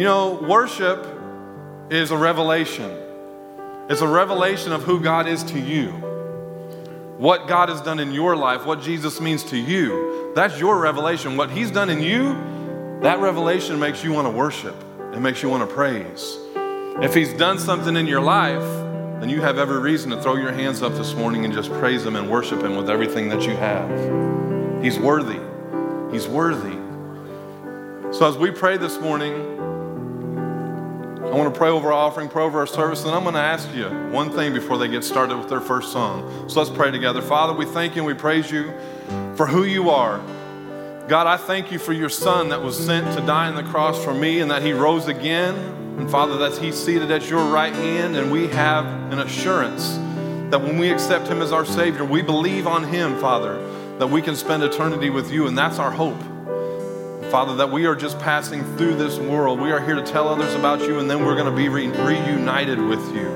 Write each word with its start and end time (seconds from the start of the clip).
You 0.00 0.06
know, 0.06 0.32
worship 0.32 1.06
is 1.90 2.10
a 2.10 2.16
revelation. 2.16 2.90
It's 3.90 4.00
a 4.00 4.08
revelation 4.08 4.72
of 4.72 4.82
who 4.82 4.98
God 4.98 5.28
is 5.28 5.44
to 5.44 5.60
you. 5.60 5.90
What 7.18 7.46
God 7.46 7.68
has 7.68 7.82
done 7.82 8.00
in 8.00 8.10
your 8.10 8.34
life, 8.34 8.64
what 8.64 8.80
Jesus 8.80 9.20
means 9.20 9.44
to 9.50 9.58
you. 9.58 10.32
That's 10.34 10.58
your 10.58 10.80
revelation. 10.80 11.36
What 11.36 11.50
He's 11.50 11.70
done 11.70 11.90
in 11.90 12.00
you, 12.00 12.32
that 13.02 13.18
revelation 13.18 13.78
makes 13.78 14.02
you 14.02 14.10
want 14.14 14.26
to 14.26 14.30
worship. 14.30 14.74
It 15.12 15.20
makes 15.20 15.42
you 15.42 15.50
want 15.50 15.68
to 15.68 15.74
praise. 15.74 16.38
If 17.02 17.12
He's 17.12 17.34
done 17.34 17.58
something 17.58 17.94
in 17.94 18.06
your 18.06 18.22
life, 18.22 18.62
then 19.20 19.28
you 19.28 19.42
have 19.42 19.58
every 19.58 19.80
reason 19.80 20.12
to 20.12 20.22
throw 20.22 20.36
your 20.36 20.52
hands 20.52 20.82
up 20.82 20.94
this 20.94 21.12
morning 21.12 21.44
and 21.44 21.52
just 21.52 21.70
praise 21.72 22.06
Him 22.06 22.16
and 22.16 22.30
worship 22.30 22.62
Him 22.62 22.74
with 22.74 22.88
everything 22.88 23.28
that 23.28 23.42
you 23.42 23.54
have. 23.54 24.82
He's 24.82 24.98
worthy. 24.98 25.40
He's 26.10 26.26
worthy. 26.26 26.78
So 28.16 28.26
as 28.26 28.38
we 28.38 28.50
pray 28.50 28.78
this 28.78 28.98
morning, 28.98 29.59
I 31.30 31.34
want 31.34 31.54
to 31.54 31.56
pray 31.56 31.68
over 31.68 31.92
our 31.92 31.92
offering, 31.92 32.28
pray 32.28 32.42
over 32.42 32.58
our 32.58 32.66
service, 32.66 33.04
and 33.04 33.12
I'm 33.12 33.22
going 33.22 33.36
to 33.36 33.40
ask 33.40 33.72
you 33.72 33.88
one 34.10 34.32
thing 34.32 34.52
before 34.52 34.78
they 34.78 34.88
get 34.88 35.04
started 35.04 35.38
with 35.38 35.48
their 35.48 35.60
first 35.60 35.92
song. 35.92 36.48
So 36.48 36.58
let's 36.60 36.74
pray 36.76 36.90
together. 36.90 37.22
Father, 37.22 37.52
we 37.52 37.66
thank 37.66 37.94
you 37.94 38.02
and 38.02 38.06
we 38.08 38.14
praise 38.14 38.50
you 38.50 38.72
for 39.36 39.46
who 39.46 39.62
you 39.62 39.90
are. 39.90 40.20
God, 41.06 41.28
I 41.28 41.36
thank 41.36 41.70
you 41.70 41.78
for 41.78 41.92
your 41.92 42.08
son 42.08 42.48
that 42.48 42.60
was 42.60 42.76
sent 42.76 43.16
to 43.16 43.24
die 43.24 43.46
on 43.46 43.54
the 43.54 43.62
cross 43.62 44.02
for 44.02 44.12
me 44.12 44.40
and 44.40 44.50
that 44.50 44.62
he 44.62 44.72
rose 44.72 45.06
again. 45.06 45.54
And 46.00 46.10
Father, 46.10 46.36
that 46.38 46.58
he's 46.58 46.74
seated 46.74 47.12
at 47.12 47.30
your 47.30 47.44
right 47.44 47.74
hand, 47.74 48.16
and 48.16 48.32
we 48.32 48.48
have 48.48 48.84
an 49.12 49.20
assurance 49.20 49.98
that 50.50 50.60
when 50.60 50.78
we 50.78 50.90
accept 50.90 51.28
him 51.28 51.42
as 51.42 51.52
our 51.52 51.64
Savior, 51.64 52.04
we 52.04 52.22
believe 52.22 52.66
on 52.66 52.82
him, 52.82 53.16
Father, 53.20 53.64
that 53.98 54.08
we 54.08 54.20
can 54.20 54.34
spend 54.34 54.64
eternity 54.64 55.10
with 55.10 55.30
you, 55.30 55.46
and 55.46 55.56
that's 55.56 55.78
our 55.78 55.92
hope. 55.92 56.20
Father, 57.30 57.54
that 57.54 57.70
we 57.70 57.86
are 57.86 57.94
just 57.94 58.18
passing 58.18 58.64
through 58.76 58.96
this 58.96 59.16
world. 59.16 59.60
We 59.60 59.70
are 59.70 59.78
here 59.78 59.94
to 59.94 60.02
tell 60.02 60.26
others 60.26 60.52
about 60.54 60.80
you, 60.80 60.98
and 60.98 61.08
then 61.08 61.24
we're 61.24 61.36
going 61.36 61.48
to 61.48 61.56
be 61.56 61.68
re- 61.68 61.86
reunited 61.86 62.80
with 62.80 63.14
you. 63.14 63.28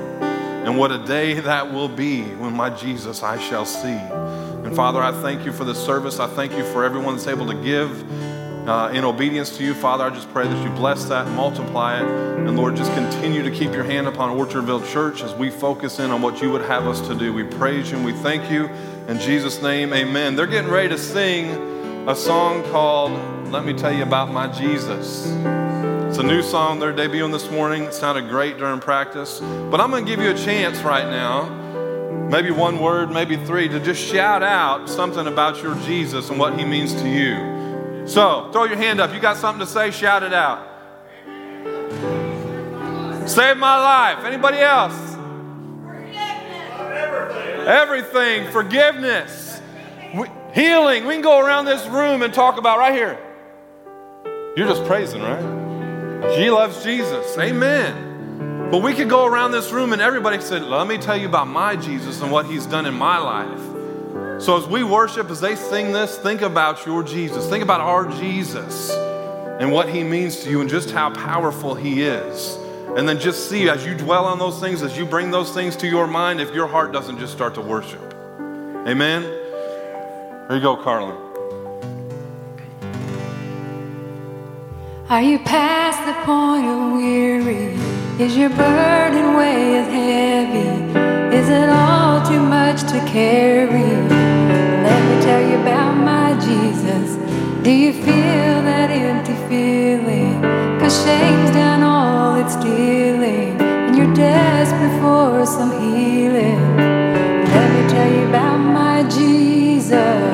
And 0.65 0.77
what 0.77 0.91
a 0.91 0.97
day 0.97 1.35
that 1.39 1.71
will 1.71 1.87
be 1.87 2.23
when 2.23 2.53
my 2.53 2.69
Jesus 2.71 3.23
I 3.23 3.39
shall 3.39 3.65
see. 3.65 3.87
And 3.87 4.75
Father, 4.75 5.01
I 5.01 5.13
thank 5.13 5.45
you 5.45 5.53
for 5.53 5.63
this 5.63 5.81
service. 5.81 6.19
I 6.19 6.27
thank 6.27 6.51
you 6.51 6.65
for 6.65 6.83
everyone 6.83 7.15
that's 7.15 7.27
able 7.27 7.47
to 7.47 7.53
give 7.53 8.67
uh, 8.67 8.91
in 8.93 9.05
obedience 9.05 9.55
to 9.57 9.63
you. 9.63 9.73
Father, 9.73 10.03
I 10.03 10.09
just 10.09 10.29
pray 10.33 10.45
that 10.45 10.63
you 10.63 10.69
bless 10.71 11.05
that 11.05 11.25
multiply 11.29 12.01
it. 12.01 12.05
And 12.05 12.57
Lord, 12.57 12.75
just 12.75 12.91
continue 12.95 13.43
to 13.43 13.51
keep 13.51 13.71
your 13.71 13.85
hand 13.85 14.07
upon 14.07 14.35
Orchardville 14.37 14.91
Church 14.91 15.21
as 15.23 15.33
we 15.35 15.49
focus 15.49 15.99
in 15.99 16.11
on 16.11 16.21
what 16.21 16.41
you 16.41 16.51
would 16.51 16.63
have 16.63 16.85
us 16.85 16.99
to 17.07 17.15
do. 17.15 17.31
We 17.31 17.43
praise 17.43 17.91
you 17.91 17.97
and 17.97 18.05
we 18.05 18.11
thank 18.11 18.51
you. 18.51 18.65
In 19.07 19.19
Jesus' 19.19 19.61
name, 19.61 19.93
amen. 19.93 20.35
They're 20.35 20.47
getting 20.47 20.69
ready 20.69 20.89
to 20.89 20.97
sing 20.97 21.74
a 22.07 22.15
song 22.15 22.61
called 22.65 23.11
let 23.51 23.65
me 23.65 23.73
tell 23.73 23.91
you 23.91 24.03
about 24.03 24.31
my 24.31 24.45
Jesus. 24.47 25.25
It's 25.25 26.19
a 26.19 26.23
new 26.23 26.43
song 26.43 26.79
they're 26.79 26.93
debuting 26.93 27.31
this 27.31 27.49
morning. 27.49 27.83
It 27.83 27.95
sounded 27.95 28.29
great 28.29 28.57
during 28.57 28.79
practice. 28.79 29.39
But 29.39 29.81
I'm 29.81 29.89
going 29.89 30.05
to 30.05 30.11
give 30.11 30.19
you 30.19 30.29
a 30.29 30.37
chance 30.37 30.79
right 30.81 31.09
now, 31.09 31.49
maybe 32.29 32.51
one 32.51 32.79
word, 32.79 33.09
maybe 33.09 33.37
three, 33.37 33.67
to 33.69 33.79
just 33.79 34.03
shout 34.03 34.43
out 34.43 34.87
something 34.87 35.25
about 35.25 35.63
your 35.63 35.73
Jesus 35.81 36.29
and 36.29 36.37
what 36.37 36.59
he 36.59 36.63
means 36.63 36.93
to 36.93 37.09
you. 37.09 38.07
So 38.07 38.51
throw 38.51 38.65
your 38.65 38.77
hand 38.77 39.01
up. 39.01 39.11
You 39.11 39.19
got 39.19 39.37
something 39.37 39.65
to 39.65 39.71
say? 39.71 39.89
Shout 39.89 40.21
it 40.21 40.33
out. 40.33 40.59
Save 43.27 43.57
my 43.57 43.77
life. 43.77 44.23
Anybody 44.25 44.59
else? 44.59 44.93
Everything. 46.93 47.67
Everything. 47.67 48.51
Forgiveness. 48.51 49.59
We, 50.13 50.27
healing. 50.55 51.05
We 51.05 51.13
can 51.13 51.21
go 51.21 51.39
around 51.39 51.65
this 51.65 51.85
room 51.87 52.23
and 52.23 52.33
talk 52.33 52.57
about 52.57 52.79
right 52.79 52.93
here. 52.93 53.19
You're 54.55 54.67
just 54.67 54.85
praising, 54.85 55.21
right? 55.21 56.35
She 56.35 56.49
loves 56.49 56.81
Jesus. 56.83 57.37
Amen. 57.37 58.69
But 58.71 58.81
we 58.81 58.93
could 58.93 59.09
go 59.09 59.25
around 59.25 59.51
this 59.51 59.71
room 59.71 59.93
and 59.93 60.01
everybody 60.01 60.41
said, 60.41 60.63
Let 60.63 60.87
me 60.87 60.97
tell 60.97 61.17
you 61.17 61.27
about 61.27 61.47
my 61.47 61.75
Jesus 61.75 62.21
and 62.21 62.31
what 62.31 62.45
he's 62.45 62.65
done 62.65 62.85
in 62.85 62.93
my 62.93 63.17
life. 63.17 64.41
So 64.41 64.57
as 64.57 64.65
we 64.67 64.83
worship, 64.83 65.29
as 65.29 65.39
they 65.39 65.55
sing 65.55 65.91
this, 65.91 66.17
think 66.17 66.41
about 66.41 66.85
your 66.85 67.03
Jesus. 67.03 67.47
Think 67.47 67.63
about 67.63 67.81
our 67.81 68.09
Jesus 68.19 68.91
and 69.59 69.71
what 69.71 69.87
he 69.87 70.03
means 70.03 70.39
to 70.43 70.49
you 70.49 70.61
and 70.61 70.69
just 70.69 70.91
how 70.91 71.09
powerful 71.11 71.75
he 71.75 72.03
is. 72.03 72.57
And 72.97 73.07
then 73.07 73.19
just 73.19 73.49
see 73.49 73.69
as 73.69 73.85
you 73.85 73.93
dwell 73.93 74.25
on 74.25 74.39
those 74.39 74.59
things, 74.59 74.81
as 74.81 74.97
you 74.97 75.05
bring 75.05 75.31
those 75.31 75.53
things 75.53 75.75
to 75.77 75.87
your 75.87 76.07
mind, 76.07 76.39
if 76.39 76.53
your 76.53 76.67
heart 76.67 76.91
doesn't 76.91 77.19
just 77.19 77.33
start 77.33 77.55
to 77.55 77.61
worship. 77.61 78.13
Amen? 78.87 79.44
Here 80.47 80.57
you 80.57 80.61
go, 80.61 80.77
Carlin. 80.77 81.17
Are 85.09 85.21
you 85.23 85.39
past 85.39 86.05
the 86.05 86.13
point 86.23 86.67
of 86.67 86.93
weary? 86.93 87.73
Is 88.23 88.37
your 88.37 88.49
burden 88.49 89.37
weighing 89.37 89.89
heavy? 89.89 91.35
Is 91.35 91.49
it 91.49 91.67
all 91.67 92.23
too 92.27 92.39
much 92.39 92.81
to 92.81 92.99
carry? 93.11 93.89
Let 94.85 95.01
me 95.09 95.23
tell 95.25 95.41
you 95.49 95.55
about 95.61 95.95
my 95.95 96.39
Jesus. 96.39 97.17
Do 97.63 97.71
you 97.71 97.91
feel 97.91 98.61
that 98.69 98.91
empty 98.91 99.33
feeling? 99.49 100.43
Cause 100.79 101.03
shame's 101.03 101.49
done 101.55 101.81
all 101.81 102.35
it's 102.35 102.55
dealing, 102.57 103.59
and 103.59 103.97
you're 103.97 104.13
desperate 104.13 105.01
for 105.01 105.43
some 105.47 105.71
healing. 105.81 106.77
Let 106.77 107.67
me 107.73 107.89
tell 107.89 108.11
you 108.13 108.29
about 108.29 108.57
my 108.59 109.09
Jesus. 109.09 110.24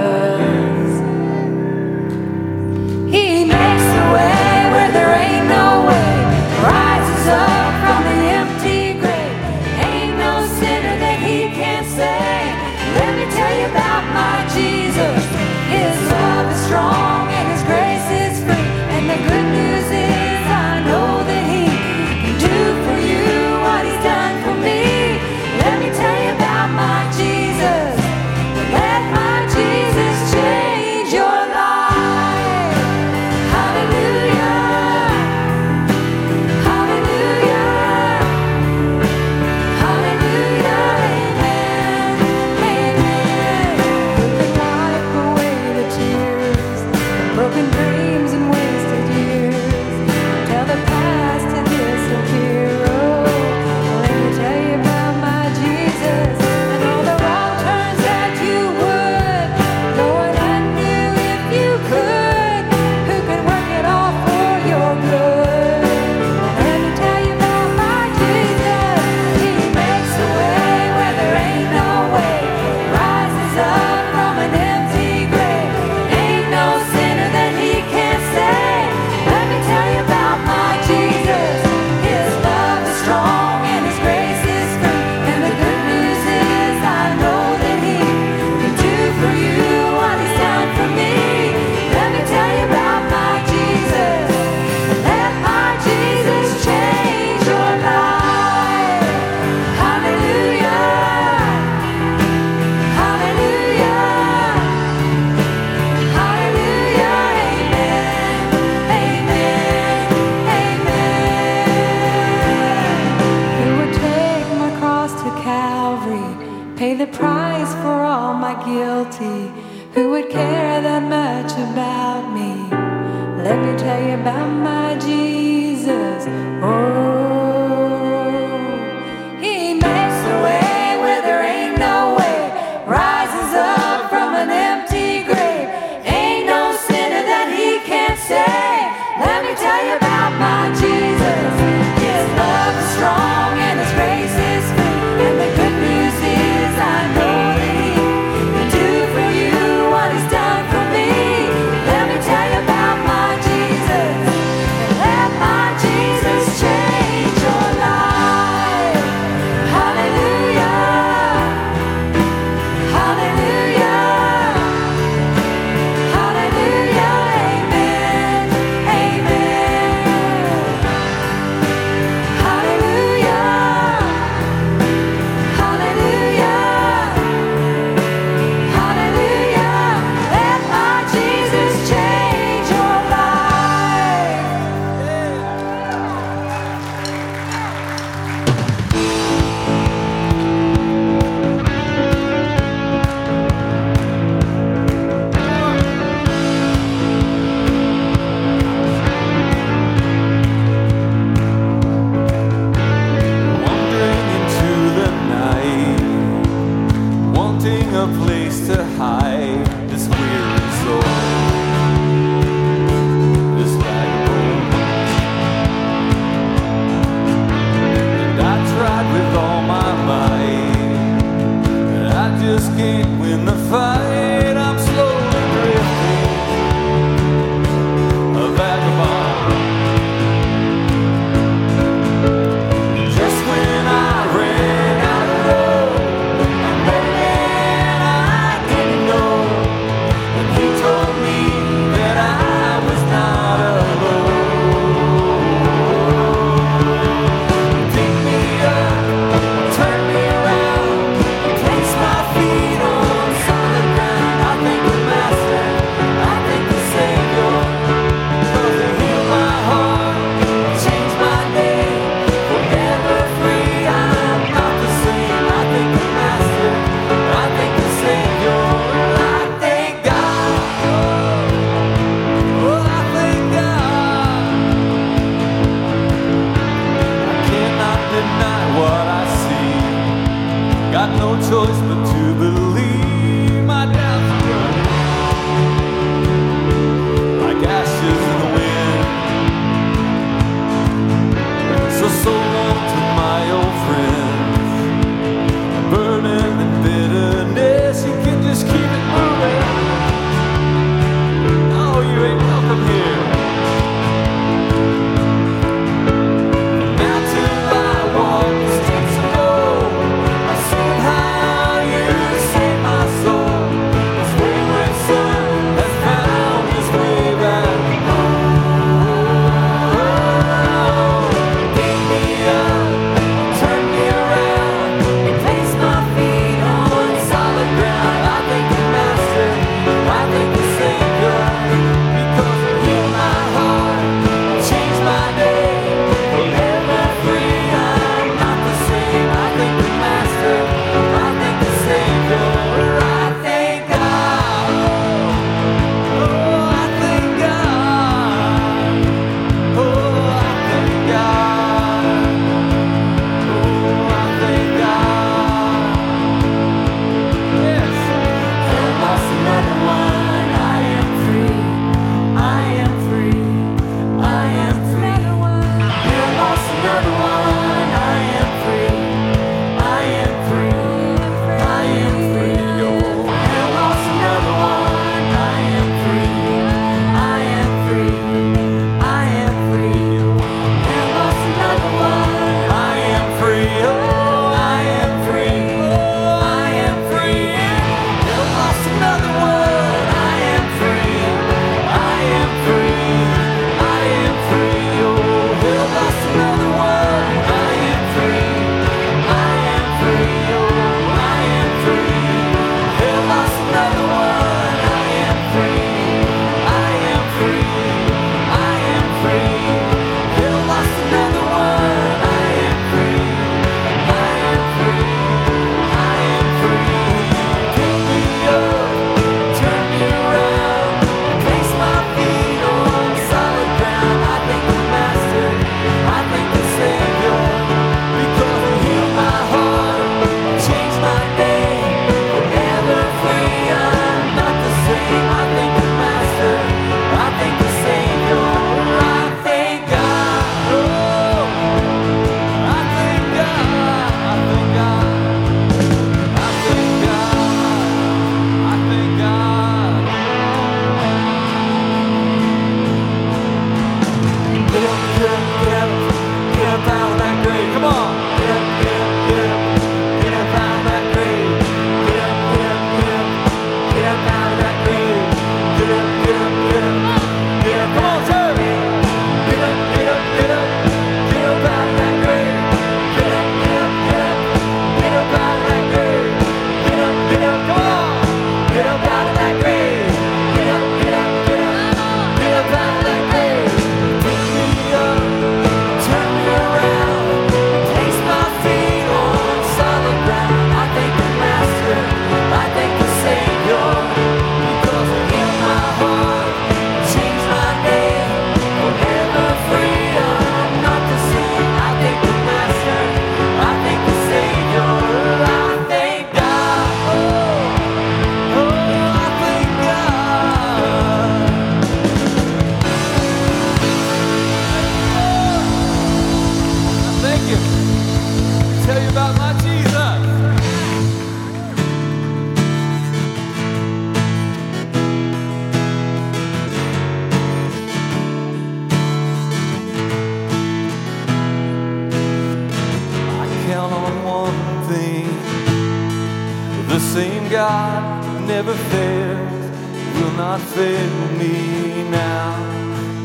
Never 538.64 538.78
fails, 538.92 539.72
will 540.18 540.34
not 540.34 540.62
fail 540.62 541.16
me 541.36 542.08
now, 542.12 542.54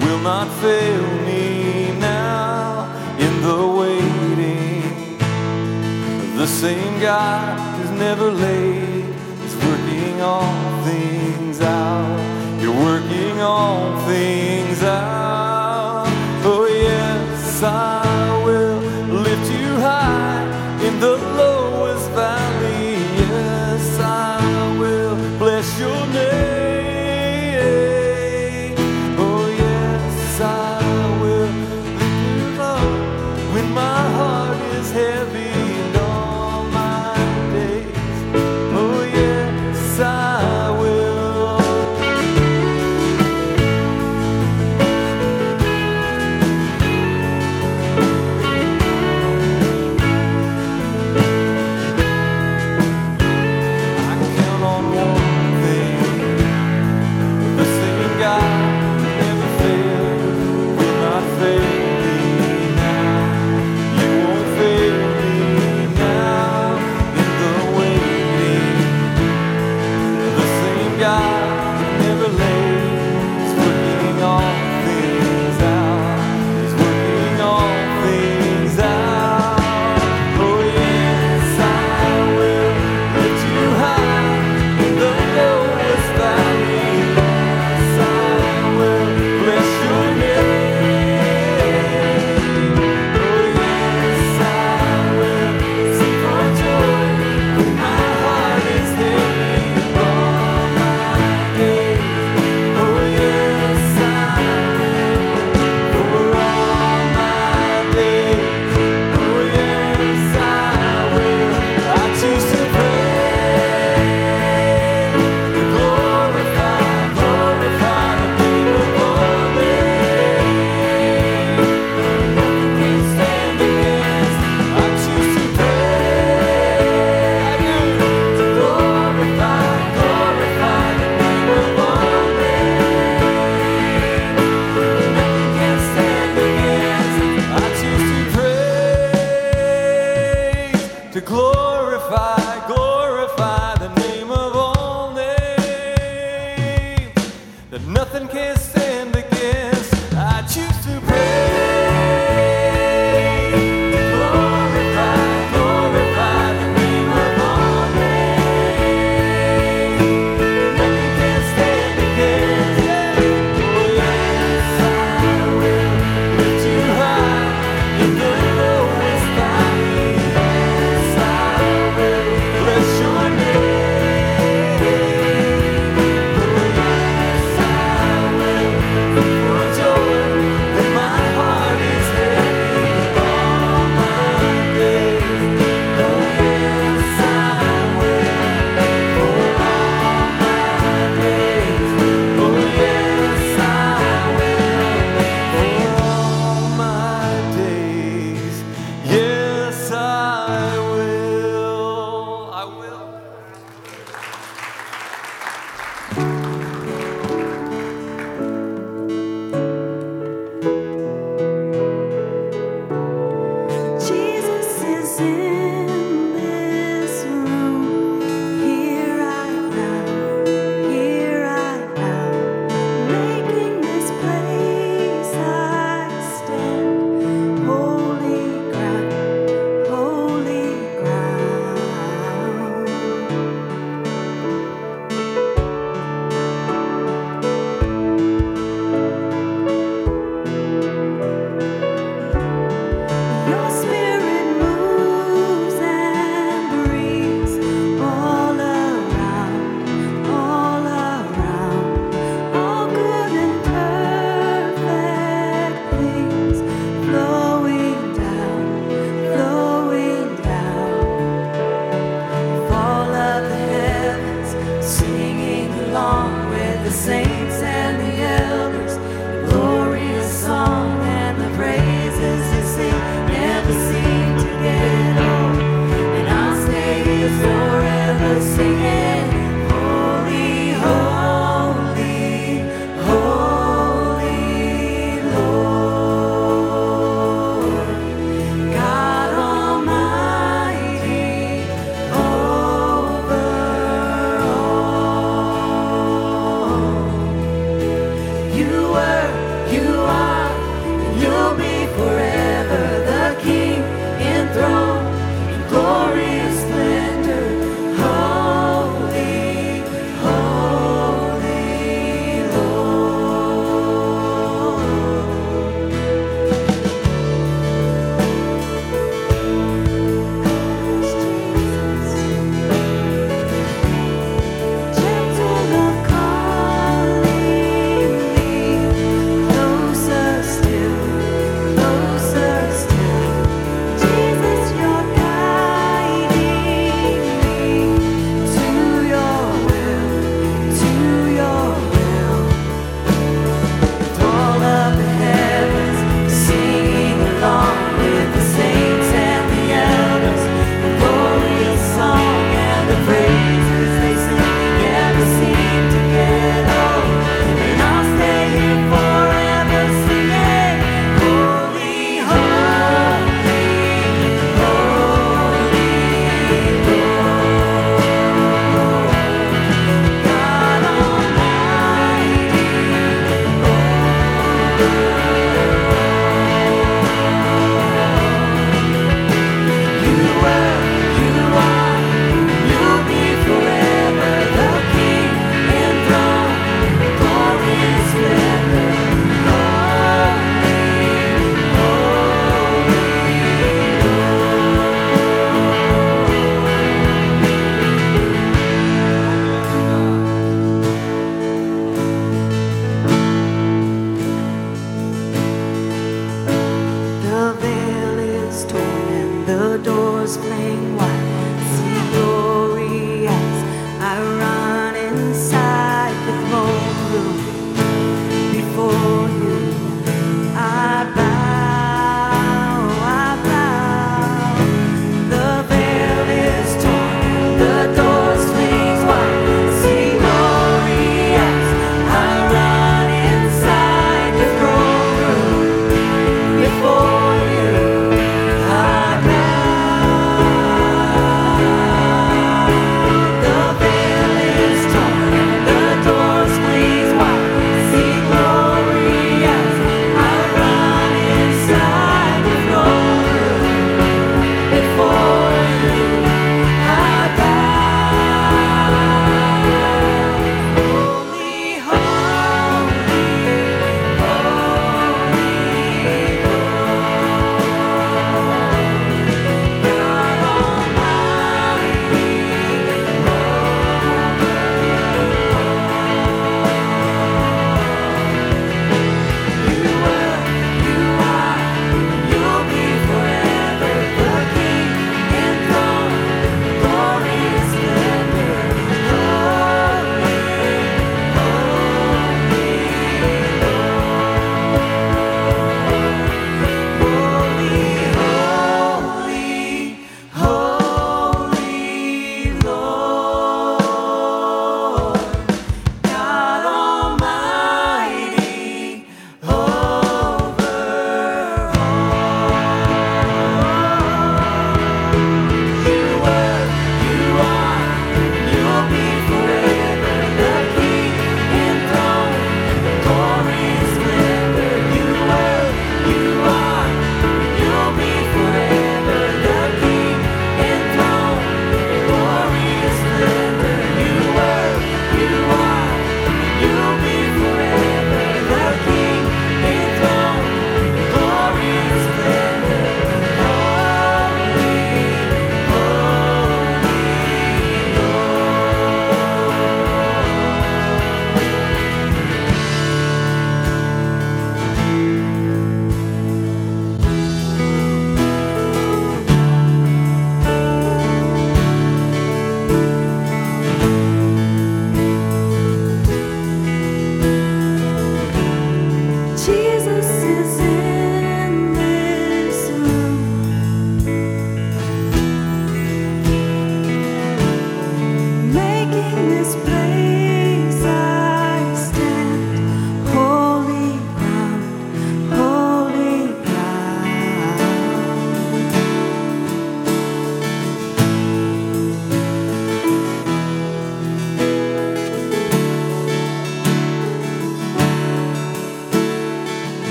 will 0.00 0.20
not 0.20 0.48
fail 0.62 1.02
me 1.26 1.92
now 1.98 2.88
in 3.18 3.42
the 3.42 3.66
waiting. 3.80 5.18
The 6.38 6.46
same 6.46 6.98
God 6.98 7.84
is 7.84 7.90
never 7.90 8.30
late 8.30 9.04
is 9.44 9.54
working 9.66 10.18
all 10.22 10.82
things 10.84 11.60
out. 11.60 12.62
You're 12.62 12.80
working 12.90 13.38
all 13.42 14.00
things 14.06 14.82
out. 14.82 15.17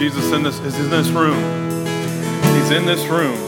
Jesus 0.00 0.32
in 0.32 0.42
this, 0.42 0.58
is 0.60 0.78
in 0.78 0.88
this 0.88 1.08
room. 1.10 1.36
He's 2.54 2.70
in 2.70 2.86
this 2.86 3.04
room. 3.04 3.38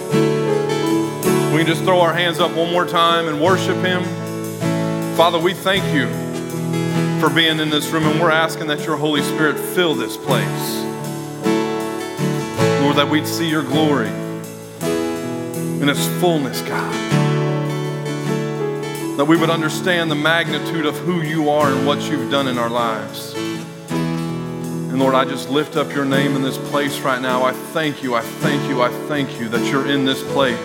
We 1.50 1.56
can 1.56 1.66
just 1.66 1.82
throw 1.84 2.02
our 2.02 2.12
hands 2.12 2.40
up 2.40 2.54
one 2.54 2.70
more 2.70 2.84
time 2.84 3.26
and 3.26 3.40
worship 3.40 3.78
Him. 3.78 4.04
Father, 5.16 5.38
we 5.38 5.54
thank 5.54 5.82
you 5.94 6.08
for 7.22 7.34
being 7.34 7.58
in 7.58 7.70
this 7.70 7.88
room, 7.88 8.02
and 8.02 8.20
we're 8.20 8.30
asking 8.30 8.66
that 8.66 8.84
your 8.84 8.98
Holy 8.98 9.22
Spirit 9.22 9.58
fill 9.58 9.94
this 9.94 10.18
place. 10.18 10.44
Lord, 12.82 12.96
that 12.96 13.08
we'd 13.10 13.26
see 13.26 13.48
your 13.48 13.62
glory 13.62 14.10
in 14.10 15.88
its 15.88 16.06
fullness, 16.20 16.60
God. 16.60 16.92
That 19.16 19.24
we 19.24 19.38
would 19.38 19.48
understand 19.48 20.10
the 20.10 20.16
magnitude 20.16 20.84
of 20.84 20.98
who 20.98 21.22
you 21.22 21.48
are 21.48 21.72
and 21.72 21.86
what 21.86 22.02
you've 22.10 22.30
done 22.30 22.46
in 22.46 22.58
our 22.58 22.68
lives. 22.68 23.31
Lord, 25.02 25.16
I 25.16 25.24
just 25.24 25.50
lift 25.50 25.74
up 25.74 25.92
your 25.92 26.04
name 26.04 26.36
in 26.36 26.42
this 26.42 26.56
place 26.56 27.00
right 27.00 27.20
now. 27.20 27.42
I 27.42 27.50
thank 27.50 28.04
you, 28.04 28.14
I 28.14 28.20
thank 28.20 28.68
you, 28.68 28.82
I 28.82 28.88
thank 29.08 29.40
you 29.40 29.48
that 29.48 29.68
you're 29.68 29.90
in 29.90 30.04
this 30.04 30.22
place. 30.32 30.56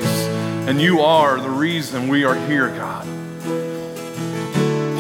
And 0.69 0.80
you 0.80 1.00
are 1.00 1.41
the 1.41 1.50
reason 1.50 2.08
we 2.08 2.23
are 2.23 2.36
here, 2.45 2.67
God. 2.69 3.08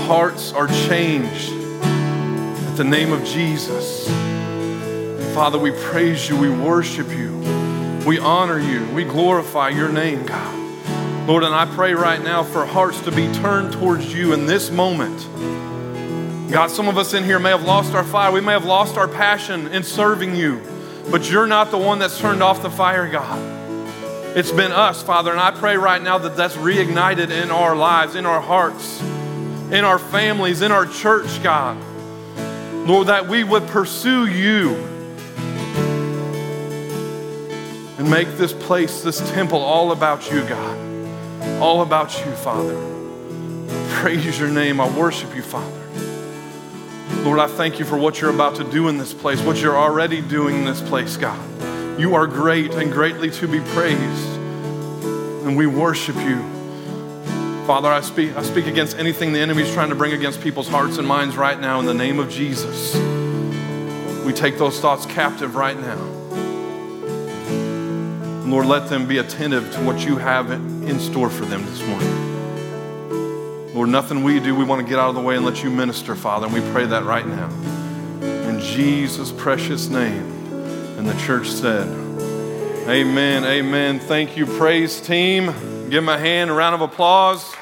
Hearts 0.07 0.53
are 0.53 0.65
changed 0.89 1.51
at 1.51 2.77
the 2.77 2.83
name 2.83 3.13
of 3.13 3.23
Jesus. 3.25 4.07
Father, 5.35 5.59
we 5.59 5.69
praise 5.69 6.27
you, 6.27 6.35
we 6.35 6.49
worship 6.49 7.11
you, 7.11 7.37
we 8.07 8.17
honor 8.17 8.59
you, 8.59 8.87
we 8.95 9.03
glorify 9.03 9.69
your 9.69 9.89
name, 9.89 10.25
God. 10.25 11.27
Lord, 11.27 11.43
and 11.43 11.53
I 11.53 11.67
pray 11.75 11.93
right 11.93 12.23
now 12.23 12.41
for 12.41 12.65
hearts 12.65 12.99
to 13.01 13.11
be 13.11 13.31
turned 13.33 13.71
towards 13.73 14.11
you 14.11 14.33
in 14.33 14.47
this 14.47 14.71
moment. 14.71 15.21
God, 16.49 16.71
some 16.71 16.87
of 16.87 16.97
us 16.97 17.13
in 17.13 17.25
here 17.25 17.39
may 17.39 17.49
have 17.49 17.63
lost 17.63 17.93
our 17.93 18.05
fire. 18.05 18.31
We 18.31 18.39
may 18.39 18.53
have 18.53 18.63
lost 18.63 18.97
our 18.97 19.07
passion 19.07 19.67
in 19.67 19.83
serving 19.83 20.33
you, 20.33 20.61
but 21.11 21.29
you're 21.29 21.45
not 21.45 21.71
the 21.71 21.77
one 21.77 21.99
that's 21.99 22.17
turned 22.19 22.41
off 22.41 22.61
the 22.61 22.69
fire, 22.69 23.09
God. 23.09 23.37
It's 24.37 24.51
been 24.51 24.71
us, 24.71 25.03
Father, 25.03 25.31
and 25.31 25.41
I 25.41 25.51
pray 25.51 25.75
right 25.75 26.01
now 26.01 26.17
that 26.19 26.37
that's 26.37 26.55
reignited 26.55 27.31
in 27.31 27.51
our 27.51 27.75
lives, 27.75 28.15
in 28.15 28.25
our 28.25 28.39
hearts, 28.39 29.01
in 29.01 29.83
our 29.83 29.99
families, 29.99 30.61
in 30.61 30.71
our 30.71 30.85
church, 30.85 31.43
God. 31.43 31.77
Lord, 32.87 33.07
that 33.07 33.27
we 33.27 33.43
would 33.43 33.67
pursue 33.67 34.27
you 34.27 34.75
and 37.97 38.09
make 38.09 38.29
this 38.37 38.53
place, 38.53 39.01
this 39.01 39.19
temple, 39.31 39.59
all 39.59 39.91
about 39.91 40.31
you, 40.31 40.47
God. 40.47 41.61
All 41.61 41.81
about 41.81 42.17
you, 42.25 42.31
Father. 42.33 42.75
Praise 43.95 44.39
your 44.39 44.49
name. 44.49 44.79
I 44.79 44.87
worship 44.97 45.35
you, 45.35 45.41
Father. 45.41 45.86
Lord, 47.23 47.39
I 47.39 47.47
thank 47.47 47.79
you 47.79 47.85
for 47.85 47.97
what 47.97 48.21
you're 48.21 48.33
about 48.33 48.55
to 48.55 48.63
do 48.63 48.87
in 48.87 48.97
this 48.97 49.13
place, 49.13 49.41
what 49.41 49.57
you're 49.57 49.77
already 49.77 50.21
doing 50.21 50.55
in 50.55 50.65
this 50.65 50.81
place, 50.81 51.17
God. 51.17 51.99
You 51.99 52.15
are 52.15 52.27
great 52.27 52.73
and 52.73 52.91
greatly 52.91 53.31
to 53.31 53.47
be 53.47 53.59
praised. 53.59 54.37
And 55.45 55.57
we 55.57 55.67
worship 55.67 56.15
you. 56.15 56.37
Father, 57.65 57.89
I 57.89 58.01
speak, 58.01 58.35
I 58.37 58.43
speak 58.43 58.67
against 58.67 58.97
anything 58.97 59.33
the 59.33 59.39
enemy 59.39 59.63
is 59.63 59.73
trying 59.73 59.89
to 59.89 59.95
bring 59.95 60.13
against 60.13 60.41
people's 60.41 60.67
hearts 60.67 60.97
and 60.97 61.07
minds 61.07 61.35
right 61.35 61.59
now 61.59 61.79
in 61.79 61.85
the 61.85 61.93
name 61.93 62.19
of 62.19 62.29
Jesus. 62.29 62.95
We 64.25 64.31
take 64.31 64.57
those 64.57 64.79
thoughts 64.79 65.05
captive 65.05 65.55
right 65.55 65.77
now. 65.77 65.97
Lord, 68.45 68.67
let 68.67 68.89
them 68.89 69.07
be 69.07 69.17
attentive 69.17 69.73
to 69.73 69.83
what 69.83 70.05
you 70.05 70.17
have 70.17 70.49
in 70.51 70.99
store 70.99 71.29
for 71.29 71.45
them 71.45 71.65
this 71.65 71.85
morning. 71.85 72.26
Lord, 73.77 73.89
nothing 73.89 74.23
we 74.23 74.39
do, 74.39 74.55
we 74.55 74.63
want 74.65 74.81
to 74.81 74.89
get 74.89 74.97
out 74.97 75.09
of 75.09 75.13
the 75.13 75.21
way 75.21 75.35
and 75.35 75.45
let 75.45 75.61
you 75.61 75.69
minister, 75.69 76.15
Father. 76.15 76.47
And 76.47 76.53
we 76.55 76.61
pray 76.71 76.87
that 76.87 77.03
right 77.03 77.27
now. 77.27 77.47
In 78.49 78.59
Jesus' 78.59 79.31
precious 79.31 79.87
name. 79.87 80.25
And 80.97 81.07
the 81.07 81.13
church 81.19 81.47
said, 81.47 81.87
Amen, 82.89 83.45
amen. 83.45 83.99
Thank 83.99 84.35
you, 84.35 84.47
praise 84.47 84.99
team. 84.99 85.45
Give 85.91 86.01
them 86.01 86.09
a 86.09 86.17
hand, 86.17 86.49
a 86.49 86.53
round 86.53 86.73
of 86.73 86.81
applause. 86.81 87.53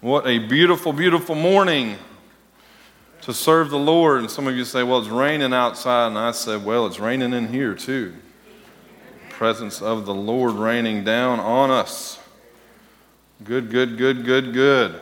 What 0.00 0.26
a 0.26 0.38
beautiful, 0.38 0.94
beautiful 0.94 1.34
morning 1.34 1.96
to 3.20 3.34
serve 3.34 3.68
the 3.68 3.78
Lord. 3.78 4.20
And 4.20 4.30
some 4.30 4.46
of 4.46 4.56
you 4.56 4.64
say, 4.64 4.82
well, 4.82 5.00
it's 5.00 5.08
raining 5.08 5.52
outside. 5.52 6.06
And 6.06 6.16
I 6.16 6.30
said, 6.30 6.64
well, 6.64 6.86
it's 6.86 6.98
raining 6.98 7.34
in 7.34 7.48
here 7.48 7.74
too. 7.74 8.14
Presence 9.36 9.82
of 9.82 10.06
the 10.06 10.14
Lord 10.14 10.54
raining 10.54 11.04
down 11.04 11.40
on 11.40 11.70
us. 11.70 12.18
Good, 13.44 13.68
good, 13.70 13.98
good, 13.98 14.24
good, 14.24 14.54
good. 14.54 14.98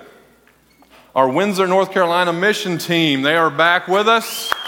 Our 1.15 1.29
Windsor, 1.29 1.69
North 1.69 1.93
Carolina 1.93 2.33
mission 2.33 2.77
team, 2.77 3.23
they 3.23 3.37
are 3.37 3.49
back 3.49 3.87
with 3.87 4.09
us. 4.09 4.53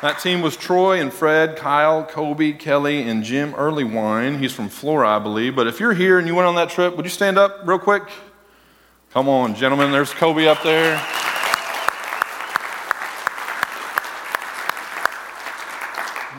That 0.00 0.20
team 0.22 0.40
was 0.40 0.56
Troy 0.56 1.02
and 1.02 1.12
Fred, 1.12 1.56
Kyle, 1.56 2.04
Kobe, 2.04 2.52
Kelly, 2.52 3.02
and 3.02 3.22
Jim 3.22 3.52
Earlywine. 3.52 4.38
He's 4.38 4.52
from 4.52 4.70
Flora, 4.70 5.16
I 5.16 5.18
believe. 5.18 5.54
But 5.54 5.66
if 5.66 5.80
you're 5.80 5.92
here 5.92 6.18
and 6.18 6.26
you 6.26 6.34
went 6.34 6.48
on 6.48 6.54
that 6.54 6.70
trip, 6.70 6.96
would 6.96 7.04
you 7.04 7.10
stand 7.10 7.36
up 7.36 7.60
real 7.66 7.78
quick? 7.78 8.04
Come 9.10 9.28
on, 9.28 9.54
gentlemen. 9.54 9.92
There's 9.92 10.14
Kobe 10.14 10.46
up 10.46 10.62
there. 10.62 10.96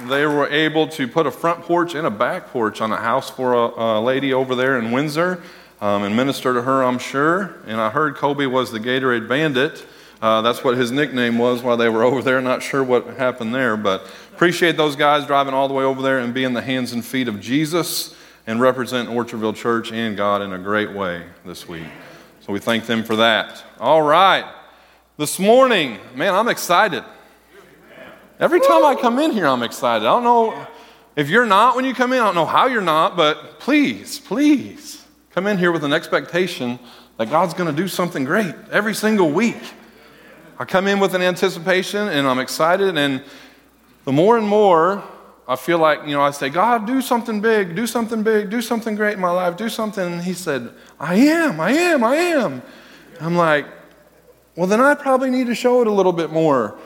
They 0.08 0.26
were 0.26 0.48
able 0.48 0.88
to 0.90 1.08
put 1.08 1.26
a 1.26 1.32
front 1.32 1.64
porch 1.64 1.96
and 1.96 2.06
a 2.06 2.12
back 2.12 2.48
porch 2.48 2.82
on 2.82 2.92
a 2.92 2.98
house 2.98 3.30
for 3.30 3.54
a, 3.54 4.00
a 4.00 4.02
lady 4.02 4.34
over 4.34 4.56
there 4.56 4.78
in 4.78 4.92
Windsor 4.92 5.42
um, 5.82 6.04
and 6.04 6.16
minister 6.16 6.54
to 6.54 6.62
her, 6.62 6.84
I'm 6.84 7.00
sure. 7.00 7.56
And 7.66 7.80
I 7.80 7.90
heard 7.90 8.16
Kobe 8.16 8.46
was 8.46 8.72
the 8.72 8.80
Gatorade 8.80 9.28
Bandit. 9.28 9.86
Uh, 10.22 10.42
that's 10.42 10.64
what 10.64 10.78
his 10.78 10.92
nickname 10.92 11.38
was 11.38 11.62
while 11.62 11.78
they 11.78 11.90
were 11.90 12.04
over 12.04 12.22
there. 12.22 12.42
Not 12.42 12.64
sure 12.64 12.84
what 12.84 13.06
happened 13.18 13.54
there, 13.54 13.76
but 13.76 14.10
appreciate 14.34 14.78
those 14.78 14.96
guys 14.96 15.26
driving 15.26 15.54
all 15.54 15.68
the 15.68 15.74
way 15.74 15.84
over 15.84 16.02
there 16.02 16.20
and 16.20 16.34
being 16.34 16.54
the 16.54 16.62
hands 16.62 16.94
and 16.94 17.04
feet 17.04 17.28
of 17.28 17.40
Jesus 17.40 18.16
and 18.48 18.62
represent 18.62 19.10
Orchardville 19.10 19.56
Church 19.56 19.92
and 19.92 20.16
God 20.16 20.42
in 20.42 20.54
a 20.54 20.60
great 20.60 20.92
way 20.92 21.24
this 21.46 21.68
week. 21.68 21.88
So 22.42 22.54
we 22.54 22.60
thank 22.60 22.86
them 22.86 23.04
for 23.04 23.16
that. 23.18 23.64
All 23.80 24.02
right. 24.02 24.46
This 25.18 25.40
morning, 25.40 25.98
man, 26.14 26.34
I'm 26.34 26.48
excited. 26.48 27.04
Every 28.38 28.60
time 28.60 28.84
I 28.84 28.96
come 28.96 29.18
in 29.20 29.32
here, 29.32 29.48
I'm 29.48 29.64
excited. 29.64 30.06
I 30.06 30.12
don't 30.12 30.26
know 30.26 30.68
if 31.16 31.30
you're 31.30 31.46
not 31.46 31.78
when 31.78 31.86
you 31.86 31.94
come 31.94 32.12
in, 32.12 32.20
I 32.20 32.26
don't 32.26 32.36
know 32.36 32.46
how 32.46 32.68
you're 32.68 32.82
not, 32.82 33.16
but 33.16 33.62
please, 33.62 34.20
please 34.20 35.06
come 35.32 35.48
in 35.48 35.58
here 35.58 35.72
with 35.72 35.86
an 35.86 35.94
expectation 35.94 36.78
that 37.16 37.30
God's 37.30 37.54
going 37.54 37.74
to 37.74 37.82
do 37.82 37.88
something 37.88 38.26
great 38.26 38.54
every 38.72 38.94
single 38.94 39.32
week. 39.32 39.62
I 40.60 40.66
come 40.66 40.86
in 40.86 41.00
with 41.00 41.16
an 41.16 41.22
anticipation 41.22 42.10
and 42.10 42.28
I'm 42.28 42.40
excited, 42.40 42.98
and 42.98 43.24
the 44.04 44.12
more 44.12 44.38
and 44.38 44.46
more 44.46 45.02
I 45.48 45.56
feel 45.56 45.80
like, 45.80 46.02
you 46.06 46.12
know, 46.14 46.22
I 46.22 46.32
say, 46.32 46.50
God, 46.50 46.86
do 46.86 47.00
something 47.00 47.40
big, 47.40 47.74
do 47.74 47.88
something 47.88 48.22
big, 48.22 48.50
do 48.50 48.62
something 48.62 48.96
great 48.96 49.14
in 49.14 49.22
my 49.22 49.32
life, 49.32 49.56
do 49.56 49.70
something. 49.70 50.04
And 50.04 50.22
He 50.22 50.34
said, 50.34 50.72
I 51.00 51.16
am, 51.16 51.62
I 51.62 51.72
am, 51.72 52.04
I 52.04 52.16
am. 52.16 52.62
I'm 53.22 53.38
like, 53.38 53.66
well, 54.58 54.68
then 54.68 54.82
I 54.82 54.94
probably 54.94 55.30
need 55.30 55.48
to 55.48 55.56
show 55.56 55.80
it 55.80 55.88
a 55.88 55.92
little 55.92 56.14
bit 56.14 56.32
more 56.32 56.78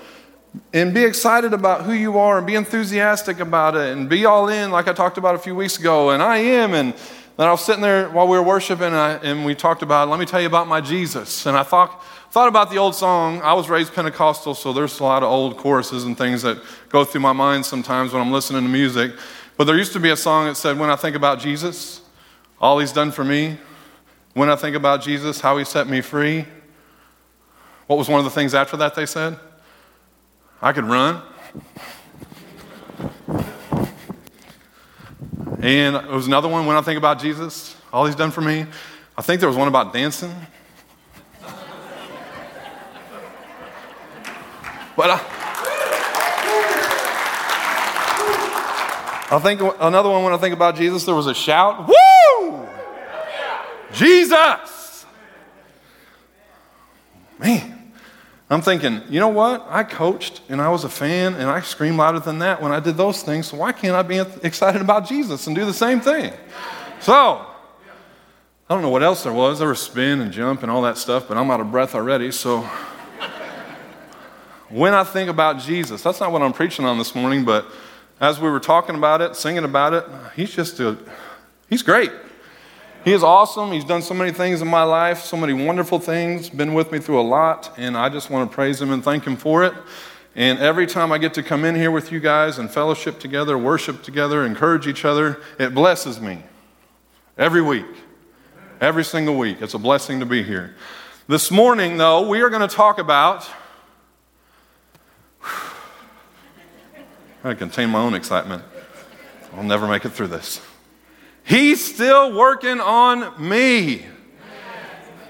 and 0.73 0.93
be 0.93 1.03
excited 1.03 1.53
about 1.53 1.83
who 1.83 1.93
you 1.93 2.17
are 2.17 2.37
and 2.37 2.47
be 2.47 2.55
enthusiastic 2.55 3.39
about 3.39 3.75
it 3.75 3.95
and 3.95 4.09
be 4.09 4.25
all 4.25 4.49
in, 4.49 4.71
like 4.71 4.87
I 4.87 4.93
talked 4.93 5.17
about 5.17 5.35
a 5.35 5.39
few 5.39 5.55
weeks 5.55 5.77
ago. 5.77 6.11
And 6.11 6.21
I 6.21 6.37
am. 6.37 6.73
And 6.73 6.93
then 7.37 7.47
I 7.47 7.51
was 7.51 7.63
sitting 7.63 7.81
there 7.81 8.09
while 8.09 8.27
we 8.27 8.37
were 8.37 8.43
worshiping 8.43 8.87
and, 8.87 8.95
I, 8.95 9.13
and 9.15 9.45
we 9.45 9.55
talked 9.55 9.81
about, 9.81 10.09
let 10.09 10.19
me 10.19 10.25
tell 10.25 10.41
you 10.41 10.47
about 10.47 10.67
my 10.67 10.81
Jesus. 10.81 11.45
And 11.45 11.57
I 11.57 11.63
thought, 11.63 12.03
thought 12.31 12.47
about 12.47 12.69
the 12.69 12.77
old 12.77 12.95
song. 12.95 13.41
I 13.41 13.53
was 13.53 13.69
raised 13.69 13.93
Pentecostal, 13.93 14.55
so 14.55 14.73
there's 14.73 14.99
a 14.99 15.03
lot 15.03 15.23
of 15.23 15.29
old 15.29 15.57
choruses 15.57 16.03
and 16.03 16.17
things 16.17 16.41
that 16.41 16.61
go 16.89 17.05
through 17.05 17.21
my 17.21 17.33
mind 17.33 17.65
sometimes 17.65 18.11
when 18.11 18.21
I'm 18.21 18.31
listening 18.31 18.63
to 18.63 18.69
music. 18.69 19.13
But 19.57 19.65
there 19.65 19.77
used 19.77 19.93
to 19.93 19.99
be 19.99 20.09
a 20.09 20.17
song 20.17 20.45
that 20.45 20.55
said, 20.55 20.77
When 20.79 20.89
I 20.89 20.95
think 20.95 21.15
about 21.15 21.39
Jesus, 21.39 22.01
all 22.61 22.79
he's 22.79 22.93
done 22.93 23.11
for 23.11 23.23
me, 23.23 23.57
when 24.33 24.49
I 24.49 24.55
think 24.55 24.75
about 24.75 25.01
Jesus, 25.01 25.41
how 25.41 25.57
he 25.57 25.65
set 25.65 25.87
me 25.87 26.01
free. 26.01 26.45
What 27.87 27.97
was 27.97 28.07
one 28.07 28.19
of 28.19 28.25
the 28.25 28.31
things 28.31 28.53
after 28.53 28.77
that 28.77 28.95
they 28.95 29.05
said? 29.05 29.39
I 30.61 30.73
could 30.73 30.85
run. 30.85 31.21
And 35.61 35.95
it 35.95 36.07
was 36.07 36.27
another 36.27 36.47
one 36.47 36.65
when 36.65 36.75
I 36.75 36.81
think 36.81 36.97
about 36.97 37.19
Jesus, 37.19 37.75
all 37.91 38.05
he's 38.05 38.15
done 38.15 38.31
for 38.31 38.41
me. 38.41 38.65
I 39.17 39.21
think 39.21 39.39
there 39.39 39.49
was 39.49 39.57
one 39.57 39.67
about 39.67 39.93
dancing. 39.93 40.33
But 44.95 45.11
I, 45.11 45.39
I 49.31 49.39
think 49.41 49.61
another 49.79 50.09
one 50.09 50.23
when 50.23 50.33
I 50.33 50.37
think 50.37 50.53
about 50.53 50.75
Jesus, 50.75 51.05
there 51.05 51.15
was 51.15 51.27
a 51.27 51.33
shout, 51.33 51.87
Woo! 51.87 52.67
Jesus! 53.93 55.05
Man. 57.37 57.78
I'm 58.51 58.61
thinking, 58.61 59.03
you 59.09 59.19
know 59.19 59.27
what? 59.27 59.65
I 59.69 59.83
coached 59.83 60.41
and 60.49 60.59
I 60.59 60.69
was 60.69 60.83
a 60.83 60.89
fan 60.89 61.35
and 61.35 61.43
I 61.43 61.61
screamed 61.61 61.97
louder 61.97 62.19
than 62.19 62.39
that 62.39 62.61
when 62.61 62.71
I 62.71 62.79
did 62.79 62.97
those 62.97 63.21
things. 63.21 63.47
So 63.47 63.57
why 63.57 63.71
can't 63.71 63.95
I 63.95 64.01
be 64.01 64.17
excited 64.41 64.81
about 64.81 65.07
Jesus 65.07 65.45
and 65.45 65.55
do 65.55 65.65
the 65.65 65.73
same 65.73 66.01
thing? 66.01 66.33
So, 66.99 67.45
I 68.69 68.73
don't 68.73 68.81
know 68.81 68.89
what 68.89 69.03
else 69.03 69.23
there 69.23 69.33
was. 69.33 69.59
There 69.59 69.67
was 69.67 69.81
spin 69.81 70.21
and 70.21 70.31
jump 70.31 70.63
and 70.63 70.71
all 70.71 70.81
that 70.81 70.97
stuff, 70.97 71.27
but 71.27 71.37
I'm 71.37 71.49
out 71.51 71.59
of 71.59 71.71
breath 71.71 71.93
already. 71.93 72.31
So 72.31 72.61
when 74.69 74.93
I 74.93 75.03
think 75.03 75.29
about 75.29 75.59
Jesus, 75.59 76.01
that's 76.01 76.19
not 76.19 76.31
what 76.31 76.41
I'm 76.41 76.53
preaching 76.53 76.85
on 76.85 76.97
this 76.97 77.13
morning, 77.13 77.45
but 77.45 77.67
as 78.19 78.39
we 78.39 78.49
were 78.49 78.59
talking 78.59 78.95
about 78.95 79.21
it, 79.21 79.35
singing 79.35 79.63
about 79.63 79.93
it, 79.93 80.05
he's 80.35 80.53
just 80.53 80.79
a, 80.79 80.97
he's 81.69 81.83
great. 81.83 82.11
He 83.09 83.15
is 83.15 83.23
awesome. 83.23 83.71
He's 83.71 83.85
done 83.85 84.03
so 84.03 84.13
many 84.13 84.31
things 84.31 84.61
in 84.61 84.67
my 84.67 84.83
life, 84.83 85.21
so 85.21 85.35
many 85.35 85.51
wonderful 85.51 85.97
things, 85.97 86.47
been 86.47 86.75
with 86.75 86.91
me 86.91 86.99
through 86.99 87.19
a 87.19 87.25
lot, 87.25 87.73
and 87.75 87.97
I 87.97 88.07
just 88.07 88.29
want 88.29 88.51
to 88.51 88.53
praise 88.53 88.79
him 88.79 88.91
and 88.91 89.03
thank 89.03 89.25
him 89.25 89.35
for 89.35 89.63
it. 89.63 89.73
And 90.35 90.59
every 90.59 90.85
time 90.85 91.11
I 91.11 91.17
get 91.17 91.33
to 91.33 91.41
come 91.41 91.65
in 91.65 91.73
here 91.73 91.89
with 91.89 92.11
you 92.11 92.19
guys 92.19 92.59
and 92.59 92.69
fellowship 92.69 93.19
together, 93.19 93.57
worship 93.57 94.03
together, 94.03 94.45
encourage 94.45 94.85
each 94.85 95.05
other, 95.05 95.41
it 95.57 95.73
blesses 95.73 96.21
me. 96.21 96.43
Every 97.35 97.63
week. 97.63 97.87
Every 98.79 99.03
single 99.03 99.39
week. 99.39 99.59
It's 99.59 99.73
a 99.73 99.79
blessing 99.79 100.19
to 100.19 100.27
be 100.27 100.43
here. 100.43 100.75
This 101.27 101.49
morning, 101.49 101.97
though, 101.97 102.29
we 102.29 102.41
are 102.41 102.49
going 102.51 102.61
to 102.61 102.75
talk 102.75 102.99
about. 102.99 103.49
I 107.43 107.55
contain 107.55 107.89
my 107.89 108.01
own 108.01 108.13
excitement. 108.13 108.63
I'll 109.55 109.63
never 109.63 109.87
make 109.87 110.05
it 110.05 110.11
through 110.11 110.27
this. 110.27 110.61
He's 111.49 111.83
still 111.83 112.31
working 112.31 112.79
on 112.79 113.49
me. 113.49 114.05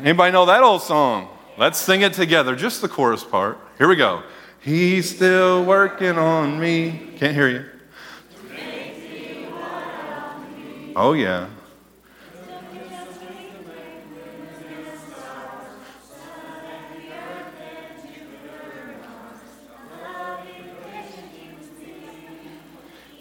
Anybody 0.01 0.33
know 0.33 0.45
that 0.47 0.61
old 0.61 0.81
song? 0.81 1.29
Let's 1.57 1.79
sing 1.79 2.01
it 2.01 2.11
together, 2.11 2.57
just 2.57 2.81
the 2.81 2.89
chorus 2.89 3.23
part. 3.23 3.57
Here 3.77 3.87
we 3.87 3.95
go. 3.95 4.23
He's 4.59 5.15
still 5.15 5.63
working 5.63 6.17
on 6.17 6.59
me. 6.59 7.13
Can't 7.15 7.33
hear 7.33 7.47
you. 7.47 7.65
Oh, 10.93 11.13
yeah. 11.13 11.47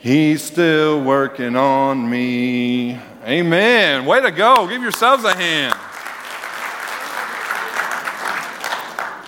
He's 0.00 0.44
still 0.44 1.02
working 1.02 1.56
on 1.56 2.08
me. 2.08 3.00
Amen. 3.24 4.06
Way 4.06 4.20
to 4.20 4.30
go. 4.30 4.68
Give 4.68 4.80
yourselves 4.80 5.24
a 5.24 5.34
hand. 5.34 5.74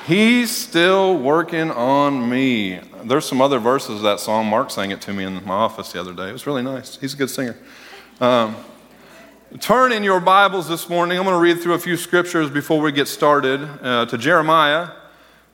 He's 0.06 0.56
still 0.56 1.18
working 1.18 1.72
on 1.72 2.30
me. 2.30 2.78
There's 3.02 3.24
some 3.24 3.40
other 3.40 3.58
verses 3.58 3.96
of 3.96 4.02
that 4.02 4.20
song. 4.20 4.46
Mark 4.46 4.70
sang 4.70 4.92
it 4.92 5.00
to 5.02 5.12
me 5.12 5.24
in 5.24 5.44
my 5.44 5.54
office 5.54 5.90
the 5.90 5.98
other 5.98 6.14
day. 6.14 6.28
It 6.28 6.32
was 6.32 6.46
really 6.46 6.62
nice. 6.62 6.96
He's 6.98 7.14
a 7.14 7.16
good 7.16 7.30
singer. 7.30 7.56
Um, 8.20 8.54
turn 9.58 9.90
in 9.90 10.04
your 10.04 10.20
Bibles 10.20 10.68
this 10.68 10.88
morning. 10.88 11.18
I'm 11.18 11.24
going 11.24 11.34
to 11.34 11.40
read 11.40 11.60
through 11.60 11.74
a 11.74 11.80
few 11.80 11.96
scriptures 11.96 12.48
before 12.48 12.80
we 12.80 12.92
get 12.92 13.08
started 13.08 13.60
uh, 13.82 14.06
to 14.06 14.16
Jeremiah 14.16 14.90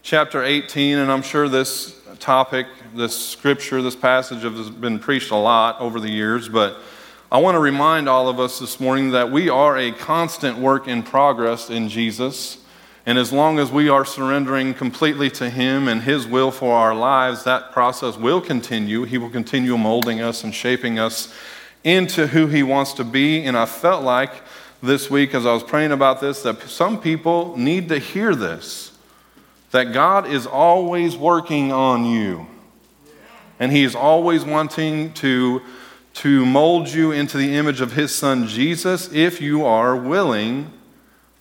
chapter 0.03 0.45
18, 0.45 0.99
and 0.99 1.11
I'm 1.11 1.23
sure 1.23 1.49
this 1.49 1.99
topic, 2.19 2.67
this 2.97 3.19
scripture, 3.19 3.83
this 3.83 3.97
passage 3.97 4.43
has 4.43 4.71
been 4.71 4.99
preached 4.99 5.31
a 5.31 5.37
lot 5.37 5.81
over 5.81 6.01
the 6.01 6.11
years, 6.11 6.49
but 6.49 6.79
I 7.31 7.39
want 7.39 7.57
to 7.57 7.61
remind 7.61 8.09
all 8.09 8.29
of 8.29 8.41
us 8.41 8.59
this 8.59 8.81
morning 8.81 9.11
that 9.11 9.31
we 9.31 9.49
are 9.49 9.77
a 9.77 9.93
constant 9.93 10.59
work 10.59 10.89
in 10.89 11.03
progress 11.03 11.69
in 11.69 11.89
Jesus. 11.89 12.59
And 13.05 13.19
as 13.19 13.33
long 13.33 13.59
as 13.59 13.71
we 13.71 13.89
are 13.89 14.05
surrendering 14.05 14.75
completely 14.75 15.29
to 15.31 15.51
Him 15.51 15.89
and 15.89 16.03
His 16.03 16.27
will 16.27 16.51
for 16.51 16.73
our 16.73 16.95
lives, 16.95 17.45
that 17.45 17.73
process 17.73 18.17
will 18.17 18.41
continue. 18.41 19.05
He 19.05 19.19
will 19.19 19.31
continue 19.31 19.77
molding 19.77 20.21
us 20.21 20.43
and 20.43 20.55
shaping 20.55 20.99
us 20.99 21.35
into 21.85 22.29
who 22.29 22.47
He 22.47 22.63
wants 22.63 22.95
to 22.95 23.05
be. 23.05 23.45
And 23.45 23.57
I 23.57 23.67
felt 23.67 24.03
like 24.03 24.33
this 24.83 25.11
week, 25.11 25.35
as 25.35 25.45
I 25.45 25.53
was 25.53 25.63
praying 25.63 25.93
about 25.93 26.21
this, 26.21 26.43
that 26.43 26.63
some 26.63 27.01
people 27.01 27.57
need 27.57 27.89
to 27.91 27.99
hear 27.99 28.35
this 28.35 28.93
that 29.73 29.93
God 29.93 30.27
is 30.27 30.47
always 30.47 31.17
working 31.17 31.73
on 31.73 32.07
you. 32.07 32.47
And 33.59 33.73
He 33.73 33.85
is 33.85 33.95
always 33.95 34.45
wanting 34.45 35.13
to, 35.15 35.63
to 36.15 36.45
mold 36.45 36.89
you 36.89 37.13
into 37.13 37.37
the 37.37 37.57
image 37.57 37.81
of 37.81 37.93
His 37.93 38.15
Son 38.15 38.47
Jesus 38.47 39.13
if 39.13 39.41
you 39.41 39.65
are 39.65 39.97
willing 39.97 40.73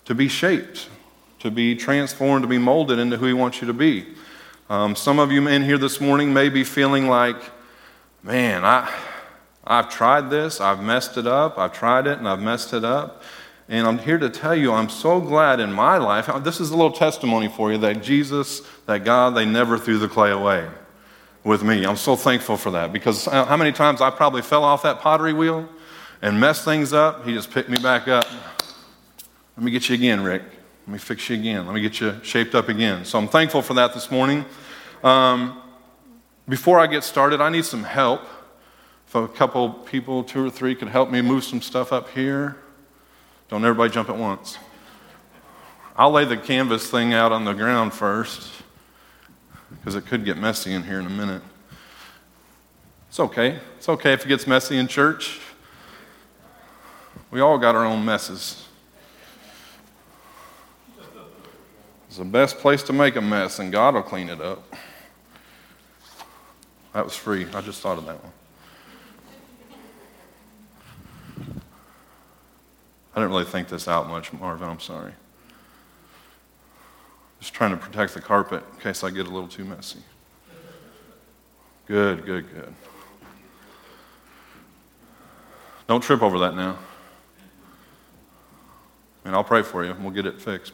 to 0.06 0.14
be 0.14 0.28
shaped, 0.28 0.88
to 1.40 1.50
be 1.50 1.74
transformed, 1.74 2.42
to 2.42 2.48
be 2.48 2.58
molded 2.58 2.98
into 2.98 3.16
who 3.16 3.26
He 3.26 3.32
wants 3.32 3.60
you 3.60 3.66
to 3.66 3.74
be. 3.74 4.06
Um, 4.68 4.96
some 4.96 5.18
of 5.18 5.30
you 5.30 5.46
in 5.46 5.62
here 5.62 5.78
this 5.78 6.00
morning 6.00 6.32
may 6.32 6.48
be 6.48 6.64
feeling 6.64 7.06
like, 7.06 7.36
man, 8.22 8.64
I, 8.64 8.92
I've 9.64 9.90
tried 9.90 10.30
this, 10.30 10.60
I've 10.60 10.82
messed 10.82 11.16
it 11.16 11.26
up, 11.26 11.58
I've 11.58 11.72
tried 11.72 12.06
it 12.06 12.18
and 12.18 12.28
I've 12.28 12.40
messed 12.40 12.72
it 12.72 12.84
up. 12.84 13.22
And 13.68 13.86
I'm 13.86 13.98
here 13.98 14.18
to 14.18 14.30
tell 14.30 14.54
you, 14.54 14.72
I'm 14.72 14.88
so 14.88 15.20
glad 15.20 15.58
in 15.58 15.72
my 15.72 15.98
life. 15.98 16.30
This 16.44 16.60
is 16.60 16.70
a 16.70 16.76
little 16.76 16.92
testimony 16.92 17.48
for 17.48 17.72
you 17.72 17.78
that 17.78 18.00
Jesus, 18.00 18.62
that 18.86 19.04
God, 19.04 19.34
they 19.34 19.44
never 19.44 19.76
threw 19.76 19.98
the 19.98 20.08
clay 20.08 20.30
away 20.30 20.68
with 21.46 21.62
me. 21.62 21.86
I'm 21.86 21.96
so 21.96 22.16
thankful 22.16 22.56
for 22.56 22.72
that 22.72 22.92
because 22.92 23.26
how 23.26 23.56
many 23.56 23.70
times 23.70 24.00
I 24.00 24.10
probably 24.10 24.42
fell 24.42 24.64
off 24.64 24.82
that 24.82 24.98
pottery 24.98 25.32
wheel 25.32 25.68
and 26.20 26.40
messed 26.40 26.64
things 26.64 26.92
up? 26.92 27.24
He 27.24 27.32
just 27.32 27.52
picked 27.52 27.68
me 27.68 27.76
back 27.76 28.08
up. 28.08 28.26
Let 29.56 29.64
me 29.64 29.70
get 29.70 29.88
you 29.88 29.94
again, 29.94 30.24
Rick. 30.24 30.42
Let 30.42 30.92
me 30.92 30.98
fix 30.98 31.30
you 31.30 31.36
again. 31.36 31.64
Let 31.64 31.74
me 31.74 31.80
get 31.80 32.00
you 32.00 32.16
shaped 32.24 32.56
up 32.56 32.68
again. 32.68 33.04
So 33.04 33.16
I'm 33.16 33.28
thankful 33.28 33.62
for 33.62 33.74
that 33.74 33.94
this 33.94 34.10
morning. 34.10 34.44
Um, 35.04 35.62
before 36.48 36.80
I 36.80 36.88
get 36.88 37.04
started, 37.04 37.40
I 37.40 37.48
need 37.48 37.64
some 37.64 37.84
help. 37.84 38.22
If 39.06 39.14
a 39.14 39.28
couple 39.28 39.70
people, 39.70 40.24
two 40.24 40.44
or 40.44 40.50
three, 40.50 40.74
could 40.74 40.88
help 40.88 41.12
me 41.12 41.22
move 41.22 41.44
some 41.44 41.62
stuff 41.62 41.92
up 41.92 42.10
here. 42.10 42.56
Don't 43.48 43.64
everybody 43.64 43.92
jump 43.92 44.10
at 44.10 44.16
once. 44.16 44.58
I'll 45.96 46.10
lay 46.10 46.24
the 46.24 46.36
canvas 46.36 46.90
thing 46.90 47.14
out 47.14 47.30
on 47.30 47.44
the 47.44 47.52
ground 47.52 47.94
first 47.94 48.50
because 49.70 49.94
it 49.94 50.06
could 50.06 50.24
get 50.24 50.38
messy 50.38 50.72
in 50.72 50.82
here 50.82 51.00
in 51.00 51.06
a 51.06 51.10
minute. 51.10 51.42
It's 53.08 53.20
okay. 53.20 53.58
It's 53.76 53.88
okay 53.88 54.12
if 54.12 54.24
it 54.24 54.28
gets 54.28 54.46
messy 54.46 54.76
in 54.76 54.88
church. 54.88 55.40
We 57.30 57.40
all 57.40 57.58
got 57.58 57.74
our 57.74 57.84
own 57.84 58.04
messes. 58.04 58.66
It's 62.08 62.18
the 62.18 62.24
best 62.24 62.58
place 62.58 62.82
to 62.84 62.92
make 62.92 63.16
a 63.16 63.20
mess, 63.20 63.58
and 63.58 63.70
God 63.70 63.94
will 63.94 64.02
clean 64.02 64.28
it 64.28 64.40
up. 64.40 64.74
That 66.94 67.04
was 67.04 67.14
free. 67.14 67.46
I 67.52 67.60
just 67.60 67.82
thought 67.82 67.98
of 67.98 68.06
that 68.06 68.16
one. 68.22 68.32
I 73.14 73.20
didn't 73.20 73.30
really 73.30 73.44
think 73.44 73.68
this 73.68 73.88
out 73.88 74.08
much, 74.08 74.32
Marvin. 74.32 74.68
I'm 74.68 74.80
sorry. 74.80 75.12
Just 77.46 77.54
trying 77.54 77.70
to 77.70 77.76
protect 77.76 78.12
the 78.12 78.20
carpet 78.20 78.64
in 78.72 78.80
case 78.80 79.04
I 79.04 79.10
get 79.10 79.28
a 79.28 79.30
little 79.30 79.46
too 79.46 79.64
messy. 79.64 80.00
Good, 81.86 82.26
good, 82.26 82.52
good. 82.52 82.74
Don't 85.86 86.00
trip 86.00 86.22
over 86.22 86.40
that 86.40 86.56
now. 86.56 86.76
And 89.24 89.32
I'll 89.32 89.44
pray 89.44 89.62
for 89.62 89.84
you 89.84 89.92
and 89.92 90.02
we'll 90.02 90.12
get 90.12 90.26
it 90.26 90.40
fixed. 90.40 90.72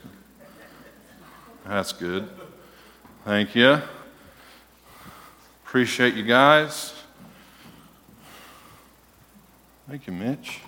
That's 1.66 1.92
good. 1.92 2.26
Thank 3.26 3.54
you. 3.54 3.82
Appreciate 5.66 6.14
you 6.14 6.22
guys. 6.22 6.94
Thank 9.87 10.06
you, 10.06 10.14
Mitch. 10.14 10.61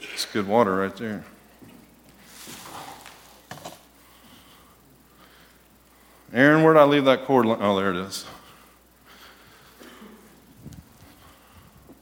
It's 0.00 0.24
good 0.24 0.48
water 0.48 0.76
right 0.76 0.96
there. 0.96 1.26
Aaron, 6.32 6.62
where'd 6.62 6.76
I 6.76 6.84
leave 6.84 7.04
that 7.04 7.24
cord? 7.24 7.46
Oh, 7.46 7.78
there 7.78 7.90
it 7.90 7.96
is. 7.96 8.26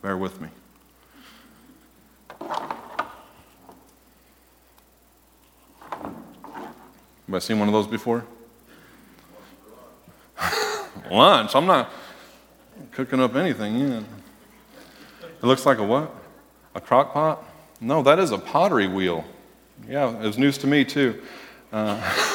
Bear 0.02 0.16
with 0.16 0.40
me. 0.40 0.48
Have 7.26 7.34
I 7.34 7.38
seen 7.38 7.58
one 7.58 7.68
of 7.68 7.74
those 7.74 7.86
before? 7.86 8.24
Lunch. 11.10 11.54
I'm 11.54 11.66
not 11.66 11.90
cooking 12.92 13.20
up 13.20 13.34
anything 13.34 13.76
yet. 13.76 14.02
It 15.22 15.46
looks 15.46 15.66
like 15.66 15.78
a 15.78 15.84
what? 15.84 16.14
A 16.74 16.80
crock 16.80 17.12
pot? 17.12 17.44
No, 17.80 18.02
that 18.02 18.18
is 18.18 18.30
a 18.30 18.38
pottery 18.38 18.88
wheel. 18.88 19.24
Yeah, 19.88 20.10
it 20.10 20.26
was 20.26 20.38
news 20.38 20.58
to 20.58 20.66
me 20.66 20.84
too. 20.84 21.22
Uh, 21.72 22.00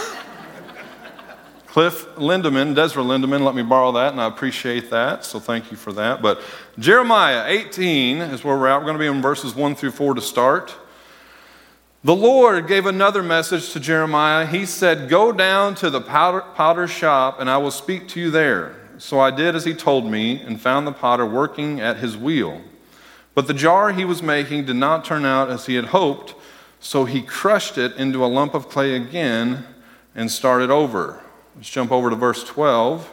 Cliff 1.69 2.07
Lindemann, 2.15 2.73
Desra 2.73 3.05
Lindemann, 3.05 3.45
let 3.45 3.53
me 3.53 3.61
borrow 3.61 3.91
that, 3.91 4.11
and 4.11 4.19
I 4.19 4.25
appreciate 4.25 4.89
that, 4.89 5.23
so 5.23 5.39
thank 5.39 5.69
you 5.69 5.77
for 5.77 5.93
that. 5.93 6.19
But 6.19 6.41
Jeremiah 6.79 7.43
18 7.45 8.17
is 8.21 8.43
where 8.43 8.57
we're 8.57 8.67
at. 8.67 8.77
We're 8.77 8.85
going 8.85 8.95
to 8.95 8.99
be 8.99 9.05
in 9.05 9.21
verses 9.21 9.53
1 9.53 9.75
through 9.75 9.91
4 9.91 10.15
to 10.15 10.21
start. 10.21 10.75
The 12.03 12.15
Lord 12.15 12.67
gave 12.67 12.87
another 12.87 13.21
message 13.21 13.71
to 13.73 13.79
Jeremiah. 13.79 14.47
He 14.47 14.65
said, 14.65 15.09
Go 15.09 15.31
down 15.31 15.75
to 15.75 15.91
the 15.91 16.01
potter 16.01 16.87
shop, 16.87 17.39
and 17.39 17.47
I 17.47 17.57
will 17.57 17.69
speak 17.69 18.07
to 18.09 18.19
you 18.19 18.31
there. 18.31 18.75
So 18.97 19.19
I 19.19 19.29
did 19.29 19.55
as 19.55 19.63
he 19.63 19.75
told 19.75 20.09
me, 20.09 20.41
and 20.41 20.59
found 20.59 20.87
the 20.87 20.91
potter 20.91 21.25
working 21.25 21.79
at 21.79 21.97
his 21.97 22.17
wheel. 22.17 22.61
But 23.35 23.45
the 23.45 23.53
jar 23.53 23.91
he 23.91 24.05
was 24.05 24.23
making 24.23 24.65
did 24.65 24.75
not 24.75 25.05
turn 25.05 25.23
out 25.23 25.51
as 25.51 25.67
he 25.67 25.75
had 25.75 25.85
hoped, 25.85 26.33
So 26.79 27.05
he 27.05 27.21
crushed 27.21 27.77
it 27.77 27.95
into 27.95 28.25
a 28.25 28.27
lump 28.27 28.55
of 28.55 28.69
clay 28.69 28.95
again 28.95 29.65
and 30.15 30.31
started 30.31 30.71
over. 30.71 31.21
Let's 31.55 31.69
jump 31.69 31.91
over 31.91 32.09
to 32.09 32.15
verse 32.15 32.43
12. 32.43 33.11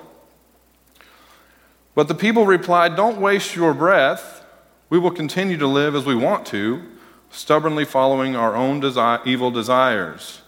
But 1.95 2.09
the 2.09 2.15
people 2.15 2.47
replied, 2.47 2.95
Don't 2.95 3.21
waste 3.21 3.57
your 3.57 3.75
breath. 3.75 4.45
We 4.89 4.99
will 4.99 5.11
continue 5.11 5.57
to 5.57 5.67
live 5.67 5.97
as 5.97 6.05
we 6.05 6.15
want 6.15 6.47
to, 6.47 6.83
stubbornly 7.31 7.85
following 7.85 8.37
our 8.37 8.55
own 8.55 8.81
desi- 8.81 9.27
evil 9.27 9.51
desires. 9.51 10.43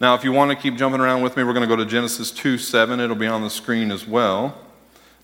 Now, 0.00 0.14
if 0.14 0.24
you 0.24 0.32
want 0.32 0.50
to 0.50 0.56
keep 0.56 0.76
jumping 0.76 1.00
around 1.00 1.22
with 1.22 1.36
me, 1.36 1.44
we're 1.44 1.52
going 1.52 1.68
to 1.68 1.74
go 1.74 1.76
to 1.76 1.86
Genesis 1.86 2.30
2 2.30 2.58
7. 2.58 3.00
It'll 3.00 3.16
be 3.16 3.26
on 3.26 3.42
the 3.42 3.50
screen 3.50 3.90
as 3.90 4.06
well. 4.06 4.56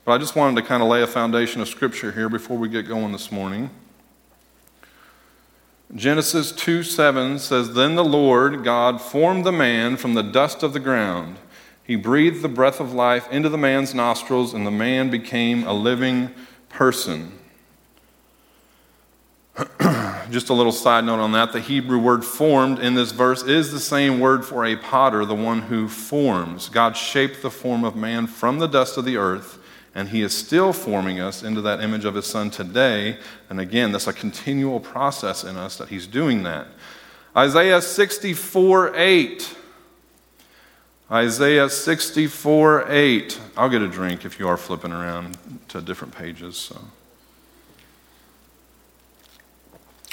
But 0.05 0.13
I 0.13 0.19
just 0.19 0.35
wanted 0.35 0.61
to 0.61 0.67
kind 0.67 0.83
of 0.83 0.89
lay 0.89 1.03
a 1.03 1.07
foundation 1.07 1.61
of 1.61 1.69
scripture 1.69 2.13
here 2.13 2.29
before 2.29 2.59
we 2.59 2.69
get 2.69 2.89
going 2.89 3.13
this 3.13 3.31
morning. 3.31 3.71
Genesis 5.95 6.53
2 6.53 6.83
7 6.83 7.39
says, 7.39 7.75
Then 7.75 7.95
the 7.95 8.05
Lord 8.05 8.65
God 8.65 9.01
formed 9.01 9.45
the 9.45 9.53
man 9.53 9.97
from 9.97 10.15
the 10.15 10.23
dust 10.23 10.63
of 10.63 10.73
the 10.73 10.81
ground. 10.81 11.37
He 11.85 11.97
breathed 11.97 12.43
the 12.43 12.49
breath 12.49 12.81
of 12.81 12.93
life 12.93 13.31
into 13.31 13.49
the 13.49 13.59
man's 13.59 13.95
nostrils, 13.95 14.55
and 14.55 14.67
the 14.67 14.71
man 14.71 15.11
became 15.11 15.65
a 15.65 15.73
living 15.73 16.31
person. 16.69 17.39
Just 20.31 20.49
a 20.49 20.55
little 20.55 20.73
side 20.73 21.05
note 21.05 21.21
on 21.21 21.33
that 21.33 21.53
the 21.53 21.61
Hebrew 21.61 21.99
word 21.99 22.25
formed 22.25 22.79
in 22.79 22.95
this 22.95 23.13
verse 23.13 23.43
is 23.43 23.73
the 23.73 23.81
same 23.81 24.21
word 24.21 24.45
for 24.45 24.65
a 24.65 24.77
potter, 24.77 25.25
the 25.25 25.35
one 25.35 25.63
who 25.63 25.89
forms. 25.89 26.69
God 26.69 26.97
shaped 26.97 27.43
the 27.43 27.51
form 27.51 27.85
of 27.85 27.97
man 27.97 28.27
from 28.27 28.59
the 28.59 28.69
dust 28.69 28.97
of 28.97 29.05
the 29.05 29.17
earth, 29.17 29.59
and 29.95 30.09
he 30.09 30.23
is 30.23 30.35
still 30.35 30.73
forming 30.73 31.21
us 31.21 31.43
into 31.43 31.61
that 31.63 31.83
image 31.83 32.07
of 32.07 32.15
his 32.15 32.27
son 32.27 32.51
today. 32.51 33.19
And 33.51 33.61
again, 33.61 33.93
that's 33.93 34.07
a 34.07 34.13
continual 34.13 34.81
process 34.81 35.45
in 35.45 35.57
us 35.57 35.77
that 35.77 35.89
he's 35.89 36.07
doing 36.07 36.45
that. 36.45 36.69
Isaiah 37.37 37.83
64 37.83 38.97
8. 38.97 39.57
Isaiah 41.13 41.69
64 41.69 42.87
8. 42.91 43.41
I'll 43.55 43.69
get 43.69 43.83
a 43.83 43.89
drink 43.89 44.25
if 44.25 44.39
you 44.39 44.49
are 44.49 44.57
flipping 44.57 44.93
around 44.93 45.37
to 45.69 45.83
different 45.83 46.17
pages. 46.17 46.57
So. 46.57 46.81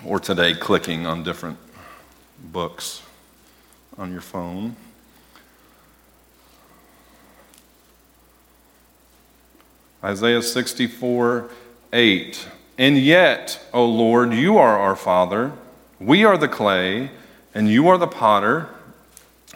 Or 0.04 0.20
today, 0.20 0.54
clicking 0.54 1.06
on 1.06 1.24
different 1.24 1.58
books 2.52 3.02
on 3.98 4.12
your 4.12 4.20
phone. 4.20 4.76
Isaiah 10.04 10.42
64 10.42 11.50
8. 11.94 12.48
And 12.78 12.98
yet, 12.98 13.66
O 13.72 13.86
Lord, 13.86 14.34
you 14.34 14.58
are 14.58 14.78
our 14.78 14.98
Father. 14.98 15.54
We 15.98 16.26
are 16.26 16.38
the 16.38 16.50
clay, 16.50 17.12
and 17.54 17.70
you 17.70 17.88
are 17.88 17.98
the 17.98 18.08
potter. 18.08 18.70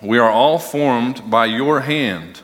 We 0.04 0.20
are 0.20 0.30
all 0.30 0.60
formed 0.60 1.30
by 1.32 1.46
your 1.46 1.80
hand. 1.80 2.42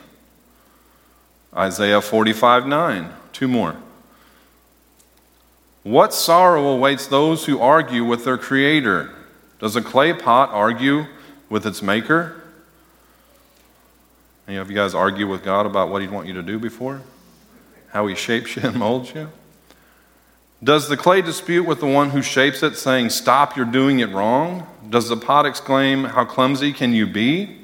Isaiah 1.54 2.00
45 2.00 2.66
9. 2.66 3.12
Two 3.32 3.48
more. 3.48 3.76
What 5.82 6.14
sorrow 6.14 6.68
awaits 6.68 7.06
those 7.06 7.44
who 7.44 7.58
argue 7.60 8.04
with 8.04 8.24
their 8.24 8.38
Creator? 8.38 9.14
Does 9.58 9.76
a 9.76 9.82
clay 9.82 10.14
pot 10.14 10.50
argue 10.50 11.04
with 11.50 11.66
its 11.66 11.82
maker? 11.82 12.42
Any 14.48 14.56
of 14.56 14.70
you 14.70 14.76
guys 14.76 14.94
argue 14.94 15.28
with 15.28 15.44
God 15.44 15.66
about 15.66 15.90
what 15.90 16.00
He'd 16.00 16.10
want 16.10 16.26
you 16.26 16.34
to 16.34 16.42
do 16.42 16.58
before? 16.58 17.02
How 17.90 18.06
He 18.06 18.14
shapes 18.14 18.56
you 18.56 18.62
and 18.62 18.76
molds 18.76 19.14
you? 19.14 19.28
Does 20.62 20.88
the 20.88 20.96
clay 20.96 21.22
dispute 21.22 21.64
with 21.64 21.80
the 21.80 21.86
one 21.86 22.10
who 22.10 22.20
shapes 22.20 22.62
it, 22.62 22.76
saying, 22.76 23.10
Stop, 23.10 23.56
you're 23.56 23.64
doing 23.64 24.00
it 24.00 24.10
wrong? 24.10 24.66
Does 24.90 25.08
the 25.08 25.16
pot 25.16 25.46
exclaim, 25.46 26.04
How 26.04 26.26
clumsy 26.26 26.72
can 26.72 26.92
you 26.92 27.06
be? 27.06 27.56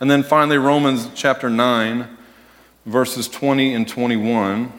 And 0.00 0.10
then 0.10 0.24
finally, 0.24 0.58
Romans 0.58 1.08
chapter 1.14 1.48
9, 1.48 2.08
verses 2.86 3.28
20 3.28 3.74
and 3.74 3.86
21. 3.86 4.72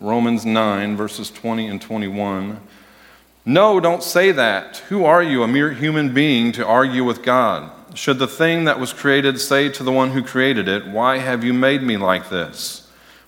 Romans 0.00 0.44
9, 0.44 0.96
verses 0.96 1.30
20 1.30 1.68
and 1.68 1.80
21. 1.80 2.60
No, 3.46 3.78
don't 3.78 4.02
say 4.02 4.32
that. 4.32 4.78
Who 4.88 5.04
are 5.04 5.22
you, 5.22 5.44
a 5.44 5.48
mere 5.48 5.70
human 5.72 6.12
being, 6.12 6.50
to 6.52 6.66
argue 6.66 7.04
with 7.04 7.22
God? 7.22 7.70
Should 7.96 8.18
the 8.18 8.26
thing 8.26 8.64
that 8.64 8.80
was 8.80 8.92
created 8.92 9.38
say 9.38 9.68
to 9.68 9.84
the 9.84 9.92
one 9.92 10.10
who 10.10 10.24
created 10.24 10.66
it, 10.66 10.88
Why 10.88 11.18
have 11.18 11.44
you 11.44 11.52
made 11.52 11.82
me 11.82 11.96
like 11.96 12.30
this? 12.30 12.83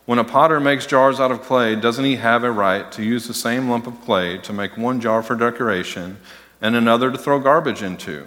When 0.07 0.21
a 0.21 0.25
potter 0.25 0.61
makes 0.61 0.87
jars 0.87 1.19
out 1.19 1.33
of 1.33 1.43
clay, 1.43 1.75
doesn't 1.75 2.05
he 2.05 2.17
have 2.17 2.45
a 2.45 2.51
right 2.51 2.91
to 2.93 3.03
use 3.03 3.27
the 3.27 3.35
same 3.35 3.69
lump 3.69 3.89
of 3.89 4.01
clay 4.03 4.39
to 4.39 4.53
make 4.53 4.77
one 4.77 5.01
jar 5.01 5.21
for 5.21 5.35
decoration 5.35 6.19
and 6.63 6.77
another 6.77 7.11
to 7.11 7.19
throw 7.19 7.41
garbage 7.41 7.83
into? 7.83 8.27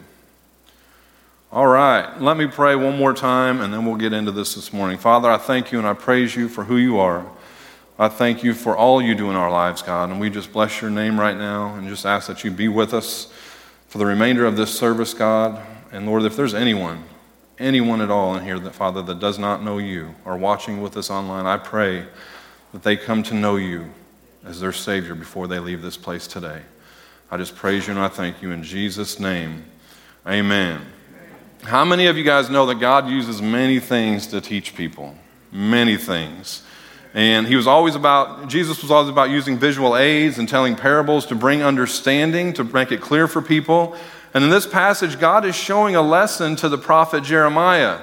All 1.54 1.68
right, 1.68 2.22
let 2.22 2.36
me 2.36 2.48
pray 2.48 2.76
one 2.76 2.98
more 2.98 3.14
time 3.14 3.62
and 3.62 3.74
then 3.74 3.86
we'll 3.86 3.96
get 3.96 4.12
into 4.12 4.32
this 4.32 4.56
this 4.56 4.74
morning. 4.74 4.98
Father, 4.98 5.32
I 5.32 5.38
thank 5.38 5.72
you 5.72 5.80
and 5.80 5.88
I 5.88 5.94
praise 5.94 6.36
you 6.36 6.50
for 6.50 6.66
who 6.66 6.76
you 6.76 7.00
are. 7.00 7.26
I 7.98 8.10
thank 8.10 8.44
you 8.44 8.54
for 8.54 8.76
all 8.76 9.02
you 9.02 9.16
do 9.16 9.30
in 9.30 9.36
our 9.38 9.50
lives, 9.50 9.82
God, 9.82 10.10
and 10.10 10.20
we 10.20 10.30
just 10.30 10.52
bless 10.52 10.82
your 10.82 10.92
name 10.92 11.20
right 11.20 11.36
now 11.36 11.76
and 11.76 11.88
just 11.88 12.06
ask 12.06 12.28
that 12.28 12.44
you 12.44 12.52
be 12.52 12.68
with 12.68 12.94
us 12.94 13.32
for 13.88 13.98
the 13.98 14.06
remainder 14.06 14.46
of 14.46 14.58
this 14.58 14.78
service, 14.78 15.14
God. 15.14 15.66
And 15.92 16.06
Lord, 16.06 16.24
if 16.24 16.36
there's 16.36 16.54
anyone, 16.54 17.04
anyone 17.60 18.01
at 18.01 18.10
all 18.10 18.36
in 18.36 18.43
here 18.43 18.57
that, 18.60 18.74
Father, 18.74 19.01
that 19.03 19.20
does 19.20 19.38
not 19.38 19.64
know 19.64 19.78
you 19.78 20.16
or 20.26 20.38
watching 20.38 20.82
with 20.82 20.95
us 20.97 21.10
online, 21.10 21.45
I 21.45 21.57
pray 21.57 22.05
that 22.72 22.84
they 22.84 22.95
come 22.95 23.24
to 23.24 23.34
know 23.34 23.57
you 23.57 23.89
as 24.45 24.60
their 24.60 24.72
Savior 24.72 25.16
before 25.16 25.47
they 25.47 25.60
leave 25.60 25.82
this 25.82 25.97
place 25.97 26.28
today. 26.28 26.62
I 27.30 27.38
just 27.38 27.55
praise 27.55 27.88
you 27.88 27.93
and 27.93 28.01
I 28.01 28.07
thank 28.07 28.41
you 28.41 28.51
in 28.51 28.64
Jesus' 28.64 29.20
name. 29.20 29.66
Amen. 30.26 30.82
How 31.64 31.84
many 31.84 32.07
of 32.07 32.18
you 32.18 32.24
guys 32.24 32.49
know 32.49 32.66
that 32.68 32.76
God 32.76 33.10
uses 33.10 33.41
many 33.41 33.80
things 33.80 34.28
to 34.28 34.39
teach 34.39 34.76
people? 34.76 35.16
Many 35.51 35.97
things. 35.97 36.64
And 37.14 37.47
he 37.47 37.55
was 37.55 37.68
always 37.68 37.95
about, 37.95 38.47
Jesus 38.47 38.82
was 38.82 38.91
always 38.91 39.10
about 39.10 39.30
using 39.30 39.57
visual 39.57 39.97
aids 39.97 40.38
and 40.38 40.47
telling 40.47 40.76
parables 40.76 41.26
to 41.28 41.36
bring 41.36 41.62
understanding, 41.62 42.53
to 42.53 42.64
make 42.64 42.91
it 42.91 43.01
clear 43.01 43.28
for 43.28 43.41
people. 43.41 43.95
And 44.34 44.44
in 44.44 44.50
this 44.50 44.68
passage, 44.68 45.20
God 45.20 45.46
is 45.46 45.56
showing 45.56 45.96
a 45.96 46.02
lesson 46.02 46.56
to 46.58 46.70
the 46.70 46.78
prophet 46.78 47.24
Jeremiah. 47.24 48.00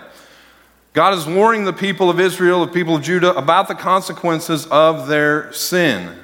God 0.93 1.14
is 1.14 1.27
warning 1.27 1.64
the 1.64 1.72
people 1.72 2.09
of 2.09 2.18
Israel, 2.18 2.64
the 2.64 2.72
people 2.72 2.97
of 2.97 3.03
Judah, 3.03 3.37
about 3.37 3.68
the 3.68 3.74
consequences 3.74 4.66
of 4.66 5.09
their 5.09 5.53
sin. 5.53 6.18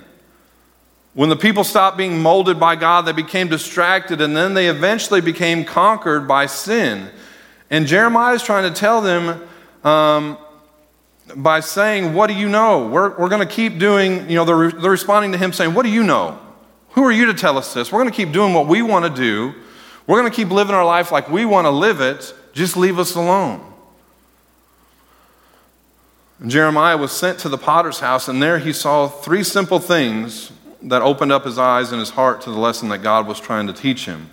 When 1.14 1.28
the 1.28 1.36
people 1.36 1.62
stopped 1.62 1.98
being 1.98 2.22
molded 2.22 2.58
by 2.58 2.76
God, 2.76 3.02
they 3.02 3.12
became 3.12 3.48
distracted, 3.48 4.22
and 4.22 4.34
then 4.34 4.54
they 4.54 4.68
eventually 4.68 5.20
became 5.20 5.64
conquered 5.64 6.26
by 6.26 6.46
sin. 6.46 7.10
And 7.70 7.86
Jeremiah 7.86 8.34
is 8.34 8.42
trying 8.42 8.72
to 8.72 8.78
tell 8.78 9.02
them 9.02 9.46
um, 9.84 10.38
by 11.36 11.60
saying, 11.60 12.14
What 12.14 12.28
do 12.28 12.34
you 12.34 12.48
know? 12.48 12.88
We're, 12.88 13.16
we're 13.18 13.28
going 13.28 13.46
to 13.46 13.54
keep 13.54 13.78
doing, 13.78 14.28
you 14.30 14.36
know, 14.36 14.44
they're, 14.46 14.72
they're 14.72 14.90
responding 14.90 15.32
to 15.32 15.38
him 15.38 15.52
saying, 15.52 15.74
What 15.74 15.82
do 15.82 15.90
you 15.90 16.02
know? 16.02 16.38
Who 16.90 17.04
are 17.04 17.12
you 17.12 17.26
to 17.26 17.34
tell 17.34 17.58
us 17.58 17.74
this? 17.74 17.92
We're 17.92 18.00
going 18.00 18.10
to 18.10 18.16
keep 18.16 18.32
doing 18.32 18.54
what 18.54 18.66
we 18.66 18.80
want 18.82 19.04
to 19.04 19.10
do. 19.10 19.54
We're 20.06 20.20
going 20.20 20.30
to 20.30 20.36
keep 20.36 20.50
living 20.50 20.74
our 20.74 20.84
life 20.84 21.12
like 21.12 21.30
we 21.30 21.44
want 21.44 21.66
to 21.66 21.70
live 21.70 22.00
it. 22.00 22.34
Just 22.52 22.76
leave 22.76 22.98
us 22.98 23.14
alone. 23.14 23.64
And 26.40 26.50
Jeremiah 26.50 26.96
was 26.96 27.12
sent 27.12 27.38
to 27.40 27.48
the 27.48 27.58
potter's 27.58 28.00
house, 28.00 28.26
and 28.26 28.42
there 28.42 28.58
he 28.58 28.72
saw 28.72 29.06
three 29.06 29.44
simple 29.44 29.78
things 29.78 30.50
that 30.82 31.00
opened 31.00 31.30
up 31.30 31.44
his 31.44 31.56
eyes 31.56 31.92
and 31.92 32.00
his 32.00 32.10
heart 32.10 32.40
to 32.42 32.50
the 32.50 32.58
lesson 32.58 32.88
that 32.88 32.98
God 32.98 33.28
was 33.28 33.38
trying 33.38 33.68
to 33.68 33.72
teach 33.72 34.06
him. 34.06 34.28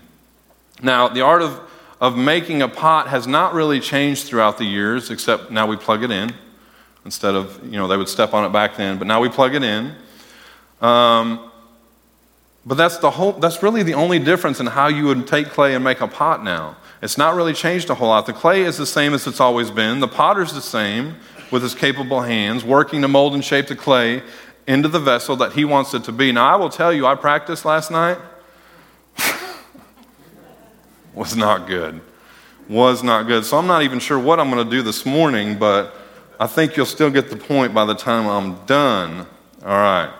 Now, 0.81 1.07
the 1.07 1.21
art 1.21 1.43
of, 1.43 1.61
of 2.01 2.17
making 2.17 2.63
a 2.63 2.67
pot 2.67 3.07
has 3.09 3.27
not 3.27 3.53
really 3.53 3.79
changed 3.79 4.25
throughout 4.25 4.57
the 4.57 4.65
years, 4.65 5.11
except 5.11 5.51
now 5.51 5.67
we 5.67 5.75
plug 5.75 6.03
it 6.03 6.09
in 6.09 6.33
instead 7.05 7.35
of, 7.35 7.63
you 7.63 7.77
know, 7.77 7.87
they 7.87 7.97
would 7.97 8.09
step 8.09 8.33
on 8.33 8.43
it 8.43 8.51
back 8.51 8.75
then, 8.75 8.97
but 8.97 9.05
now 9.07 9.21
we 9.21 9.29
plug 9.29 9.53
it 9.53 9.63
in. 9.63 9.93
Um, 10.81 11.48
but 12.65 12.75
that's, 12.75 12.97
the 12.97 13.11
whole, 13.11 13.33
that's 13.33 13.63
really 13.63 13.83
the 13.83 13.93
only 13.93 14.19
difference 14.19 14.59
in 14.59 14.67
how 14.67 14.87
you 14.87 15.05
would 15.05 15.27
take 15.27 15.47
clay 15.49 15.75
and 15.75 15.83
make 15.83 16.01
a 16.01 16.07
pot 16.07 16.43
now. 16.43 16.77
It's 17.01 17.17
not 17.17 17.35
really 17.35 17.53
changed 17.53 17.89
a 17.89 17.95
whole 17.95 18.09
lot. 18.09 18.25
The 18.25 18.33
clay 18.33 18.63
is 18.63 18.77
the 18.77 18.85
same 18.85 19.13
as 19.13 19.25
it's 19.25 19.39
always 19.39 19.71
been. 19.71 20.01
The 20.01 20.07
potter's 20.07 20.53
the 20.53 20.61
same 20.61 21.15
with 21.51 21.63
his 21.63 21.73
capable 21.73 22.21
hands, 22.21 22.63
working 22.63 23.01
to 23.01 23.07
mold 23.07 23.33
and 23.33 23.43
shape 23.43 23.67
the 23.67 23.75
clay 23.75 24.21
into 24.67 24.87
the 24.87 24.99
vessel 24.99 25.35
that 25.37 25.53
he 25.53 25.65
wants 25.65 25.93
it 25.93 26.03
to 26.03 26.11
be. 26.11 26.31
Now, 26.31 26.53
I 26.53 26.55
will 26.57 26.69
tell 26.69 26.93
you, 26.93 27.07
I 27.07 27.15
practiced 27.15 27.65
last 27.65 27.89
night. 27.89 28.17
was 31.13 31.35
not 31.35 31.67
good. 31.67 32.01
Was 32.67 33.01
not 33.01 33.23
good. 33.23 33.45
So 33.45 33.57
I'm 33.57 33.65
not 33.65 33.81
even 33.81 33.99
sure 33.99 34.19
what 34.19 34.39
I'm 34.39 34.51
going 34.51 34.63
to 34.63 34.69
do 34.69 34.83
this 34.83 35.05
morning, 35.05 35.57
but 35.57 35.95
I 36.39 36.45
think 36.45 36.77
you'll 36.77 36.85
still 36.85 37.09
get 37.09 37.29
the 37.29 37.35
point 37.35 37.73
by 37.73 37.85
the 37.85 37.95
time 37.95 38.27
I'm 38.27 38.63
done. 38.65 39.25
All 39.63 39.69
right. 39.69 40.13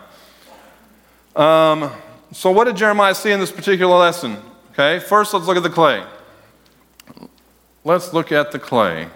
Um, 1.36 1.92
so, 2.32 2.50
what 2.50 2.64
did 2.64 2.76
Jeremiah 2.76 3.14
see 3.14 3.32
in 3.32 3.40
this 3.40 3.50
particular 3.50 3.96
lesson? 3.96 4.36
Okay, 4.72 5.00
first 5.00 5.34
let's 5.34 5.46
look 5.46 5.56
at 5.56 5.62
the 5.62 5.70
clay. 5.70 6.04
Let's 7.84 8.12
look 8.12 8.30
at 8.30 8.52
the 8.52 8.58
clay. 8.58 9.08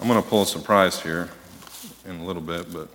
I'm 0.00 0.08
going 0.08 0.20
to 0.20 0.28
pull 0.28 0.42
a 0.42 0.46
surprise 0.46 1.00
here 1.00 1.30
in 2.06 2.16
a 2.16 2.24
little 2.24 2.42
bit, 2.42 2.72
but. 2.72 2.88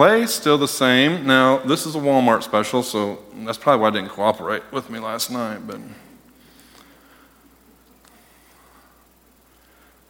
Clay 0.00 0.24
still 0.24 0.56
the 0.56 0.66
same. 0.66 1.26
Now, 1.26 1.58
this 1.58 1.84
is 1.84 1.94
a 1.94 1.98
Walmart 1.98 2.42
special, 2.42 2.82
so 2.82 3.22
that's 3.44 3.58
probably 3.58 3.82
why 3.82 3.88
I 3.88 3.90
didn't 3.90 4.08
cooperate 4.08 4.62
with 4.72 4.88
me 4.88 4.98
last 4.98 5.30
night. 5.30 5.66
But 5.66 5.78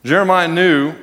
Jeremiah 0.05 0.47
knew 0.47 0.95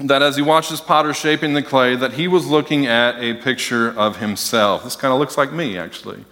that 0.00 0.20
as 0.20 0.34
he 0.34 0.42
watched 0.42 0.70
his 0.70 0.80
potter 0.80 1.14
shaping 1.14 1.52
the 1.52 1.62
clay, 1.62 1.94
that 1.94 2.14
he 2.14 2.26
was 2.26 2.44
looking 2.44 2.86
at 2.86 3.22
a 3.22 3.34
picture 3.34 3.96
of 3.96 4.16
himself. 4.16 4.82
This 4.82 4.96
kind 4.96 5.14
of 5.14 5.20
looks 5.20 5.38
like 5.38 5.52
me, 5.52 5.78
actually. 5.78 6.24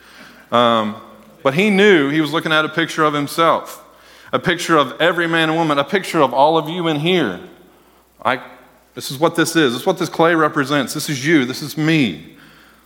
Um, 0.50 1.00
but 1.44 1.54
he 1.54 1.70
knew 1.70 2.08
he 2.08 2.20
was 2.20 2.32
looking 2.32 2.50
at 2.50 2.64
a 2.64 2.68
picture 2.68 3.04
of 3.04 3.14
himself, 3.14 3.84
a 4.32 4.40
picture 4.40 4.76
of 4.76 5.00
every 5.00 5.28
man 5.28 5.50
and 5.50 5.56
woman, 5.56 5.78
a 5.78 5.84
picture 5.84 6.20
of 6.20 6.34
all 6.34 6.58
of 6.58 6.68
you 6.68 6.88
in 6.88 6.98
here. 6.98 7.38
I, 8.20 8.42
this 8.94 9.10
is 9.10 9.18
what 9.18 9.36
this 9.36 9.50
is. 9.50 9.72
This 9.72 9.82
is 9.82 9.86
what 9.86 9.98
this 9.98 10.08
clay 10.08 10.34
represents. 10.34 10.94
This 10.94 11.08
is 11.08 11.24
you. 11.26 11.44
This 11.44 11.62
is 11.62 11.76
me. 11.76 12.36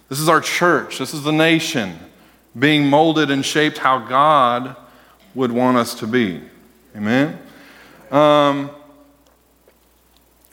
This 0.09 0.21
is 0.21 0.29
our 0.29 0.41
church. 0.41 0.99
This 0.99 1.15
is 1.15 1.23
the 1.23 1.33
nation 1.33 1.99
being 2.59 2.87
molded 2.87 3.31
and 3.31 3.45
shaped 3.45 3.79
how 3.79 3.99
God 3.99 4.77
would 5.35 5.51
want 5.51 5.77
us 5.77 5.95
to 5.97 6.07
be. 6.07 6.41
Amen? 6.95 7.39
Um, 8.11 8.71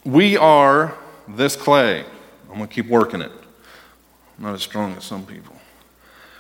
we 0.04 0.38
are 0.38 0.98
this 1.28 1.56
clay. 1.56 2.04
I'm 2.50 2.58
going 2.58 2.68
to 2.68 2.74
keep 2.74 2.88
working 2.88 3.22
it. 3.22 3.32
I'm 4.38 4.46
not 4.46 4.56
as 4.56 4.64
strong 4.64 4.96
as 4.96 5.04
some 5.04 5.26
people. 5.26 5.56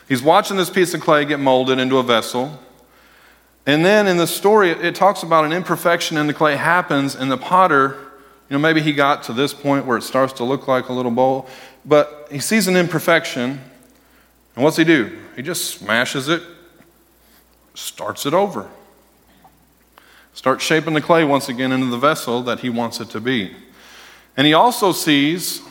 He's 0.08 0.24
watching 0.24 0.58
this 0.58 0.70
piece 0.70 0.94
of 0.94 1.02
clay 1.02 1.26
get 1.26 1.40
molded 1.40 1.80
into 1.80 1.98
a 1.98 2.04
vessel. 2.04 2.60
And 3.66 3.86
then 3.86 4.08
in 4.08 4.18
the 4.18 4.26
story, 4.26 4.72
it, 4.72 4.84
it 4.84 4.96
talks 4.96 5.22
about 5.22 5.46
an 5.46 5.54
imperfection 5.54 6.18
in 6.18 6.26
the 6.28 6.34
clay 6.34 6.56
happens, 6.56 7.16
and 7.16 7.32
the 7.32 7.38
potter, 7.38 8.11
you 8.52 8.58
know, 8.58 8.62
maybe 8.62 8.82
he 8.82 8.92
got 8.92 9.24
to 9.24 9.34
this 9.34 9.54
point 9.54 9.86
where 9.86 9.96
it 9.96 10.02
starts 10.02 10.34
to 10.34 10.44
look 10.44 10.68
like 10.68 10.90
a 10.90 10.94
little 10.94 11.10
bowl, 11.10 11.48
but 11.86 12.28
he 12.30 12.40
sees 12.40 12.68
an 12.68 12.76
imperfection, 12.76 13.62
and 14.56 14.64
what's 14.66 14.76
he 14.76 14.84
do? 14.84 15.18
He 15.38 15.42
just 15.42 15.80
smashes 15.80 16.28
it, 16.28 16.44
starts 17.76 18.26
it 18.26 18.34
over. 18.34 18.70
Starts 20.34 20.66
shaping 20.66 20.94
the 20.94 21.00
clay 21.00 21.24
once 21.24 21.48
again 21.48 21.72
into 21.72 21.86
the 21.86 21.98
vessel 21.98 22.44
that 22.44 22.60
he 22.60 22.70
wants 22.70 23.00
it 23.00 23.10
to 23.12 23.22
be. 23.22 23.56
And 24.36 24.46
he 24.46 24.54
also 24.54 24.92
sees 24.92 25.62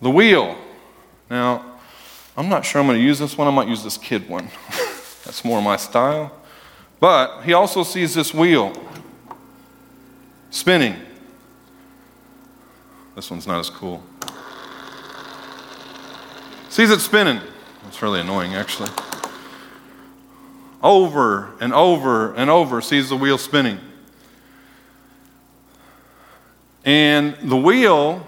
the 0.00 0.10
wheel. 0.10 0.56
Now, 1.28 1.64
I'm 2.36 2.48
not 2.48 2.64
sure 2.64 2.80
I'm 2.80 2.86
going 2.86 3.00
to 3.00 3.04
use 3.04 3.18
this 3.18 3.36
one. 3.36 3.48
I 3.48 3.50
might 3.50 3.66
use 3.66 3.82
this 3.82 3.98
kid 3.98 4.28
one. 4.28 4.50
That's 5.24 5.44
more 5.44 5.60
my 5.60 5.76
style. 5.76 6.30
But 7.00 7.42
he 7.42 7.54
also 7.54 7.82
sees 7.82 8.14
this 8.14 8.32
wheel 8.32 8.72
spinning. 10.50 10.96
This 13.14 13.30
one's 13.30 13.46
not 13.46 13.58
as 13.60 13.70
cool. 13.70 14.02
Sees 16.68 16.90
it 16.90 17.00
spinning. 17.00 17.40
It's 17.88 18.02
really 18.02 18.20
annoying, 18.20 18.54
actually. 18.54 18.90
Over 20.82 21.50
and 21.60 21.72
over 21.72 22.34
and 22.34 22.48
over 22.48 22.80
sees 22.80 23.08
the 23.08 23.16
wheel 23.16 23.38
spinning. 23.38 23.80
And 26.84 27.36
the 27.42 27.56
wheel, 27.56 28.24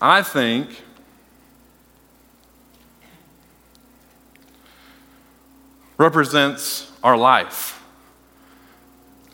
I 0.00 0.22
think, 0.22 0.82
represents 5.96 6.90
our 7.04 7.16
life. 7.16 7.79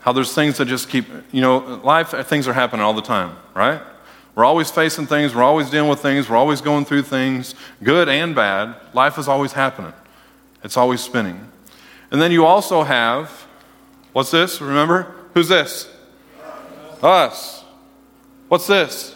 How 0.07 0.13
there's 0.13 0.33
things 0.33 0.55
that 0.59 0.69
just 0.69 0.87
keep, 0.87 1.05
you 1.33 1.41
know, 1.41 1.81
life, 1.83 2.13
uh, 2.13 2.23
things 2.23 2.47
are 2.47 2.53
happening 2.53 2.81
all 2.81 2.93
the 2.93 3.01
time, 3.01 3.35
right? 3.53 3.81
We're 4.35 4.45
always 4.45 4.71
facing 4.71 5.05
things, 5.05 5.35
we're 5.35 5.43
always 5.43 5.69
dealing 5.69 5.89
with 5.89 5.99
things, 5.99 6.29
we're 6.29 6.37
always 6.37 6.61
going 6.61 6.85
through 6.85 7.01
things, 7.01 7.55
good 7.83 8.07
and 8.07 8.33
bad. 8.33 8.75
Life 8.93 9.17
is 9.17 9.27
always 9.27 9.51
happening, 9.51 9.91
it's 10.63 10.77
always 10.77 11.01
spinning. 11.01 11.51
And 12.09 12.21
then 12.21 12.31
you 12.31 12.45
also 12.45 12.83
have, 12.83 13.29
what's 14.13 14.31
this? 14.31 14.61
Remember? 14.61 15.13
Who's 15.33 15.49
this? 15.49 15.89
Us. 17.03 17.65
What's 18.47 18.65
this? 18.65 19.13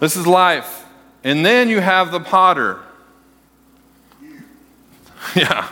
This 0.00 0.16
is 0.16 0.26
life. 0.26 0.84
And 1.24 1.46
then 1.46 1.70
you 1.70 1.80
have 1.80 2.12
the 2.12 2.20
potter. 2.20 2.78
Yeah. 5.34 5.66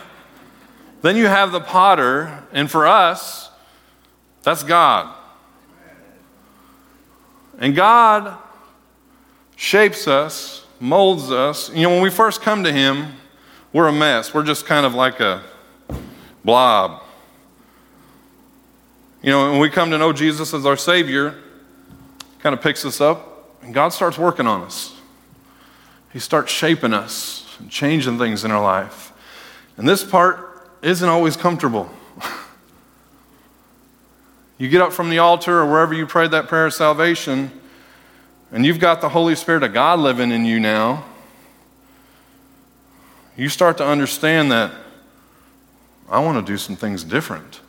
Then 1.03 1.17
you 1.17 1.27
have 1.27 1.51
the 1.51 1.61
potter, 1.61 2.43
and 2.51 2.71
for 2.71 2.87
us, 2.87 3.50
that's 4.43 4.63
God. 4.63 5.15
And 7.59 7.75
God 7.75 8.37
shapes 9.55 10.07
us, 10.07 10.65
molds 10.79 11.31
us. 11.31 11.69
You 11.69 11.83
know, 11.83 11.89
when 11.89 12.01
we 12.01 12.09
first 12.09 12.41
come 12.41 12.63
to 12.63 12.71
Him, 12.71 13.13
we're 13.71 13.87
a 13.87 13.93
mess. 13.93 14.33
We're 14.33 14.43
just 14.43 14.65
kind 14.65 14.85
of 14.85 14.95
like 14.95 15.19
a 15.19 15.43
blob. 16.43 17.03
You 19.21 19.29
know, 19.29 19.51
when 19.51 19.59
we 19.59 19.69
come 19.69 19.91
to 19.91 19.97
know 19.99 20.11
Jesus 20.11 20.53
as 20.53 20.65
our 20.65 20.77
Savior, 20.77 21.35
kind 22.39 22.53
of 22.55 22.61
picks 22.61 22.83
us 22.83 22.99
up, 22.99 23.61
and 23.61 23.73
God 23.73 23.89
starts 23.89 24.17
working 24.17 24.47
on 24.47 24.63
us. 24.63 24.95
He 26.11 26.17
starts 26.17 26.51
shaping 26.51 26.93
us 26.93 27.45
and 27.59 27.69
changing 27.69 28.17
things 28.17 28.43
in 28.43 28.49
our 28.49 28.61
life. 28.61 29.13
And 29.77 29.87
this 29.87 30.03
part 30.03 30.67
isn't 30.81 31.07
always 31.07 31.37
comfortable. 31.37 31.89
You 34.61 34.69
get 34.69 34.79
up 34.79 34.93
from 34.93 35.09
the 35.09 35.17
altar 35.17 35.57
or 35.57 35.65
wherever 35.65 35.91
you 35.91 36.05
prayed 36.05 36.29
that 36.29 36.47
prayer 36.47 36.67
of 36.67 36.73
salvation, 36.75 37.49
and 38.51 38.63
you've 38.63 38.77
got 38.77 39.01
the 39.01 39.09
Holy 39.09 39.33
Spirit 39.33 39.63
of 39.63 39.73
God 39.73 39.97
living 39.97 40.29
in 40.29 40.45
you 40.45 40.59
now. 40.59 41.03
You 43.35 43.49
start 43.49 43.79
to 43.79 43.83
understand 43.87 44.51
that 44.51 44.71
I 46.07 46.19
want 46.19 46.45
to 46.45 46.51
do 46.51 46.59
some 46.59 46.75
things 46.75 47.03
different. 47.03 47.59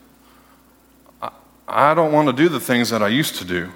I, 1.22 1.30
I 1.66 1.94
don't 1.94 2.12
want 2.12 2.28
to 2.28 2.34
do 2.34 2.50
the 2.50 2.60
things 2.60 2.90
that 2.90 3.02
I 3.02 3.08
used 3.08 3.36
to 3.36 3.46
do 3.46 3.72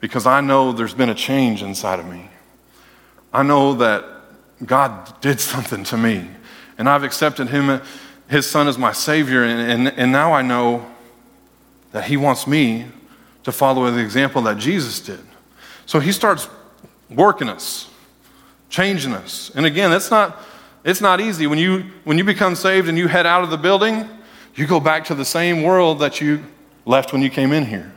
because 0.00 0.26
I 0.26 0.42
know 0.42 0.72
there's 0.72 0.92
been 0.92 1.08
a 1.08 1.14
change 1.14 1.62
inside 1.62 1.98
of 1.98 2.04
me. 2.04 2.28
I 3.32 3.42
know 3.42 3.72
that 3.76 4.04
God 4.66 5.18
did 5.22 5.40
something 5.40 5.82
to 5.84 5.96
me, 5.96 6.28
and 6.76 6.90
I've 6.90 7.04
accepted 7.04 7.48
Him, 7.48 7.80
His 8.28 8.46
Son, 8.46 8.68
as 8.68 8.76
my 8.76 8.92
Savior, 8.92 9.44
and, 9.44 9.86
and, 9.86 9.98
and 9.98 10.12
now 10.12 10.34
I 10.34 10.42
know 10.42 10.90
that 11.94 12.06
He 12.06 12.16
wants 12.16 12.48
me 12.48 12.86
to 13.44 13.52
follow 13.52 13.88
the 13.88 14.00
example 14.00 14.42
that 14.42 14.58
Jesus 14.58 14.98
did. 14.98 15.20
So 15.86 16.00
He 16.00 16.10
starts 16.10 16.48
working 17.08 17.48
us, 17.48 17.88
changing 18.68 19.12
us. 19.12 19.52
And 19.54 19.64
again, 19.64 19.92
it's 19.92 20.10
not, 20.10 20.36
it's 20.84 21.00
not 21.00 21.20
easy. 21.20 21.46
When 21.46 21.60
you, 21.60 21.84
when 22.02 22.18
you 22.18 22.24
become 22.24 22.56
saved 22.56 22.88
and 22.88 22.98
you 22.98 23.06
head 23.06 23.26
out 23.26 23.44
of 23.44 23.50
the 23.50 23.56
building, 23.56 24.08
you 24.56 24.66
go 24.66 24.80
back 24.80 25.04
to 25.04 25.14
the 25.14 25.24
same 25.24 25.62
world 25.62 26.00
that 26.00 26.20
you 26.20 26.42
left 26.84 27.12
when 27.12 27.22
you 27.22 27.30
came 27.30 27.52
in 27.52 27.64
here. 27.64 27.92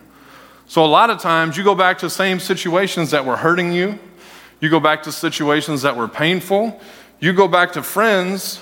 So, 0.67 0.85
a 0.85 0.85
lot 0.85 1.09
of 1.09 1.19
times, 1.19 1.57
you 1.57 1.63
go 1.63 1.73
back 1.73 1.97
to 1.99 2.05
the 2.05 2.11
same 2.11 2.39
situations 2.39 3.09
that 3.09 3.25
were 3.25 3.37
hurting 3.37 3.71
you. 3.71 3.97
You 4.59 4.69
go 4.69 4.79
back 4.79 5.01
to 5.03 5.11
situations 5.11 5.81
that 5.81 5.97
were 5.97 6.07
painful. 6.07 6.79
You 7.19 7.33
go 7.33 7.47
back 7.47 7.71
to 7.71 7.81
friends 7.81 8.59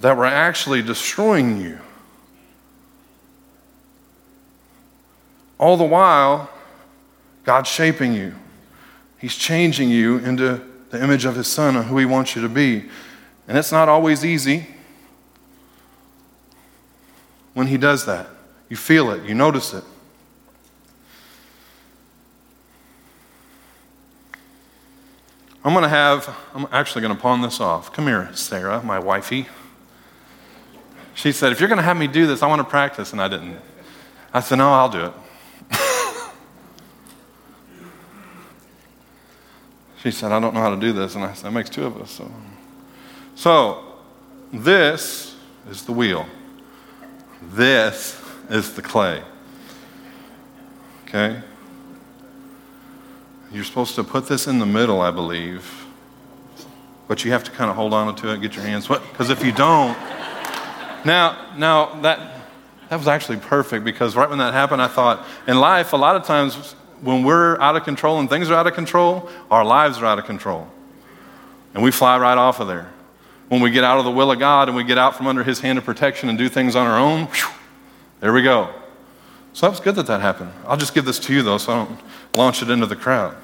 that 0.00 0.18
were 0.18 0.26
actually 0.26 0.82
destroying 0.82 1.62
you. 1.62 1.78
All 5.58 5.76
the 5.76 5.84
while, 5.84 6.50
God's 7.44 7.68
shaping 7.68 8.12
you. 8.12 8.34
He's 9.18 9.34
changing 9.34 9.88
you 9.88 10.18
into 10.18 10.60
the 10.90 11.02
image 11.02 11.24
of 11.24 11.36
His 11.36 11.46
Son 11.46 11.76
and 11.76 11.86
who 11.86 11.98
He 11.98 12.04
wants 12.04 12.36
you 12.36 12.42
to 12.42 12.48
be. 12.48 12.84
And 13.48 13.56
it's 13.56 13.72
not 13.72 13.88
always 13.88 14.24
easy 14.24 14.66
when 17.54 17.68
He 17.68 17.76
does 17.76 18.04
that. 18.06 18.28
You 18.68 18.76
feel 18.76 19.10
it, 19.10 19.24
you 19.24 19.34
notice 19.34 19.72
it. 19.72 19.84
I'm 25.64 25.72
going 25.72 25.82
to 25.82 25.88
have, 25.88 26.36
I'm 26.54 26.68
actually 26.70 27.02
going 27.02 27.16
to 27.16 27.20
pawn 27.20 27.40
this 27.40 27.58
off. 27.58 27.92
Come 27.92 28.06
here, 28.06 28.30
Sarah, 28.34 28.80
my 28.84 29.00
wifey. 29.00 29.48
She 31.14 31.32
said, 31.32 31.50
If 31.50 31.58
you're 31.58 31.68
going 31.68 31.78
to 31.78 31.82
have 31.82 31.96
me 31.96 32.06
do 32.06 32.26
this, 32.26 32.40
I 32.40 32.46
want 32.46 32.60
to 32.60 32.64
practice. 32.64 33.10
And 33.10 33.20
I 33.20 33.26
didn't. 33.26 33.58
I 34.32 34.38
said, 34.38 34.58
No, 34.58 34.72
I'll 34.72 34.88
do 34.88 35.06
it. 35.06 35.12
She 40.06 40.12
said, 40.12 40.30
I 40.30 40.38
don't 40.38 40.54
know 40.54 40.60
how 40.60 40.70
to 40.70 40.80
do 40.80 40.92
this. 40.92 41.16
And 41.16 41.24
I 41.24 41.32
said, 41.32 41.46
That 41.46 41.50
makes 41.50 41.68
two 41.68 41.84
of 41.84 42.00
us. 42.00 42.12
So, 42.12 42.30
so 43.34 43.84
this 44.52 45.34
is 45.68 45.84
the 45.84 45.90
wheel, 45.90 46.26
this 47.42 48.22
is 48.48 48.74
the 48.74 48.82
clay. 48.82 49.20
Okay? 51.08 51.40
You're 53.50 53.64
supposed 53.64 53.96
to 53.96 54.04
put 54.04 54.28
this 54.28 54.46
in 54.46 54.60
the 54.60 54.66
middle, 54.66 55.00
I 55.00 55.10
believe. 55.10 55.84
But 57.08 57.24
you 57.24 57.32
have 57.32 57.42
to 57.42 57.50
kind 57.50 57.68
of 57.68 57.74
hold 57.74 57.92
on 57.92 58.14
to 58.14 58.32
it, 58.32 58.40
get 58.40 58.54
your 58.54 58.64
hands 58.64 58.88
wet. 58.88 59.02
Because 59.10 59.30
if 59.30 59.44
you 59.44 59.50
don't, 59.50 59.96
now, 61.04 61.52
now 61.56 62.00
that 62.02 62.42
that 62.90 62.96
was 62.96 63.08
actually 63.08 63.38
perfect 63.38 63.84
because 63.84 64.14
right 64.14 64.30
when 64.30 64.38
that 64.38 64.54
happened, 64.54 64.80
I 64.80 64.86
thought 64.86 65.26
in 65.48 65.58
life, 65.58 65.92
a 65.92 65.96
lot 65.96 66.14
of 66.14 66.24
times 66.24 66.76
when 67.00 67.22
we're 67.24 67.58
out 67.60 67.76
of 67.76 67.84
control 67.84 68.18
and 68.18 68.28
things 68.28 68.50
are 68.50 68.54
out 68.54 68.66
of 68.66 68.74
control, 68.74 69.28
our 69.50 69.64
lives 69.64 69.98
are 69.98 70.06
out 70.06 70.18
of 70.18 70.24
control. 70.24 70.68
And 71.74 71.82
we 71.82 71.90
fly 71.90 72.18
right 72.18 72.38
off 72.38 72.60
of 72.60 72.68
there. 72.68 72.90
When 73.48 73.60
we 73.60 73.70
get 73.70 73.84
out 73.84 73.98
of 73.98 74.04
the 74.04 74.10
will 74.10 74.30
of 74.32 74.38
God 74.38 74.68
and 74.68 74.76
we 74.76 74.82
get 74.82 74.98
out 74.98 75.14
from 75.16 75.26
under 75.26 75.44
His 75.44 75.60
hand 75.60 75.78
of 75.78 75.84
protection 75.84 76.28
and 76.28 76.36
do 76.36 76.48
things 76.48 76.74
on 76.74 76.86
our 76.86 76.98
own, 76.98 77.26
whew, 77.26 77.48
there 78.20 78.32
we 78.32 78.42
go. 78.42 78.70
So 79.52 79.66
that 79.66 79.70
was 79.70 79.80
good 79.80 79.94
that 79.96 80.06
that 80.06 80.20
happened. 80.20 80.52
I'll 80.66 80.76
just 80.76 80.94
give 80.94 81.04
this 81.04 81.18
to 81.20 81.32
you, 81.32 81.42
though, 81.42 81.58
so 81.58 81.72
I 81.72 81.84
don't 81.84 82.00
launch 82.34 82.62
it 82.62 82.70
into 82.70 82.86
the 82.86 82.96
crowd. 82.96 83.36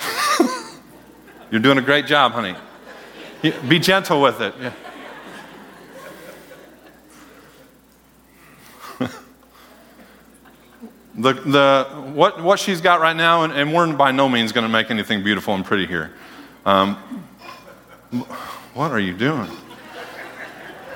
You're 1.50 1.60
doing 1.60 1.78
a 1.78 1.82
great 1.82 2.06
job, 2.06 2.32
honey. 2.32 2.56
Be 3.68 3.78
gentle 3.78 4.20
with 4.20 4.40
it. 4.40 4.54
Yeah. 4.60 4.72
The, 11.16 11.32
the, 11.32 11.86
what, 12.12 12.42
what 12.42 12.58
she's 12.58 12.80
got 12.80 13.00
right 13.00 13.16
now, 13.16 13.44
and, 13.44 13.52
and 13.52 13.72
we're 13.72 13.92
by 13.92 14.10
no 14.10 14.28
means 14.28 14.52
going 14.52 14.64
to 14.64 14.72
make 14.72 14.90
anything 14.90 15.22
beautiful 15.22 15.54
and 15.54 15.64
pretty 15.64 15.86
here. 15.86 16.12
Um, 16.66 16.96
what 18.74 18.90
are 18.90 18.98
you 18.98 19.14
doing? 19.14 19.50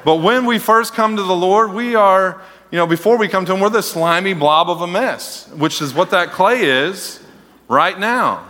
But 0.05 0.17
when 0.17 0.47
we 0.47 0.59
first 0.59 0.95
come 0.95 1.17
to 1.17 1.23
the 1.23 1.37
Lord, 1.37 1.73
we 1.73 1.95
are, 1.95 2.41
you 2.71 2.79
know, 2.79 2.87
before 2.87 3.17
we 3.19 3.29
come 3.29 3.45
to 3.45 3.55
Him, 3.55 3.61
we're 3.61 3.69
the 3.69 3.83
slimy 3.83 4.33
blob 4.33 4.71
of 4.71 4.81
a 4.81 4.87
mess, 4.87 5.49
which 5.49 5.81
is 5.83 5.95
what 5.95 6.11
that 6.11 6.31
clay 6.31 6.63
is 6.63 7.21
right 7.69 7.99
now. 7.99 8.47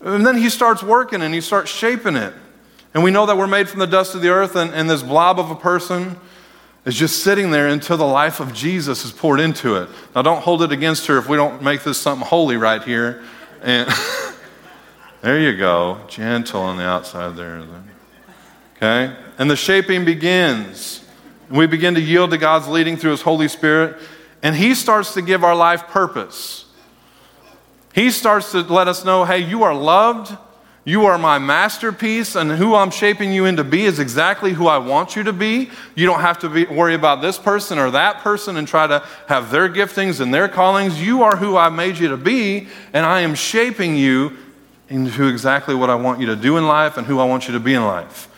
And 0.00 0.26
then 0.26 0.36
He 0.36 0.50
starts 0.50 0.82
working 0.82 1.22
and 1.22 1.34
He 1.34 1.40
starts 1.40 1.70
shaping 1.70 2.16
it. 2.16 2.32
And 2.94 3.04
we 3.04 3.10
know 3.10 3.26
that 3.26 3.36
we're 3.36 3.46
made 3.46 3.68
from 3.68 3.80
the 3.80 3.86
dust 3.86 4.14
of 4.14 4.22
the 4.22 4.30
earth, 4.30 4.56
and, 4.56 4.72
and 4.72 4.88
this 4.88 5.02
blob 5.02 5.38
of 5.38 5.50
a 5.50 5.56
person 5.56 6.16
is 6.86 6.94
just 6.94 7.24
sitting 7.24 7.50
there 7.50 7.66
until 7.66 7.96
the 7.96 8.06
life 8.06 8.38
of 8.38 8.54
Jesus 8.54 9.04
is 9.04 9.10
poured 9.10 9.40
into 9.40 9.74
it. 9.74 9.88
Now, 10.14 10.22
don't 10.22 10.40
hold 10.40 10.62
it 10.62 10.70
against 10.70 11.08
her 11.08 11.18
if 11.18 11.28
we 11.28 11.36
don't 11.36 11.60
make 11.60 11.82
this 11.82 11.98
something 11.98 12.26
holy 12.26 12.56
right 12.56 12.82
here. 12.82 13.24
And 13.60 13.90
there 15.20 15.40
you 15.40 15.56
go, 15.56 16.00
gentle 16.08 16.62
on 16.62 16.76
the 16.76 16.84
outside 16.84 17.34
there. 17.36 17.64
Okay? 18.76 19.14
And 19.36 19.50
the 19.50 19.56
shaping 19.56 20.04
begins. 20.04 21.04
We 21.50 21.66
begin 21.66 21.94
to 21.96 22.00
yield 22.00 22.30
to 22.30 22.38
God's 22.38 22.68
leading 22.68 22.96
through 22.96 23.10
His 23.10 23.22
Holy 23.22 23.48
Spirit, 23.48 24.00
and 24.42 24.54
He 24.54 24.74
starts 24.74 25.14
to 25.14 25.22
give 25.22 25.42
our 25.42 25.56
life 25.56 25.88
purpose. 25.88 26.66
He 27.94 28.10
starts 28.10 28.52
to 28.52 28.60
let 28.60 28.86
us 28.86 29.04
know 29.04 29.24
hey, 29.24 29.38
you 29.38 29.64
are 29.64 29.74
loved. 29.74 30.36
You 30.86 31.06
are 31.06 31.18
my 31.18 31.40
masterpiece, 31.40 32.36
and 32.36 32.48
who 32.48 32.76
I'm 32.76 32.92
shaping 32.92 33.32
you 33.32 33.44
into 33.44 33.64
be 33.64 33.86
is 33.86 33.98
exactly 33.98 34.52
who 34.52 34.68
I 34.68 34.78
want 34.78 35.16
you 35.16 35.24
to 35.24 35.32
be. 35.32 35.68
You 35.96 36.06
don't 36.06 36.20
have 36.20 36.38
to 36.38 36.48
be, 36.48 36.64
worry 36.64 36.94
about 36.94 37.20
this 37.20 37.38
person 37.38 37.80
or 37.80 37.90
that 37.90 38.18
person 38.18 38.56
and 38.56 38.68
try 38.68 38.86
to 38.86 39.04
have 39.26 39.50
their 39.50 39.68
giftings 39.68 40.20
and 40.20 40.32
their 40.32 40.46
callings. 40.46 41.02
You 41.02 41.24
are 41.24 41.34
who 41.34 41.56
I 41.56 41.70
made 41.70 41.98
you 41.98 42.06
to 42.10 42.16
be, 42.16 42.68
and 42.92 43.04
I 43.04 43.22
am 43.22 43.34
shaping 43.34 43.96
you 43.96 44.36
into 44.88 45.26
exactly 45.26 45.74
what 45.74 45.90
I 45.90 45.96
want 45.96 46.20
you 46.20 46.26
to 46.26 46.36
do 46.36 46.56
in 46.56 46.68
life 46.68 46.96
and 46.96 47.04
who 47.04 47.18
I 47.18 47.24
want 47.24 47.48
you 47.48 47.54
to 47.54 47.60
be 47.60 47.74
in 47.74 47.82
life. 47.82 48.28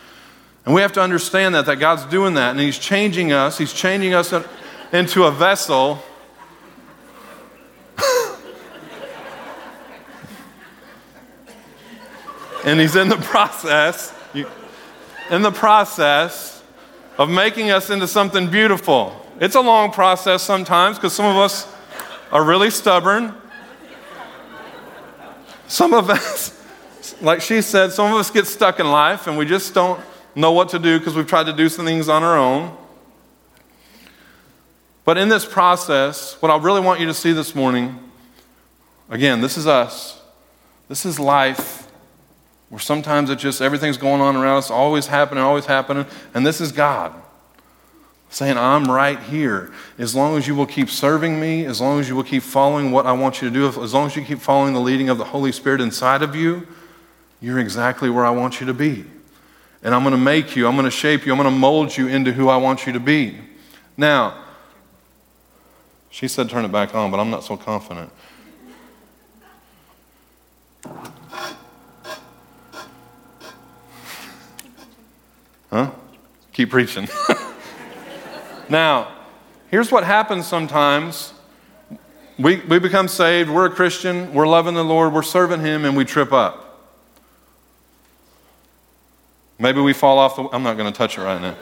And 0.65 0.73
we 0.73 0.81
have 0.81 0.93
to 0.93 1.01
understand 1.01 1.53
that, 1.53 1.67
that 1.67 1.75
God's 1.75 2.05
doing 2.05 2.33
that, 2.33 2.49
and 2.49 2.59
He's 2.59 2.79
changing 2.79 3.31
us. 3.31 3.59
He's 3.59 3.73
changing 3.73 4.15
us 4.15 4.33
into 4.91 5.25
a 5.25 5.31
vessel 5.31 6.01
and 12.69 12.79
he's 12.79 12.95
in 12.95 13.09
the 13.09 13.17
process, 13.17 14.13
in 15.31 15.41
the 15.41 15.51
process 15.51 16.61
of 17.17 17.27
making 17.27 17.71
us 17.71 17.89
into 17.89 18.07
something 18.07 18.47
beautiful. 18.47 19.25
It's 19.39 19.55
a 19.55 19.61
long 19.61 19.91
process 19.91 20.43
sometimes 20.43 20.97
because 20.97 21.13
some 21.13 21.25
of 21.25 21.35
us 21.35 21.67
are 22.31 22.43
really 22.43 22.69
stubborn. 22.69 23.33
Some 25.67 25.95
of 25.95 26.11
us, 26.11 26.63
like 27.21 27.41
she 27.41 27.63
said, 27.63 27.91
some 27.91 28.13
of 28.13 28.19
us 28.19 28.29
get 28.29 28.45
stuck 28.45 28.79
in 28.79 28.91
life 28.91 29.25
and 29.25 29.35
we 29.35 29.45
just 29.45 29.73
don't 29.73 29.99
know 30.35 30.51
what 30.51 30.69
to 30.69 30.77
do 30.77 30.99
because 30.99 31.15
we've 31.15 31.27
tried 31.27 31.47
to 31.47 31.53
do 31.53 31.69
some 31.69 31.85
things 31.85 32.07
on 32.07 32.21
our 32.21 32.37
own. 32.37 32.77
But 35.05 35.17
in 35.17 35.27
this 35.27 35.43
process, 35.43 36.39
what 36.39 36.51
I 36.51 36.57
really 36.57 36.81
want 36.81 36.99
you 36.99 37.07
to 37.07 37.15
see 37.15 37.31
this 37.31 37.55
morning, 37.55 37.97
again, 39.09 39.41
this 39.41 39.57
is 39.57 39.65
us. 39.65 40.21
This 40.87 41.03
is 41.03 41.19
life 41.19 41.88
where 42.69 42.79
sometimes 42.79 43.29
it's 43.29 43.41
just 43.41 43.61
everything's 43.61 43.97
going 43.97 44.21
on 44.21 44.35
around 44.35 44.57
us, 44.57 44.71
always 44.71 45.07
happening, 45.07 45.43
always 45.43 45.65
happening, 45.65 46.05
and 46.33 46.45
this 46.45 46.61
is 46.61 46.71
God 46.71 47.13
saying, 48.29 48.57
I'm 48.57 48.89
right 48.89 49.19
here. 49.19 49.71
As 49.97 50.15
long 50.15 50.37
as 50.37 50.47
you 50.47 50.55
will 50.55 50.67
keep 50.67 50.89
serving 50.89 51.39
me, 51.39 51.65
as 51.65 51.81
long 51.81 51.99
as 51.99 52.07
you 52.07 52.15
will 52.15 52.23
keep 52.23 52.43
following 52.43 52.91
what 52.91 53.05
I 53.05 53.11
want 53.11 53.41
you 53.41 53.49
to 53.49 53.53
do, 53.53 53.81
as 53.81 53.93
long 53.93 54.05
as 54.05 54.15
you 54.15 54.23
keep 54.23 54.39
following 54.39 54.73
the 54.73 54.79
leading 54.79 55.09
of 55.09 55.17
the 55.17 55.25
Holy 55.25 55.51
Spirit 55.51 55.81
inside 55.81 56.21
of 56.21 56.35
you, 56.35 56.67
you're 57.41 57.59
exactly 57.59 58.09
where 58.09 58.25
I 58.25 58.29
want 58.29 58.59
you 58.59 58.67
to 58.67 58.73
be. 58.73 59.05
And 59.81 59.95
I'm 59.95 60.03
going 60.03 60.11
to 60.11 60.17
make 60.17 60.55
you, 60.55 60.67
I'm 60.67 60.75
going 60.75 60.85
to 60.85 60.91
shape 60.91 61.25
you, 61.25 61.31
I'm 61.31 61.39
going 61.39 61.51
to 61.51 61.59
mold 61.59 61.97
you 61.97 62.07
into 62.07 62.31
who 62.31 62.49
I 62.49 62.57
want 62.57 62.85
you 62.85 62.93
to 62.93 62.99
be. 62.99 63.35
Now, 63.97 64.43
she 66.11 66.27
said 66.27 66.49
turn 66.49 66.65
it 66.65 66.71
back 66.71 66.93
on, 66.93 67.11
but 67.11 67.19
I'm 67.19 67.31
not 67.31 67.43
so 67.43 67.57
confident. 67.57 68.11
Huh? 75.69 75.91
Keep 76.53 76.71
preaching. 76.71 77.07
now, 78.69 79.11
here's 79.69 79.91
what 79.91 80.03
happens 80.03 80.47
sometimes. 80.47 81.33
We, 82.37 82.57
we 82.61 82.79
become 82.79 83.07
saved, 83.07 83.49
we're 83.49 83.65
a 83.65 83.69
Christian, 83.69 84.33
we're 84.33 84.47
loving 84.47 84.73
the 84.73 84.83
Lord, 84.83 85.13
we're 85.13 85.23
serving 85.23 85.59
Him, 85.59 85.83
and 85.83 85.95
we 85.97 86.05
trip 86.05 86.31
up. 86.31 86.69
Maybe 89.59 89.81
we 89.81 89.91
fall 89.91 90.17
off 90.17 90.37
the 90.37 90.47
I'm 90.53 90.63
not 90.63 90.77
going 90.77 90.91
to 90.91 90.97
touch 90.97 91.17
it 91.17 91.21
right 91.21 91.41
now. 91.41 91.55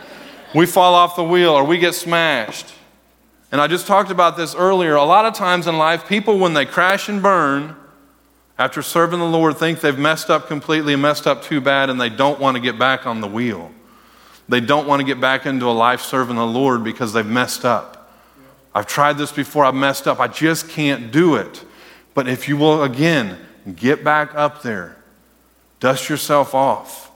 We 0.54 0.68
fall 0.68 0.94
off 0.94 1.16
the 1.16 1.24
wheel 1.24 1.50
or 1.50 1.64
we 1.64 1.80
get 1.80 1.96
smashed. 1.96 2.74
And 3.52 3.60
I 3.60 3.68
just 3.68 3.88
talked 3.88 4.12
about 4.12 4.38
this 4.38 4.54
earlier. 4.54 4.96
A 4.96 5.04
lot 5.04 5.26
of 5.26 5.34
times 5.34 5.68
in 5.68 5.78
life, 5.78 6.08
people, 6.08 6.38
when 6.38 6.54
they 6.54 6.66
crash 6.66 7.10
and 7.10 7.22
burn, 7.22 7.76
after 8.60 8.82
serving 8.82 9.20
the 9.20 9.26
Lord, 9.26 9.58
think 9.58 9.82
they've 9.82 9.98
messed 9.98 10.30
up 10.30 10.48
completely 10.48 10.96
messed 10.96 11.28
up 11.28 11.44
too 11.44 11.62
bad, 11.62 11.90
and 11.90 12.02
they 12.02 12.10
don't 12.10 12.40
want 12.40 12.56
to 12.56 12.62
get 12.62 12.78
back 12.78 13.06
on 13.06 13.22
the 13.22 13.28
wheel. 13.28 13.72
They 14.50 14.60
don't 14.60 14.88
want 14.88 15.02
to 15.02 15.06
get 15.06 15.20
back 15.20 15.46
into 15.46 15.66
a 15.66 15.72
life 15.72 16.02
serving 16.02 16.38
the 16.38 16.46
Lord 16.46 16.84
because 16.84 17.14
they've 17.14 17.26
messed 17.26 17.66
up. 17.66 18.12
I've 18.74 18.88
tried 18.88 19.18
this 19.18 19.32
before, 19.32 19.66
I've 19.66 19.76
messed 19.76 20.08
up. 20.08 20.20
I 20.20 20.28
just 20.28 20.70
can't 20.70 21.12
do 21.12 21.36
it. 21.36 21.64
But 22.14 22.28
if 22.28 22.48
you 22.48 22.58
will, 22.58 22.84
again, 22.84 23.38
get 23.76 24.04
back 24.04 24.36
up 24.36 24.62
there, 24.62 24.98
dust 25.80 26.10
yourself 26.10 26.54
off. 26.56 27.12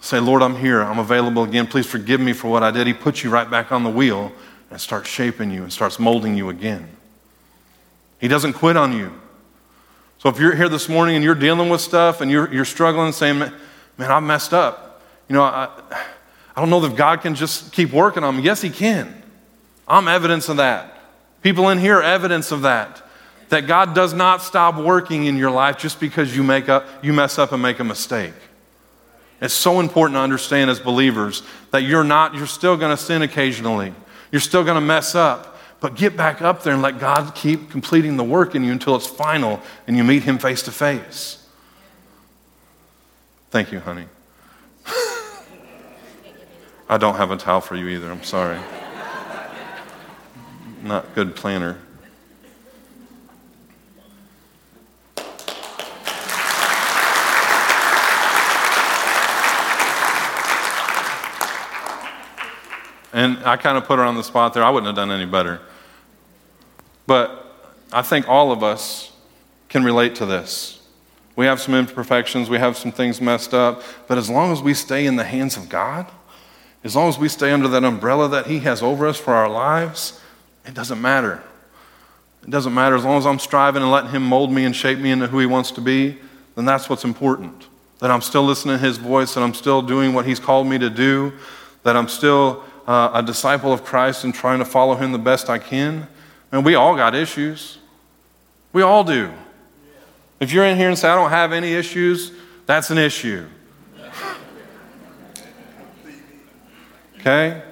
Say, 0.00 0.20
Lord, 0.20 0.42
I'm 0.42 0.56
here. 0.56 0.80
I'm 0.80 0.98
available 0.98 1.42
again. 1.42 1.66
Please 1.66 1.86
forgive 1.86 2.20
me 2.20 2.32
for 2.32 2.48
what 2.48 2.62
I 2.62 2.70
did. 2.70 2.86
He 2.86 2.92
puts 2.92 3.24
you 3.24 3.30
right 3.30 3.50
back 3.50 3.72
on 3.72 3.82
the 3.82 3.90
wheel 3.90 4.32
and 4.70 4.80
starts 4.80 5.08
shaping 5.08 5.50
you 5.50 5.62
and 5.62 5.72
starts 5.72 5.98
molding 5.98 6.36
you 6.36 6.50
again. 6.50 6.88
He 8.20 8.28
doesn't 8.28 8.54
quit 8.54 8.76
on 8.76 8.92
you. 8.96 9.12
So 10.18 10.28
if 10.28 10.38
you're 10.38 10.54
here 10.54 10.68
this 10.68 10.88
morning 10.88 11.16
and 11.16 11.24
you're 11.24 11.34
dealing 11.34 11.68
with 11.68 11.80
stuff 11.80 12.20
and 12.20 12.30
you're, 12.30 12.52
you're 12.52 12.64
struggling, 12.64 13.12
saying, 13.12 13.38
man, 13.38 13.52
I 14.00 14.20
messed 14.20 14.52
up. 14.52 15.02
You 15.28 15.34
know, 15.34 15.42
I, 15.42 15.68
I 16.58 16.60
don't 16.60 16.70
know 16.70 16.84
if 16.84 16.96
God 16.96 17.20
can 17.20 17.36
just 17.36 17.72
keep 17.72 17.92
working 17.92 18.24
on 18.24 18.36
me. 18.36 18.42
Yes, 18.42 18.60
He 18.60 18.70
can. 18.70 19.14
I'm 19.86 20.08
evidence 20.08 20.48
of 20.48 20.56
that. 20.56 20.92
People 21.40 21.68
in 21.68 21.78
here 21.78 21.98
are 21.98 22.02
evidence 22.02 22.50
of 22.50 22.62
that. 22.62 23.00
That 23.50 23.68
God 23.68 23.94
does 23.94 24.12
not 24.12 24.42
stop 24.42 24.74
working 24.74 25.26
in 25.26 25.36
your 25.36 25.52
life 25.52 25.78
just 25.78 26.00
because 26.00 26.34
you, 26.34 26.42
make 26.42 26.68
up, 26.68 26.84
you 27.00 27.12
mess 27.12 27.38
up 27.38 27.52
and 27.52 27.62
make 27.62 27.78
a 27.78 27.84
mistake. 27.84 28.34
It's 29.40 29.54
so 29.54 29.78
important 29.78 30.16
to 30.16 30.20
understand 30.20 30.68
as 30.68 30.80
believers 30.80 31.44
that 31.70 31.84
you're 31.84 32.02
not, 32.02 32.34
you're 32.34 32.48
still 32.48 32.76
going 32.76 32.90
to 32.90 33.00
sin 33.00 33.22
occasionally. 33.22 33.94
You're 34.32 34.40
still 34.40 34.64
going 34.64 34.74
to 34.74 34.80
mess 34.80 35.14
up. 35.14 35.60
But 35.78 35.94
get 35.94 36.16
back 36.16 36.42
up 36.42 36.64
there 36.64 36.72
and 36.72 36.82
let 36.82 36.98
God 36.98 37.36
keep 37.36 37.70
completing 37.70 38.16
the 38.16 38.24
work 38.24 38.56
in 38.56 38.64
you 38.64 38.72
until 38.72 38.96
it's 38.96 39.06
final 39.06 39.62
and 39.86 39.96
you 39.96 40.02
meet 40.02 40.24
Him 40.24 40.38
face 40.38 40.62
to 40.62 40.72
face. 40.72 41.46
Thank 43.52 43.70
you, 43.70 43.78
honey. 43.78 44.06
I 46.90 46.96
don't 46.96 47.16
have 47.16 47.30
a 47.30 47.36
towel 47.36 47.60
for 47.60 47.76
you 47.76 47.88
either. 47.88 48.10
I'm 48.10 48.22
sorry. 48.22 48.58
Not 50.82 51.14
good 51.14 51.36
planner. 51.36 51.78
And 63.12 63.38
I 63.44 63.56
kind 63.56 63.76
of 63.76 63.84
put 63.84 63.98
her 63.98 64.04
on 64.04 64.14
the 64.14 64.22
spot 64.22 64.54
there. 64.54 64.62
I 64.62 64.70
wouldn't 64.70 64.86
have 64.86 64.96
done 64.96 65.10
any 65.10 65.26
better. 65.26 65.60
But 67.06 67.66
I 67.92 68.00
think 68.02 68.28
all 68.28 68.52
of 68.52 68.62
us 68.62 69.12
can 69.68 69.84
relate 69.84 70.14
to 70.16 70.26
this. 70.26 70.80
We 71.36 71.46
have 71.46 71.60
some 71.60 71.74
imperfections, 71.74 72.48
we 72.48 72.58
have 72.58 72.76
some 72.76 72.92
things 72.92 73.20
messed 73.20 73.54
up, 73.54 73.82
but 74.08 74.18
as 74.18 74.28
long 74.28 74.52
as 74.52 74.60
we 74.60 74.74
stay 74.74 75.06
in 75.06 75.16
the 75.16 75.24
hands 75.24 75.56
of 75.56 75.68
God, 75.68 76.06
as 76.84 76.94
long 76.94 77.08
as 77.08 77.18
we 77.18 77.28
stay 77.28 77.50
under 77.50 77.68
that 77.68 77.84
umbrella 77.84 78.28
that 78.28 78.46
He 78.46 78.60
has 78.60 78.82
over 78.82 79.06
us 79.06 79.18
for 79.18 79.34
our 79.34 79.48
lives, 79.48 80.20
it 80.66 80.74
doesn't 80.74 81.00
matter. 81.00 81.42
It 82.42 82.50
doesn't 82.50 82.72
matter. 82.72 82.94
As 82.94 83.04
long 83.04 83.18
as 83.18 83.26
I'm 83.26 83.38
striving 83.38 83.82
and 83.82 83.90
letting 83.90 84.10
Him 84.10 84.22
mold 84.22 84.52
me 84.52 84.64
and 84.64 84.74
shape 84.74 84.98
me 84.98 85.10
into 85.10 85.26
who 85.26 85.38
He 85.38 85.46
wants 85.46 85.70
to 85.72 85.80
be, 85.80 86.18
then 86.54 86.64
that's 86.64 86.88
what's 86.88 87.04
important. 87.04 87.66
That 87.98 88.10
I'm 88.10 88.20
still 88.20 88.44
listening 88.44 88.78
to 88.78 88.84
His 88.84 88.96
voice, 88.96 89.34
that 89.34 89.42
I'm 89.42 89.54
still 89.54 89.82
doing 89.82 90.14
what 90.14 90.24
He's 90.24 90.38
called 90.38 90.66
me 90.66 90.78
to 90.78 90.88
do, 90.88 91.32
that 91.82 91.96
I'm 91.96 92.08
still 92.08 92.62
uh, 92.86 93.10
a 93.14 93.22
disciple 93.22 93.72
of 93.72 93.84
Christ 93.84 94.24
and 94.24 94.32
trying 94.32 94.60
to 94.60 94.64
follow 94.64 94.94
Him 94.94 95.12
the 95.12 95.18
best 95.18 95.50
I 95.50 95.58
can. 95.58 96.06
And 96.52 96.64
we 96.64 96.74
all 96.74 96.96
got 96.96 97.14
issues. 97.14 97.78
We 98.72 98.82
all 98.82 99.04
do. 99.04 99.32
If 100.40 100.52
you're 100.52 100.64
in 100.64 100.76
here 100.76 100.88
and 100.88 100.96
say, 100.96 101.08
I 101.08 101.16
don't 101.16 101.30
have 101.30 101.52
any 101.52 101.72
issues, 101.72 102.32
that's 102.66 102.90
an 102.90 102.98
issue. 102.98 103.46
Okay? 107.20 107.62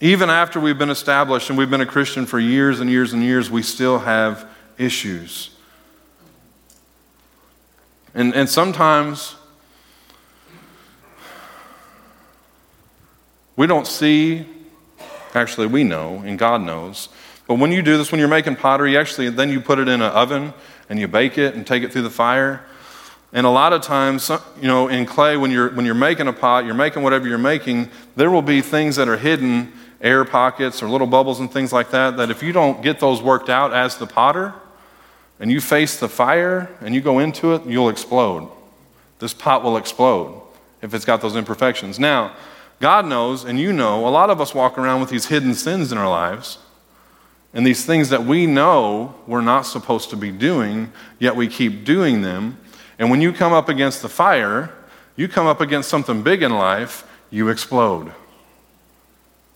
Even 0.00 0.30
after 0.30 0.58
we've 0.58 0.78
been 0.78 0.90
established 0.90 1.48
and 1.48 1.58
we've 1.58 1.70
been 1.70 1.80
a 1.80 1.86
Christian 1.86 2.26
for 2.26 2.40
years 2.40 2.80
and 2.80 2.90
years 2.90 3.12
and 3.12 3.22
years, 3.22 3.50
we 3.50 3.62
still 3.62 4.00
have 4.00 4.48
issues. 4.78 5.50
And, 8.14 8.34
and 8.34 8.48
sometimes 8.48 9.36
we 13.54 13.66
don't 13.66 13.86
see, 13.86 14.46
actually, 15.34 15.66
we 15.66 15.84
know, 15.84 16.22
and 16.24 16.38
God 16.38 16.62
knows. 16.62 17.08
But 17.46 17.56
when 17.56 17.70
you 17.70 17.82
do 17.82 17.96
this, 17.96 18.10
when 18.10 18.18
you're 18.18 18.28
making 18.28 18.56
pottery, 18.56 18.96
actually, 18.96 19.30
then 19.30 19.50
you 19.50 19.60
put 19.60 19.78
it 19.78 19.88
in 19.88 20.02
an 20.02 20.12
oven 20.12 20.52
and 20.88 20.98
you 20.98 21.06
bake 21.06 21.38
it 21.38 21.54
and 21.54 21.66
take 21.66 21.82
it 21.82 21.92
through 21.92 22.02
the 22.02 22.10
fire. 22.10 22.64
And 23.32 23.46
a 23.46 23.50
lot 23.50 23.72
of 23.72 23.80
times, 23.80 24.30
you 24.60 24.68
know, 24.68 24.88
in 24.88 25.06
clay, 25.06 25.36
when 25.36 25.50
you're, 25.50 25.70
when 25.70 25.86
you're 25.86 25.94
making 25.94 26.28
a 26.28 26.32
pot, 26.32 26.66
you're 26.66 26.74
making 26.74 27.02
whatever 27.02 27.26
you're 27.26 27.38
making, 27.38 27.90
there 28.14 28.30
will 28.30 28.42
be 28.42 28.60
things 28.60 28.96
that 28.96 29.08
are 29.08 29.16
hidden, 29.16 29.72
air 30.02 30.24
pockets 30.24 30.82
or 30.82 30.88
little 30.88 31.06
bubbles 31.06 31.40
and 31.40 31.50
things 31.50 31.72
like 31.72 31.90
that, 31.92 32.16
that 32.18 32.30
if 32.30 32.42
you 32.42 32.52
don't 32.52 32.82
get 32.82 33.00
those 33.00 33.22
worked 33.22 33.48
out 33.48 33.72
as 33.72 33.96
the 33.96 34.06
potter 34.06 34.52
and 35.40 35.50
you 35.50 35.60
face 35.60 35.98
the 35.98 36.08
fire 36.08 36.68
and 36.80 36.94
you 36.94 37.00
go 37.00 37.20
into 37.20 37.54
it, 37.54 37.64
you'll 37.64 37.88
explode. 37.88 38.50
This 39.18 39.32
pot 39.32 39.62
will 39.62 39.76
explode 39.76 40.42
if 40.82 40.92
it's 40.92 41.04
got 41.04 41.22
those 41.22 41.36
imperfections. 41.36 41.98
Now, 41.98 42.34
God 42.80 43.06
knows, 43.06 43.44
and 43.44 43.58
you 43.58 43.72
know, 43.72 44.06
a 44.06 44.10
lot 44.10 44.28
of 44.28 44.40
us 44.40 44.54
walk 44.54 44.76
around 44.76 45.00
with 45.00 45.08
these 45.08 45.26
hidden 45.26 45.54
sins 45.54 45.92
in 45.92 45.98
our 45.98 46.10
lives 46.10 46.58
and 47.54 47.66
these 47.66 47.84
things 47.86 48.08
that 48.08 48.24
we 48.24 48.46
know 48.46 49.14
we're 49.26 49.40
not 49.40 49.62
supposed 49.62 50.10
to 50.10 50.16
be 50.16 50.32
doing, 50.32 50.92
yet 51.18 51.36
we 51.36 51.46
keep 51.46 51.84
doing 51.84 52.22
them. 52.22 52.58
And 53.02 53.10
when 53.10 53.20
you 53.20 53.32
come 53.32 53.52
up 53.52 53.68
against 53.68 54.00
the 54.00 54.08
fire, 54.08 54.72
you 55.16 55.26
come 55.26 55.44
up 55.44 55.60
against 55.60 55.88
something 55.88 56.22
big 56.22 56.40
in 56.40 56.52
life, 56.52 57.04
you 57.30 57.48
explode, 57.48 58.12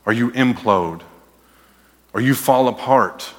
or 0.05 0.12
you 0.12 0.32
implode, 0.32 1.03
or 2.12 2.20
you 2.20 2.34
fall 2.34 2.66
apart. 2.66 3.32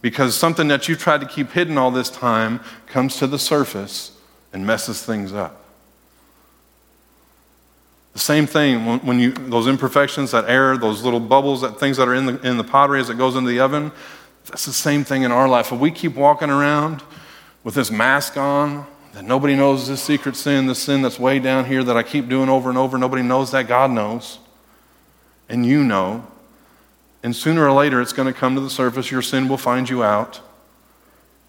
Because 0.00 0.36
something 0.36 0.68
that 0.68 0.86
you've 0.86 1.00
tried 1.00 1.22
to 1.22 1.26
keep 1.26 1.50
hidden 1.50 1.76
all 1.76 1.90
this 1.90 2.08
time 2.08 2.60
comes 2.86 3.16
to 3.16 3.26
the 3.26 3.36
surface 3.36 4.16
and 4.52 4.64
messes 4.64 5.02
things 5.02 5.32
up. 5.32 5.60
The 8.12 8.20
same 8.20 8.46
thing 8.46 8.84
when, 9.04 9.18
you, 9.18 9.32
those 9.32 9.66
imperfections, 9.66 10.30
that 10.30 10.48
air, 10.48 10.76
those 10.76 11.02
little 11.02 11.18
bubbles, 11.18 11.62
that 11.62 11.80
things 11.80 11.96
that 11.96 12.06
are 12.06 12.14
in 12.14 12.26
the, 12.26 12.48
in 12.48 12.58
the 12.58 12.64
pottery 12.64 13.00
as 13.00 13.10
it 13.10 13.18
goes 13.18 13.34
into 13.34 13.50
the 13.50 13.58
oven, 13.58 13.90
that's 14.44 14.66
the 14.66 14.72
same 14.72 15.02
thing 15.02 15.24
in 15.24 15.32
our 15.32 15.48
life. 15.48 15.72
If 15.72 15.80
we 15.80 15.90
keep 15.90 16.14
walking 16.14 16.48
around 16.48 17.02
with 17.64 17.74
this 17.74 17.90
mask 17.90 18.36
on, 18.36 18.86
that 19.16 19.24
nobody 19.24 19.56
knows 19.56 19.88
this 19.88 20.02
secret 20.02 20.36
sin, 20.36 20.66
this 20.66 20.78
sin 20.78 21.00
that's 21.00 21.18
way 21.18 21.38
down 21.38 21.64
here 21.64 21.82
that 21.82 21.96
I 21.96 22.02
keep 22.02 22.28
doing 22.28 22.50
over 22.50 22.68
and 22.68 22.76
over, 22.76 22.98
nobody 22.98 23.22
knows 23.22 23.50
that, 23.52 23.66
God 23.66 23.90
knows. 23.90 24.38
And 25.48 25.64
you 25.64 25.82
know. 25.82 26.26
And 27.22 27.34
sooner 27.34 27.66
or 27.66 27.72
later, 27.72 28.02
it's 28.02 28.12
going 28.12 28.30
to 28.30 28.38
come 28.38 28.56
to 28.56 28.60
the 28.60 28.68
surface. 28.68 29.10
Your 29.10 29.22
sin 29.22 29.48
will 29.48 29.56
find 29.56 29.88
you 29.88 30.04
out. 30.04 30.42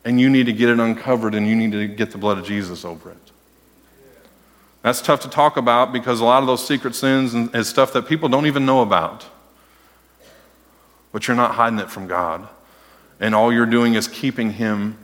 And 0.06 0.18
you 0.18 0.30
need 0.30 0.46
to 0.46 0.54
get 0.54 0.70
it 0.70 0.80
uncovered 0.80 1.36
and 1.36 1.46
you 1.46 1.58
need 1.58 1.74
to 1.74 1.90
get 1.90 2.12
the 2.12 2.18
blood 2.18 2.38
of 2.38 2.46
Jesus 2.46 2.86
over 2.86 3.12
it. 3.12 3.32
That's 4.82 5.02
tough 5.02 5.20
to 5.24 5.30
talk 5.30 5.58
about 5.58 5.92
because 5.92 6.22
a 6.22 6.24
lot 6.24 6.42
of 6.42 6.48
those 6.48 6.66
secret 6.66 6.96
sins 6.96 7.34
is 7.54 7.68
stuff 7.68 7.92
that 7.92 8.08
people 8.08 8.30
don't 8.30 8.46
even 8.46 8.66
know 8.66 8.82
about. 8.82 9.26
But 11.12 11.28
you're 11.28 11.36
not 11.36 11.56
hiding 11.56 11.80
it 11.80 11.92
from 11.92 12.08
God. 12.08 12.48
And 13.20 13.36
all 13.36 13.52
you're 13.52 13.66
doing 13.66 13.96
is 13.96 14.08
keeping 14.08 14.54
Him 14.54 14.98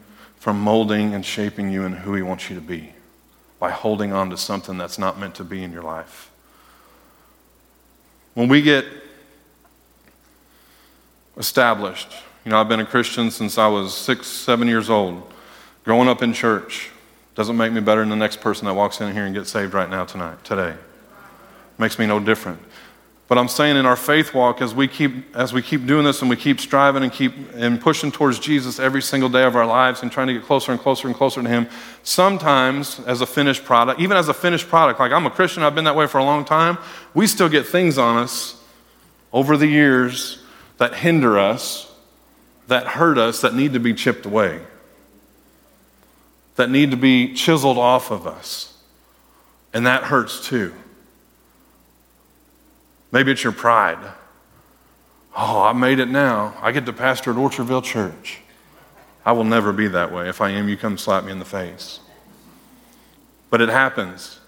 from 0.44 0.60
molding 0.60 1.14
and 1.14 1.26
shaping 1.26 1.72
you 1.72 1.86
in 1.86 1.94
who 1.94 2.16
He 2.16 2.22
wants 2.22 2.50
you 2.50 2.56
to 2.56 2.62
be 2.62 2.92
by 3.62 3.72
holding 3.72 4.12
on 4.12 4.30
to 4.30 4.36
something 4.36 4.78
that's 4.78 5.00
not 5.00 5.18
meant 5.18 5.34
to 5.36 5.44
be 5.46 5.64
in 5.64 5.72
your 5.72 5.84
life. 5.84 6.30
When 8.34 8.50
we 8.50 8.62
get 8.62 8.84
established, 11.38 12.12
you 12.44 12.52
know, 12.52 12.60
I've 12.60 12.68
been 12.68 12.82
a 12.82 12.86
Christian 12.86 13.32
since 13.32 13.58
I 13.58 13.68
was 13.68 13.94
six, 13.94 14.28
seven 14.28 14.68
years 14.68 14.90
old, 14.90 15.32
growing 15.86 16.10
up 16.10 16.22
in 16.22 16.34
church. 16.34 16.90
Doesn't 17.36 17.56
make 17.56 17.72
me 17.72 17.80
better 17.80 18.02
than 18.02 18.10
the 18.10 18.18
next 18.18 18.42
person 18.42 18.66
that 18.66 18.74
walks 18.74 19.00
in 19.00 19.14
here 19.14 19.26
and 19.26 19.34
gets 19.34 19.50
saved 19.50 19.74
right 19.74 19.90
now, 19.90 20.04
tonight, 20.04 20.44
today. 20.44 20.76
Makes 21.78 21.98
me 21.98 22.06
no 22.06 22.20
different. 22.20 22.60
But 23.28 23.38
I'm 23.38 23.48
saying 23.48 23.78
in 23.78 23.86
our 23.86 23.96
faith 23.96 24.34
walk, 24.34 24.62
as 24.62 24.76
we 24.76 24.88
keep 24.88 25.36
as 25.36 25.54
we 25.54 25.62
keep 25.62 25.86
doing 25.86 26.04
this 26.04 26.22
and 26.22 26.30
we 26.30 26.36
keep 26.36 26.60
striving 26.60 27.04
and 27.04 27.12
keep 27.12 27.34
and 27.56 27.80
pushing 27.80 28.12
towards 28.12 28.38
Jesus 28.38 28.80
every 28.80 29.02
single 29.02 29.30
day 29.30 29.44
of 29.44 29.56
our 29.56 29.66
lives 29.66 30.02
and 30.02 30.12
trying 30.12 30.28
to 30.28 30.34
get 30.34 30.44
closer 30.44 30.72
and 30.72 30.80
closer 30.80 31.08
and 31.08 31.16
closer 31.16 31.42
to 31.42 31.48
Him, 31.48 31.68
sometimes 32.04 33.00
as 33.02 33.22
a 33.22 33.26
finished 33.26 33.64
product, 33.64 34.00
even 34.00 34.18
as 34.18 34.28
a 34.28 34.34
finished 34.34 34.68
product, 34.68 35.00
like 35.00 35.12
I'm 35.12 35.26
a 35.26 35.32
Christian, 35.32 35.64
I've 35.64 35.74
been 35.74 35.86
that 35.86 35.96
way 35.96 36.06
for 36.06 36.18
a 36.18 36.24
long 36.24 36.44
time, 36.44 36.78
we 37.14 37.26
still 37.26 37.50
get 37.50 37.66
things 37.66 37.98
on 37.98 38.18
us 38.18 38.62
over 39.32 39.58
the 39.58 39.68
years 39.68 40.44
that 40.78 40.94
hinder 40.94 41.40
us, 41.40 41.92
that 42.68 42.86
hurt 42.86 43.18
us, 43.18 43.42
that 43.42 43.56
need 43.56 43.74
to 43.74 43.80
be 43.80 43.94
chipped 43.94 44.26
away 44.26 44.60
that 46.56 46.70
need 46.70 46.92
to 46.92 46.98
be 46.98 47.34
chiseled 47.34 47.78
off 47.78 48.12
of 48.12 48.28
us. 48.28 48.74
And 49.74 49.86
that 49.88 50.04
hurts 50.04 50.48
too. 50.48 50.74
Maybe 53.14 53.32
it's 53.32 53.44
your 53.44 53.54
pride. 53.54 54.00
Oh, 55.38 55.62
I 55.62 55.72
made 55.74 56.00
it 56.00 56.10
now. 56.10 56.56
I 56.60 56.72
get 56.72 56.88
to 56.88 56.94
pastor 56.94 57.30
at 57.30 57.38
Orchardville 57.38 57.84
Church. 57.84 58.40
I 59.24 59.34
will 59.34 59.44
never 59.44 59.72
be 59.72 59.88
that 59.88 60.12
way. 60.12 60.28
If 60.28 60.42
I 60.42 60.50
am, 60.50 60.68
you 60.68 60.76
come 60.76 60.98
slap 60.98 61.24
me 61.24 61.32
in 61.32 61.38
the 61.38 61.46
face. 61.46 62.00
But 63.52 63.62
it 63.62 63.70
happens. 63.70 64.40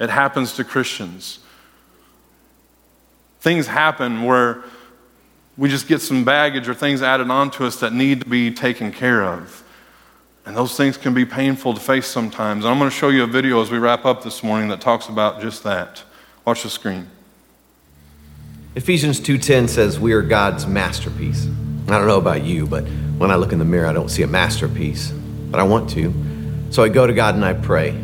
It 0.00 0.08
happens 0.08 0.54
to 0.54 0.64
Christians. 0.64 1.40
Things 3.40 3.66
happen 3.66 4.22
where 4.22 4.64
we 5.58 5.68
just 5.68 5.86
get 5.86 6.00
some 6.00 6.24
baggage 6.24 6.68
or 6.70 6.74
things 6.74 7.02
added 7.02 7.30
onto 7.30 7.66
us 7.66 7.78
that 7.80 7.92
need 7.92 8.20
to 8.22 8.26
be 8.26 8.50
taken 8.50 8.90
care 8.90 9.22
of. 9.22 9.62
And 10.46 10.56
those 10.56 10.78
things 10.78 10.96
can 10.96 11.12
be 11.12 11.26
painful 11.26 11.74
to 11.74 11.80
face 11.80 12.06
sometimes. 12.06 12.64
And 12.64 12.72
I'm 12.72 12.78
going 12.78 12.90
to 12.90 12.96
show 12.96 13.10
you 13.10 13.24
a 13.24 13.26
video 13.26 13.60
as 13.60 13.70
we 13.70 13.76
wrap 13.76 14.06
up 14.06 14.24
this 14.24 14.42
morning 14.42 14.70
that 14.70 14.80
talks 14.80 15.08
about 15.08 15.42
just 15.42 15.62
that. 15.64 16.02
Watch 16.46 16.62
the 16.62 16.70
screen. 16.70 17.08
Ephesians 18.74 19.20
2:10 19.20 19.68
says 19.68 20.00
we 20.00 20.12
are 20.12 20.22
God's 20.22 20.66
masterpiece. 20.66 21.46
I 21.88 21.98
don't 21.98 22.06
know 22.06 22.16
about 22.16 22.42
you, 22.42 22.66
but 22.66 22.84
when 23.18 23.30
I 23.30 23.34
look 23.34 23.52
in 23.52 23.58
the 23.58 23.66
mirror, 23.66 23.86
I 23.86 23.92
don't 23.92 24.10
see 24.10 24.22
a 24.22 24.26
masterpiece, 24.26 25.12
but 25.50 25.60
I 25.60 25.62
want 25.62 25.90
to. 25.90 26.12
So 26.70 26.82
I 26.82 26.88
go 26.88 27.06
to 27.06 27.12
God 27.12 27.34
and 27.34 27.44
I 27.44 27.52
pray. 27.52 27.94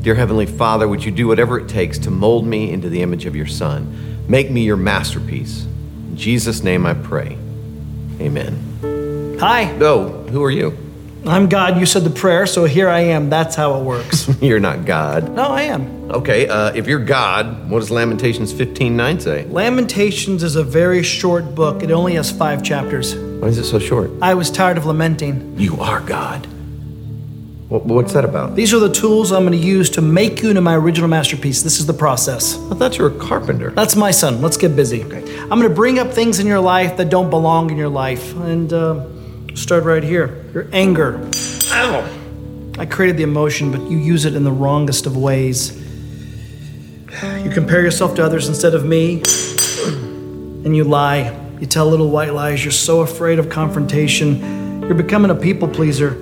Dear 0.00 0.16
heavenly 0.16 0.46
Father, 0.46 0.88
would 0.88 1.04
you 1.04 1.12
do 1.12 1.28
whatever 1.28 1.56
it 1.56 1.68
takes 1.68 1.98
to 1.98 2.10
mold 2.10 2.44
me 2.44 2.72
into 2.72 2.88
the 2.88 3.00
image 3.00 3.26
of 3.26 3.36
your 3.36 3.46
son? 3.46 4.24
Make 4.26 4.50
me 4.50 4.64
your 4.64 4.76
masterpiece. 4.76 5.66
In 6.08 6.16
Jesus 6.16 6.64
name 6.64 6.84
I 6.84 6.94
pray. 6.94 7.38
Amen. 8.20 9.36
Hi, 9.38 9.70
No, 9.76 10.08
who 10.08 10.42
are 10.42 10.50
you? 10.50 10.76
I'm 11.24 11.48
God. 11.48 11.78
You 11.78 11.86
said 11.86 12.02
the 12.02 12.10
prayer, 12.10 12.46
so 12.46 12.64
here 12.64 12.88
I 12.88 13.00
am. 13.00 13.30
That's 13.30 13.54
how 13.54 13.78
it 13.78 13.84
works. 13.84 14.28
You're 14.42 14.58
not 14.58 14.84
God. 14.84 15.32
no, 15.34 15.44
I 15.44 15.62
am. 15.62 16.10
Okay, 16.10 16.48
uh, 16.48 16.72
if 16.74 16.86
you're 16.86 17.02
God, 17.02 17.70
what 17.70 17.78
does 17.78 17.90
Lamentations 17.90 18.52
15:9 18.52 19.20
say? 19.20 19.46
Lamentations 19.46 20.42
is 20.42 20.56
a 20.56 20.64
very 20.64 21.02
short 21.02 21.54
book. 21.54 21.82
It 21.82 21.90
only 21.90 22.14
has 22.16 22.30
five 22.30 22.62
chapters. 22.62 23.14
Why 23.14 23.48
is 23.48 23.56
it 23.56 23.64
so 23.64 23.78
short? 23.78 24.10
I 24.20 24.34
was 24.34 24.50
tired 24.50 24.76
of 24.76 24.84
lamenting. 24.84 25.54
You 25.58 25.80
are 25.80 26.00
God. 26.00 26.46
What's 27.68 28.12
that 28.12 28.26
about? 28.26 28.54
These 28.54 28.74
are 28.74 28.78
the 28.78 28.92
tools 28.92 29.32
I'm 29.32 29.46
going 29.46 29.58
to 29.58 29.66
use 29.66 29.88
to 29.90 30.02
make 30.02 30.42
you 30.42 30.50
into 30.50 30.60
my 30.60 30.76
original 30.76 31.08
masterpiece. 31.08 31.62
This 31.62 31.80
is 31.80 31.86
the 31.86 31.94
process. 31.94 32.58
I 32.70 32.74
thought 32.74 32.98
you 32.98 33.04
were 33.04 33.10
a 33.10 33.18
carpenter. 33.18 33.70
That's 33.70 33.96
my 33.96 34.10
son. 34.10 34.42
Let's 34.42 34.58
get 34.58 34.76
busy. 34.76 35.02
Okay. 35.04 35.22
I'm 35.40 35.48
going 35.48 35.62
to 35.62 35.70
bring 35.70 35.98
up 35.98 36.12
things 36.12 36.38
in 36.38 36.46
your 36.46 36.60
life 36.60 36.98
that 36.98 37.08
don't 37.08 37.30
belong 37.30 37.70
in 37.70 37.78
your 37.78 37.88
life. 37.88 38.36
And 38.36 38.70
uh, 38.70 39.06
start 39.54 39.84
right 39.84 40.02
here. 40.02 40.44
Your 40.54 40.68
anger. 40.72 41.28
Ow! 41.72 42.18
I 42.78 42.86
created 42.86 43.16
the 43.16 43.22
emotion, 43.22 43.70
but 43.70 43.80
you 43.90 43.98
use 43.98 44.24
it 44.24 44.34
in 44.34 44.44
the 44.44 44.52
wrongest 44.52 45.06
of 45.06 45.16
ways. 45.16 45.78
You 47.44 47.50
compare 47.50 47.82
yourself 47.82 48.14
to 48.16 48.24
others 48.24 48.48
instead 48.48 48.74
of 48.74 48.84
me, 48.84 49.22
and 50.64 50.74
you 50.74 50.84
lie. 50.84 51.38
You 51.60 51.66
tell 51.66 51.86
little 51.86 52.10
white 52.10 52.34
lies. 52.34 52.64
You're 52.64 52.72
so 52.72 53.02
afraid 53.02 53.38
of 53.38 53.48
confrontation. 53.48 54.80
You're 54.82 54.94
becoming 54.94 55.30
a 55.30 55.34
people 55.34 55.68
pleaser. 55.68 56.18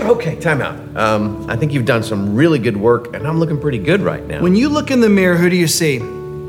Okay, 0.00 0.36
time 0.36 0.62
out. 0.62 0.96
Um, 0.96 1.48
I 1.50 1.56
think 1.56 1.72
you've 1.72 1.84
done 1.84 2.02
some 2.02 2.34
really 2.34 2.58
good 2.58 2.76
work, 2.76 3.14
and 3.14 3.26
I'm 3.26 3.38
looking 3.38 3.60
pretty 3.60 3.78
good 3.78 4.00
right 4.00 4.24
now. 4.26 4.40
When 4.42 4.56
you 4.56 4.68
look 4.68 4.90
in 4.90 5.00
the 5.00 5.10
mirror, 5.10 5.36
who 5.36 5.50
do 5.50 5.56
you 5.56 5.66
see? 5.66 5.98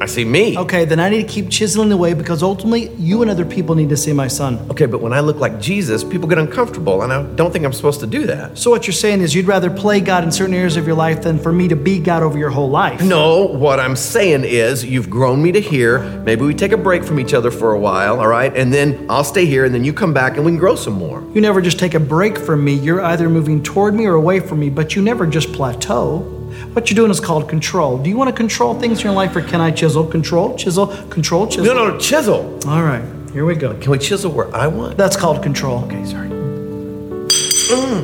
I 0.02 0.08
see 0.08 0.26
me. 0.26 0.58
Okay, 0.58 0.84
then 0.84 1.00
I 1.00 1.10
need 1.10 1.28
to 1.28 1.28
keep 1.28 1.52
chiseling 1.52 1.92
away 1.92 2.16
because 2.16 2.42
ultimately 2.42 2.90
you 2.96 3.22
and 3.22 3.30
other 3.30 3.46
people 3.46 3.76
need 3.76 3.90
to 3.90 3.98
see 3.98 4.12
my 4.14 4.28
son. 4.28 4.58
Okay, 4.72 4.88
but 4.88 5.00
when 5.00 5.14
I 5.14 5.20
look 5.20 5.38
like 5.38 5.60
Jesus, 5.60 6.04
people 6.04 6.28
get 6.28 6.40
uncomfortable, 6.40 7.04
and 7.04 7.14
I 7.14 7.22
don't 7.36 7.52
think 7.52 7.66
I'm 7.66 7.72
supposed 7.72 8.00
to 8.00 8.08
do 8.08 8.26
that. 8.26 8.58
So 8.58 8.72
what 8.72 8.88
you're 8.88 8.96
saying 8.96 9.22
is 9.22 9.36
you'd 9.36 9.46
rather 9.46 9.70
play 9.70 10.02
God 10.02 10.24
in 10.24 10.32
certain 10.32 10.56
areas 10.56 10.76
of 10.76 10.88
your 10.88 10.96
life 10.96 11.22
than 11.22 11.38
for 11.38 11.54
me 11.54 11.68
to 11.68 11.76
be 11.76 12.00
God 12.00 12.24
over 12.24 12.36
your 12.36 12.50
whole 12.50 12.72
life. 12.72 13.04
No, 13.04 13.46
what 13.46 13.80
I'm 13.80 13.96
saying 13.96 14.44
is 14.44 14.84
you've 14.84 15.08
grown 15.08 15.40
me 15.40 15.52
to 15.52 15.62
here. 15.62 16.00
Maybe 16.24 16.46
we 16.46 16.56
take 16.56 16.72
a 16.72 16.78
break 16.78 17.04
from 17.04 17.20
each 17.20 17.36
other 17.36 17.52
for 17.52 17.74
a 17.74 17.80
while, 17.80 18.20
all 18.20 18.28
right? 18.28 18.58
And 18.58 18.74
then 18.74 19.06
I'll 19.08 19.24
stay 19.24 19.46
here, 19.46 19.66
and 19.66 19.76
then 19.76 19.84
you 19.84 19.94
come 19.94 20.14
back 20.16 20.36
and 20.36 20.44
we 20.44 20.52
can 20.52 20.60
grow 20.60 20.76
some 20.76 20.94
more. 20.94 21.22
You 21.36 21.42
never 21.42 21.62
just 21.62 21.78
take 21.78 21.94
a 21.94 22.00
break 22.00 22.40
from 22.40 22.64
me. 22.64 22.74
You're 22.74 23.04
either 23.04 23.30
moving 23.30 23.62
toward 23.62 23.94
me 23.94 24.08
or 24.08 24.16
away 24.16 24.40
from 24.40 24.62
me, 24.62 24.72
but 24.72 24.96
you 24.96 25.04
never 25.04 25.28
just 25.28 25.54
plateau. 25.54 26.41
What 26.74 26.90
you're 26.90 26.96
doing 26.96 27.12
is 27.12 27.20
called 27.20 27.50
control. 27.50 27.98
Do 27.98 28.10
you 28.10 28.16
want 28.16 28.30
to 28.30 28.36
control 28.36 28.80
things 28.80 29.00
in 29.00 29.04
your 29.04 29.14
life 29.14 29.36
or 29.36 29.42
can 29.42 29.60
I 29.60 29.72
chisel? 29.72 30.08
Control, 30.08 30.56
chisel, 30.56 30.88
control, 31.08 31.46
chisel. 31.46 31.66
No, 31.66 31.74
no, 31.74 31.98
chisel. 31.98 32.58
All 32.66 32.82
right, 32.82 33.04
here 33.34 33.44
we 33.44 33.56
go. 33.56 33.78
Can 33.78 33.92
we 33.92 33.98
chisel 33.98 34.32
where 34.32 34.56
I 34.56 34.68
want? 34.68 34.98
That's 34.98 35.18
called 35.18 35.44
control. 35.44 35.84
Okay, 35.84 36.06
sorry. 36.06 36.30
Mm. 36.30 38.00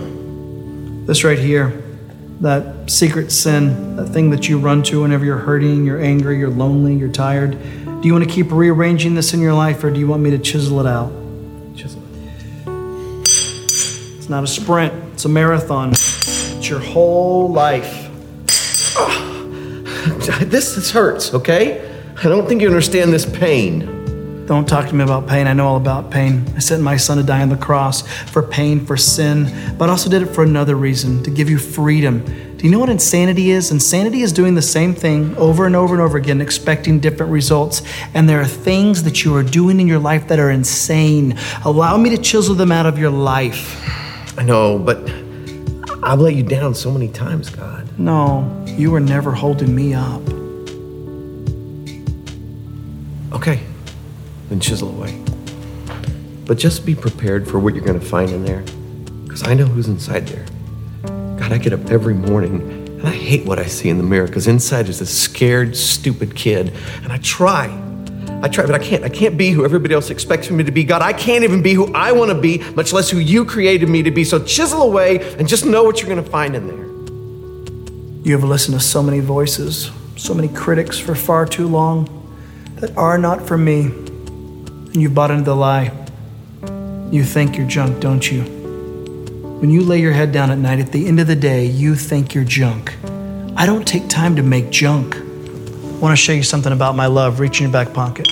This 1.06 1.24
right 1.24 1.40
here, 1.40 1.82
that 2.42 2.92
secret 2.92 3.32
sin, 3.32 3.96
that 3.96 4.08
thing 4.08 4.32
that 4.32 4.50
you 4.50 4.60
run 4.60 4.84
to 4.84 5.04
whenever 5.04 5.24
you're 5.24 5.38
hurting, 5.38 5.86
you're 5.86 6.02
angry, 6.02 6.38
you're 6.38 6.50
lonely, 6.50 6.94
you're 6.94 7.08
tired. 7.08 7.52
Do 8.02 8.06
you 8.06 8.12
want 8.12 8.26
to 8.26 8.30
keep 8.30 8.52
rearranging 8.52 9.16
this 9.16 9.34
in 9.34 9.40
your 9.40 9.54
life 9.54 9.82
or 9.86 9.92
do 9.92 10.00
you 10.00 10.08
want 10.08 10.24
me 10.24 10.32
to 10.32 10.40
chisel 10.40 10.82
it 10.82 10.86
out? 10.86 11.10
Chisel. 11.74 12.02
It's 13.22 14.28
not 14.28 14.44
a 14.44 14.48
sprint, 14.48 14.94
it's 15.14 15.24
a 15.24 15.30
marathon. 15.30 15.92
It's 15.92 16.68
your 16.68 16.80
whole 16.80 17.50
life. 17.50 18.07
This, 20.08 20.76
this 20.76 20.92
hurts, 20.92 21.34
okay? 21.34 21.88
I 22.18 22.24
don't 22.24 22.48
think 22.48 22.62
you 22.62 22.68
understand 22.68 23.14
this 23.14 23.26
pain. 23.26 24.46
Don't 24.48 24.68
talk 24.68 24.88
to 24.88 24.96
me 24.96 25.04
about 25.04 25.28
pain. 25.28 25.46
I 25.46 25.52
know 25.52 25.68
all 25.68 25.76
about 25.76 26.10
pain. 26.10 26.46
I 26.56 26.60
sent 26.60 26.82
my 26.82 26.96
son 26.96 27.18
to 27.18 27.24
die 27.24 27.42
on 27.42 27.50
the 27.50 27.58
cross 27.58 28.08
for 28.30 28.42
pain, 28.42 28.86
for 28.86 28.96
sin, 28.96 29.76
but 29.78 29.90
also 29.90 30.10
did 30.10 30.22
it 30.22 30.28
for 30.28 30.42
another 30.42 30.76
reason 30.76 31.22
to 31.24 31.30
give 31.30 31.50
you 31.50 31.58
freedom. 31.58 32.24
Do 32.56 32.66
you 32.66 32.72
know 32.72 32.80
what 32.80 32.90
insanity 32.90 33.52
is? 33.52 33.72
Insanity 33.72 34.22
is 34.22 34.32
doing 34.32 34.56
the 34.56 34.62
same 34.62 34.96
thing 34.96 35.36
over 35.36 35.66
and 35.66 35.76
over 35.76 35.94
and 35.94 36.02
over 36.02 36.18
again, 36.18 36.40
expecting 36.40 37.00
different 37.00 37.32
results. 37.32 37.84
And 38.14 38.28
there 38.28 38.40
are 38.40 38.46
things 38.46 39.04
that 39.04 39.26
you 39.26 39.36
are 39.36 39.44
doing 39.44 39.82
in 39.82 39.88
your 39.88 40.00
life 40.00 40.30
that 40.30 40.40
are 40.40 40.50
insane. 40.50 41.38
Allow 41.66 41.98
me 41.98 42.10
to 42.12 42.18
chisel 42.18 42.56
them 42.56 42.72
out 42.72 42.86
of 42.86 42.98
your 42.98 43.12
life. 43.12 43.84
I 44.40 44.44
know, 44.44 44.80
but 44.80 45.27
I've 46.04 46.20
let 46.20 46.36
you 46.36 46.44
down 46.44 46.76
so 46.76 46.92
many 46.92 47.08
times, 47.10 47.50
God. 47.50 48.00
No, 48.00 48.64
you 48.66 48.92
were 48.92 49.00
never 49.00 49.32
holding 49.32 49.76
me 49.76 49.94
up. 49.94 50.22
Okay, 53.34 53.62
then 54.50 54.60
chisel 54.60 54.90
away. 54.90 55.22
But 56.46 56.58
just 56.58 56.86
be 56.86 56.96
prepared 56.96 57.48
for 57.48 57.60
what 57.60 57.74
you're 57.76 57.84
going 57.84 58.00
to 58.00 58.06
find 58.06 58.30
in 58.30 58.46
there, 58.46 58.64
because 59.26 59.46
I 59.46 59.54
know 59.54 59.66
who's 59.66 59.88
inside 59.88 60.28
there. 60.28 60.46
God, 61.38 61.52
I 61.52 61.58
get 61.58 61.74
up 61.74 61.90
every 61.90 62.14
morning 62.14 62.62
and 63.00 63.08
I 63.08 63.12
hate 63.12 63.46
what 63.46 63.60
I 63.60 63.66
see 63.66 63.90
in 63.90 63.98
the 63.98 64.04
mirror, 64.04 64.28
because 64.28 64.48
inside 64.48 64.90
is 64.90 65.02
a 65.02 65.06
scared, 65.06 65.76
stupid 65.76 66.36
kid, 66.36 66.74
and 67.04 67.12
I 67.12 67.18
try. 67.18 67.68
I 68.42 68.48
try, 68.48 68.66
but 68.68 68.76
I 68.76 68.80
can't. 68.80 69.04
I 69.04 69.10
can't 69.10 69.36
be 69.36 69.50
who 69.52 69.66
everybody 69.66 69.96
else 69.96 70.12
expects 70.12 70.52
me 70.52 70.64
to 70.64 70.72
be. 70.72 70.84
God, 70.84 71.02
I 71.02 71.12
can't 71.12 71.44
even 71.44 71.64
be 71.64 71.74
who 71.74 71.92
I 71.94 72.12
want 72.12 72.30
to 72.30 72.40
be, 72.40 72.60
much 72.76 72.94
less 72.94 73.10
who 73.10 73.18
you 73.18 73.46
created 73.46 73.90
me 73.90 74.04
to 74.04 74.12
be. 74.12 74.24
So 74.24 74.44
chisel 74.44 74.84
away 74.84 75.36
and 75.38 75.48
just 75.48 75.66
know 75.66 75.84
what 75.84 76.00
you're 76.00 76.10
going 76.10 76.24
to 76.24 76.30
find 76.30 76.56
in 76.56 76.68
there. 76.68 76.88
You 78.24 78.34
have 78.34 78.44
listened 78.44 78.80
to 78.80 78.86
so 78.86 79.02
many 79.02 79.22
voices, 79.22 79.90
so 80.18 80.36
many 80.36 80.50
critics 80.50 81.00
for 81.00 81.16
far 81.16 81.46
too 81.46 81.68
long 81.68 82.14
that 82.76 82.96
are 82.96 83.18
not 83.18 83.48
for 83.48 83.58
me. 83.58 83.86
And 83.86 84.98
you've 84.98 85.16
bought 85.16 85.32
into 85.32 85.44
the 85.44 85.56
lie. 85.56 85.92
You 87.12 87.24
think 87.24 87.58
you're 87.58 87.68
junk, 87.68 88.00
don't 88.02 88.32
you? 88.32 88.44
When 89.62 89.72
you 89.72 89.82
lay 89.82 90.00
your 90.00 90.12
head 90.12 90.32
down 90.32 90.52
at 90.52 90.60
night, 90.60 90.80
at 90.80 90.92
the 90.92 91.08
end 91.08 91.20
of 91.20 91.26
the 91.26 91.36
day, 91.36 91.66
you 91.66 91.96
think 91.96 92.36
you're 92.36 92.44
junk. 92.44 92.96
I 93.56 93.66
don't 93.66 93.88
take 93.88 94.08
time 94.08 94.36
to 94.36 94.44
make 94.44 94.70
junk. 94.70 95.16
I 95.98 96.00
want 96.00 96.16
to 96.16 96.24
show 96.24 96.32
you 96.32 96.44
something 96.44 96.72
about 96.72 96.96
my 96.96 97.08
love. 97.08 97.40
Reach 97.40 97.60
in 97.60 97.64
your 97.64 97.74
back 97.74 97.92
pocket. 97.92 98.28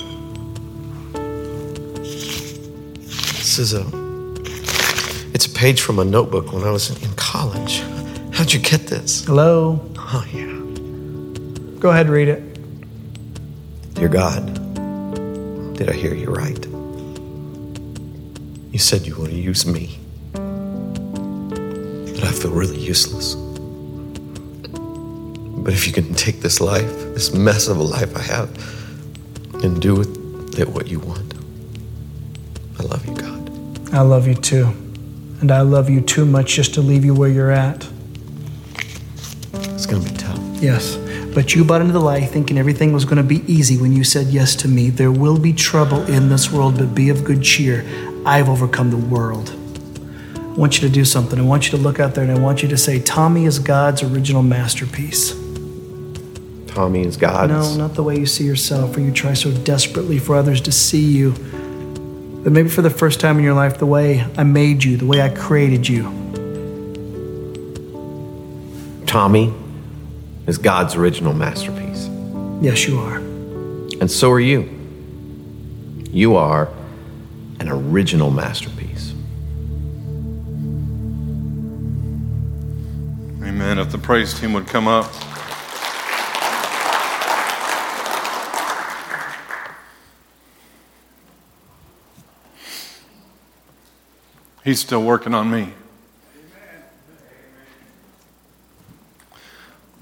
This 3.02 3.58
is 3.58 3.74
a. 3.74 3.84
It's 5.34 5.46
a 5.46 5.50
page 5.50 5.80
from 5.80 5.98
a 5.98 6.04
notebook 6.04 6.52
when 6.52 6.62
I 6.62 6.70
was 6.70 6.90
in 7.02 7.12
college. 7.16 7.82
How'd 8.32 8.52
you 8.52 8.60
get 8.60 8.86
this? 8.86 9.24
Hello? 9.24 9.80
Oh, 9.98 10.24
yeah. 10.32 10.46
Go 11.80 11.90
ahead, 11.90 12.08
read 12.08 12.28
it. 12.28 12.40
Dear 13.94 14.10
God, 14.10 14.46
did 15.76 15.88
I 15.90 15.92
hear 15.92 16.14
you 16.14 16.30
right? 16.30 16.64
You 18.70 18.78
said 18.78 19.08
you 19.08 19.16
want 19.18 19.30
to 19.30 19.36
use 19.36 19.66
me, 19.66 19.98
but 20.32 22.22
I 22.22 22.30
feel 22.30 22.52
really 22.52 22.78
useless. 22.78 23.34
But 25.66 25.74
if 25.74 25.84
you 25.84 25.92
can 25.92 26.14
take 26.14 26.42
this 26.42 26.60
life, 26.60 26.88
this 27.14 27.34
mess 27.34 27.66
of 27.66 27.78
a 27.78 27.82
life 27.82 28.16
I 28.16 28.22
have, 28.22 29.64
and 29.64 29.82
do 29.82 29.96
with 29.96 30.60
it 30.60 30.68
what 30.68 30.86
you 30.86 31.00
want, 31.00 31.34
I 32.78 32.84
love 32.84 33.04
you, 33.04 33.16
God. 33.16 33.92
I 33.92 34.02
love 34.02 34.28
you 34.28 34.36
too. 34.36 34.66
And 35.40 35.50
I 35.50 35.62
love 35.62 35.90
you 35.90 36.02
too 36.02 36.24
much 36.24 36.54
just 36.54 36.72
to 36.74 36.80
leave 36.80 37.04
you 37.04 37.16
where 37.16 37.28
you're 37.28 37.50
at. 37.50 37.84
It's 39.54 39.86
gonna 39.86 40.04
be 40.04 40.14
tough. 40.16 40.38
Yes, 40.62 40.98
but 41.34 41.56
you 41.56 41.64
bought 41.64 41.80
into 41.80 41.92
the 41.92 41.98
lie 41.98 42.20
thinking 42.20 42.58
everything 42.58 42.92
was 42.92 43.04
going 43.04 43.16
to 43.16 43.24
be 43.24 43.42
easy 43.52 43.76
when 43.76 43.92
you 43.92 44.04
said 44.04 44.28
yes 44.28 44.54
to 44.54 44.68
me. 44.68 44.90
There 44.90 45.10
will 45.10 45.36
be 45.36 45.52
trouble 45.52 46.06
in 46.06 46.28
this 46.28 46.48
world, 46.48 46.78
but 46.78 46.94
be 46.94 47.08
of 47.08 47.24
good 47.24 47.42
cheer. 47.42 47.84
I've 48.24 48.48
overcome 48.48 48.92
the 48.92 48.96
world. 48.96 49.52
I 50.36 50.40
want 50.42 50.80
you 50.80 50.86
to 50.86 50.94
do 50.94 51.04
something. 51.04 51.40
I 51.40 51.42
want 51.42 51.64
you 51.64 51.76
to 51.76 51.76
look 51.76 51.98
out 51.98 52.14
there 52.14 52.22
and 52.22 52.32
I 52.32 52.38
want 52.38 52.62
you 52.62 52.68
to 52.68 52.78
say, 52.78 53.00
Tommy 53.00 53.46
is 53.46 53.58
God's 53.58 54.04
original 54.04 54.44
masterpiece. 54.44 55.34
Tommy 56.76 57.06
is 57.06 57.16
God's. 57.16 57.52
No, 57.54 57.86
not 57.86 57.94
the 57.94 58.02
way 58.02 58.18
you 58.18 58.26
see 58.26 58.44
yourself 58.44 58.98
or 58.98 59.00
you 59.00 59.10
try 59.10 59.32
so 59.32 59.50
desperately 59.50 60.18
for 60.18 60.36
others 60.36 60.60
to 60.60 60.70
see 60.70 61.00
you. 61.00 61.30
But 62.44 62.52
maybe 62.52 62.68
for 62.68 62.82
the 62.82 62.90
first 62.90 63.18
time 63.18 63.38
in 63.38 63.44
your 63.44 63.54
life, 63.54 63.78
the 63.78 63.86
way 63.86 64.26
I 64.36 64.44
made 64.44 64.84
you, 64.84 64.98
the 64.98 65.06
way 65.06 65.22
I 65.22 65.30
created 65.30 65.88
you. 65.88 66.02
Tommy 69.06 69.54
is 70.46 70.58
God's 70.58 70.96
original 70.96 71.32
masterpiece. 71.32 72.10
Yes, 72.60 72.86
you 72.86 72.98
are. 72.98 73.16
And 73.16 74.10
so 74.10 74.30
are 74.30 74.38
you. 74.38 74.68
You 76.10 76.36
are 76.36 76.68
an 77.58 77.70
original 77.70 78.30
masterpiece. 78.30 79.14
Amen. 83.42 83.78
If 83.78 83.90
the 83.90 83.98
praise 83.98 84.38
team 84.38 84.52
would 84.52 84.66
come 84.66 84.86
up. 84.86 85.10
He's 94.66 94.80
still 94.80 95.04
working 95.04 95.32
on 95.32 95.48
me. 95.48 95.72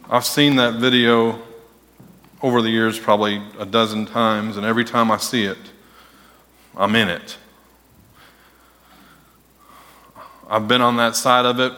I've 0.08 0.24
seen 0.24 0.56
that 0.56 0.76
video 0.76 1.42
over 2.40 2.62
the 2.62 2.70
years 2.70 2.98
probably 2.98 3.42
a 3.58 3.66
dozen 3.66 4.06
times, 4.06 4.56
and 4.56 4.64
every 4.64 4.86
time 4.86 5.10
I 5.10 5.18
see 5.18 5.44
it, 5.44 5.58
I'm 6.74 6.96
in 6.96 7.10
it. 7.10 7.36
I've 10.48 10.66
been 10.66 10.80
on 10.80 10.96
that 10.96 11.14
side 11.14 11.44
of 11.44 11.60
it 11.60 11.74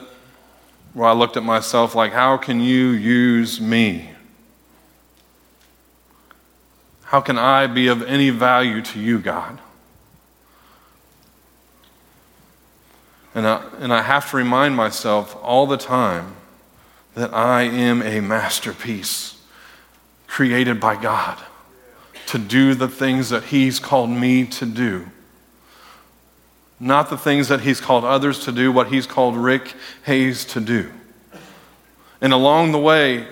where 0.95 1.09
I 1.09 1.13
looked 1.13 1.37
at 1.37 1.43
myself 1.43 1.97
like, 1.97 2.13
how 2.13 2.37
can 2.37 2.61
you 2.61 2.91
use 2.91 3.61
me? 3.61 4.11
How 7.03 7.21
can 7.21 7.37
I 7.37 7.67
be 7.67 7.89
of 7.89 8.05
any 8.05 8.31
value 8.31 8.81
to 8.81 9.01
you, 9.01 9.19
God? 9.19 9.59
And 13.37 13.47
I, 13.47 13.63
and 13.81 13.93
I 13.93 14.01
have 14.01 14.31
to 14.31 14.37
remind 14.39 14.77
myself 14.77 15.37
all 15.43 15.67
the 15.67 15.77
time 15.77 16.37
that 17.15 17.35
I 17.35 17.65
am 17.65 18.01
a 18.01 18.21
masterpiece 18.21 19.39
created 20.27 20.81
by 20.81 21.01
God 21.01 21.39
to 22.29 22.39
do 22.39 22.75
the 22.75 22.89
things 22.89 23.29
that 23.29 23.45
He's 23.45 23.79
called 23.79 24.09
me 24.09 24.47
to 24.47 24.65
do. 24.65 25.09
Not 26.81 27.11
the 27.11 27.19
things 27.19 27.49
that 27.49 27.61
He's 27.61 27.79
called 27.79 28.07
others 28.07 28.39
to 28.47 28.53
do, 28.53 28.73
what 28.73 28.89
He's 28.89 29.07
called 29.07 29.37
Rick 29.37 29.75
Hays 30.05 30.47
to 30.47 30.61
do. 30.61 30.91
And 32.23 32.33
along 32.33 32.73
the 32.73 32.79
way, 32.79 33.27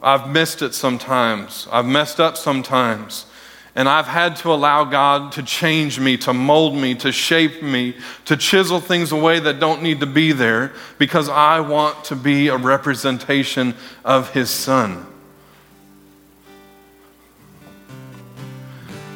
I've 0.00 0.30
missed 0.30 0.62
it 0.62 0.74
sometimes. 0.74 1.66
I've 1.72 1.86
messed 1.86 2.20
up 2.20 2.36
sometimes. 2.36 3.26
And 3.74 3.88
I've 3.88 4.06
had 4.06 4.36
to 4.36 4.52
allow 4.52 4.84
God 4.84 5.32
to 5.32 5.42
change 5.42 5.98
me, 5.98 6.18
to 6.18 6.34
mold 6.34 6.76
me, 6.76 6.94
to 6.96 7.10
shape 7.10 7.62
me, 7.62 7.96
to 8.26 8.36
chisel 8.36 8.80
things 8.80 9.12
away 9.12 9.40
that 9.40 9.60
don't 9.60 9.82
need 9.82 10.00
to 10.00 10.06
be 10.06 10.32
there 10.32 10.72
because 10.98 11.30
I 11.30 11.60
want 11.60 12.04
to 12.06 12.16
be 12.16 12.48
a 12.48 12.56
representation 12.56 13.74
of 14.04 14.30
His 14.32 14.50
Son. 14.50 15.06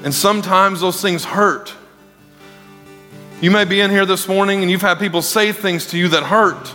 And 0.05 0.15
sometimes 0.15 0.81
those 0.81 1.03
things 1.03 1.25
hurt. 1.25 1.75
You 3.43 3.51
may 3.51 3.67
be 3.67 3.81
in 3.83 3.91
here 3.91 4.07
this 4.07 4.27
morning 4.27 4.63
and 4.63 4.71
you've 4.71 4.81
had 4.81 4.99
people 4.99 5.21
say 5.21 5.53
things 5.53 5.89
to 5.89 5.99
you 5.99 6.09
that 6.09 6.23
hurt. 6.23 6.73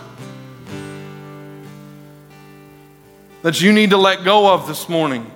That 3.42 3.60
you 3.60 3.72
need 3.72 3.90
to 3.90 3.96
let 3.96 4.22
go 4.22 4.52
of 4.52 4.68
this 4.68 4.88
morning. 4.88 5.28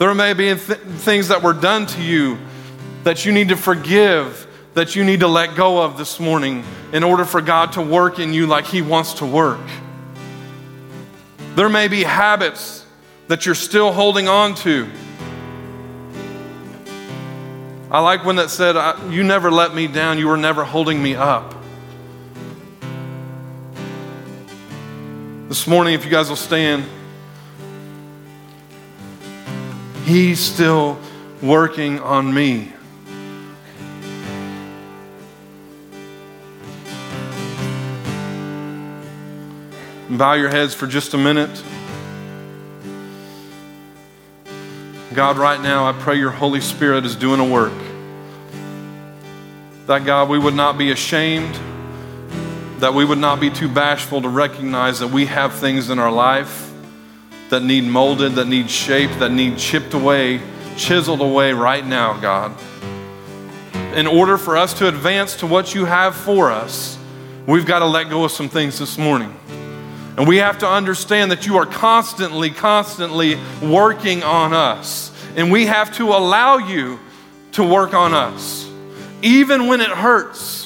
There 0.00 0.14
may 0.14 0.32
be 0.32 0.46
th- 0.46 0.78
things 0.78 1.28
that 1.28 1.42
were 1.42 1.52
done 1.52 1.84
to 1.84 2.02
you 2.02 2.38
that 3.04 3.26
you 3.26 3.32
need 3.32 3.50
to 3.50 3.56
forgive, 3.56 4.46
that 4.72 4.96
you 4.96 5.04
need 5.04 5.20
to 5.20 5.28
let 5.28 5.54
go 5.54 5.82
of 5.82 5.98
this 5.98 6.18
morning 6.18 6.64
in 6.94 7.04
order 7.04 7.26
for 7.26 7.42
God 7.42 7.72
to 7.72 7.82
work 7.82 8.18
in 8.18 8.32
you 8.32 8.46
like 8.46 8.64
He 8.64 8.80
wants 8.80 9.12
to 9.14 9.26
work. 9.26 9.60
There 11.54 11.68
may 11.68 11.86
be 11.86 12.02
habits 12.02 12.86
that 13.28 13.44
you're 13.44 13.54
still 13.54 13.92
holding 13.92 14.26
on 14.26 14.54
to. 14.54 14.88
I 17.90 18.00
like 18.00 18.24
one 18.24 18.36
that 18.36 18.48
said, 18.48 18.76
You 19.10 19.22
never 19.22 19.50
let 19.50 19.74
me 19.74 19.86
down, 19.86 20.18
you 20.18 20.28
were 20.28 20.38
never 20.38 20.64
holding 20.64 21.02
me 21.02 21.14
up. 21.14 21.54
This 25.48 25.66
morning, 25.66 25.92
if 25.92 26.06
you 26.06 26.10
guys 26.10 26.30
will 26.30 26.36
stand, 26.36 26.86
He's 30.10 30.40
still 30.40 30.98
working 31.40 32.00
on 32.00 32.34
me. 32.34 32.72
Bow 40.10 40.32
your 40.32 40.48
heads 40.48 40.74
for 40.74 40.88
just 40.88 41.14
a 41.14 41.16
minute. 41.16 41.62
God, 45.14 45.38
right 45.38 45.60
now, 45.60 45.86
I 45.86 45.92
pray 45.92 46.16
your 46.16 46.32
Holy 46.32 46.60
Spirit 46.60 47.06
is 47.06 47.14
doing 47.14 47.38
a 47.38 47.48
work. 47.48 47.72
That, 49.86 50.04
God, 50.04 50.28
we 50.28 50.40
would 50.40 50.54
not 50.54 50.76
be 50.76 50.90
ashamed, 50.90 51.54
that 52.80 52.94
we 52.94 53.04
would 53.04 53.18
not 53.18 53.38
be 53.38 53.48
too 53.48 53.68
bashful 53.68 54.20
to 54.22 54.28
recognize 54.28 54.98
that 54.98 55.12
we 55.12 55.26
have 55.26 55.54
things 55.54 55.88
in 55.88 56.00
our 56.00 56.10
life 56.10 56.69
that 57.50 57.62
need 57.62 57.84
molded, 57.84 58.34
that 58.34 58.46
need 58.46 58.70
shaped, 58.70 59.18
that 59.18 59.30
need 59.30 59.58
chipped 59.58 59.92
away, 59.94 60.40
chiseled 60.76 61.20
away 61.20 61.52
right 61.52 61.84
now, 61.84 62.18
God. 62.18 62.52
In 63.94 64.06
order 64.06 64.38
for 64.38 64.56
us 64.56 64.72
to 64.74 64.88
advance 64.88 65.36
to 65.36 65.46
what 65.46 65.74
you 65.74 65.84
have 65.84 66.14
for 66.14 66.50
us, 66.50 66.96
we've 67.46 67.66
got 67.66 67.80
to 67.80 67.86
let 67.86 68.08
go 68.08 68.24
of 68.24 68.30
some 68.30 68.48
things 68.48 68.78
this 68.78 68.96
morning. 68.96 69.34
And 70.16 70.28
we 70.28 70.36
have 70.36 70.58
to 70.58 70.68
understand 70.68 71.30
that 71.32 71.46
you 71.46 71.56
are 71.56 71.66
constantly, 71.66 72.50
constantly 72.50 73.38
working 73.62 74.22
on 74.22 74.52
us. 74.52 75.12
And 75.36 75.50
we 75.50 75.66
have 75.66 75.94
to 75.96 76.08
allow 76.08 76.58
you 76.58 77.00
to 77.52 77.64
work 77.64 77.94
on 77.94 78.14
us, 78.14 78.70
even 79.22 79.66
when 79.66 79.80
it 79.80 79.90
hurts. 79.90 80.59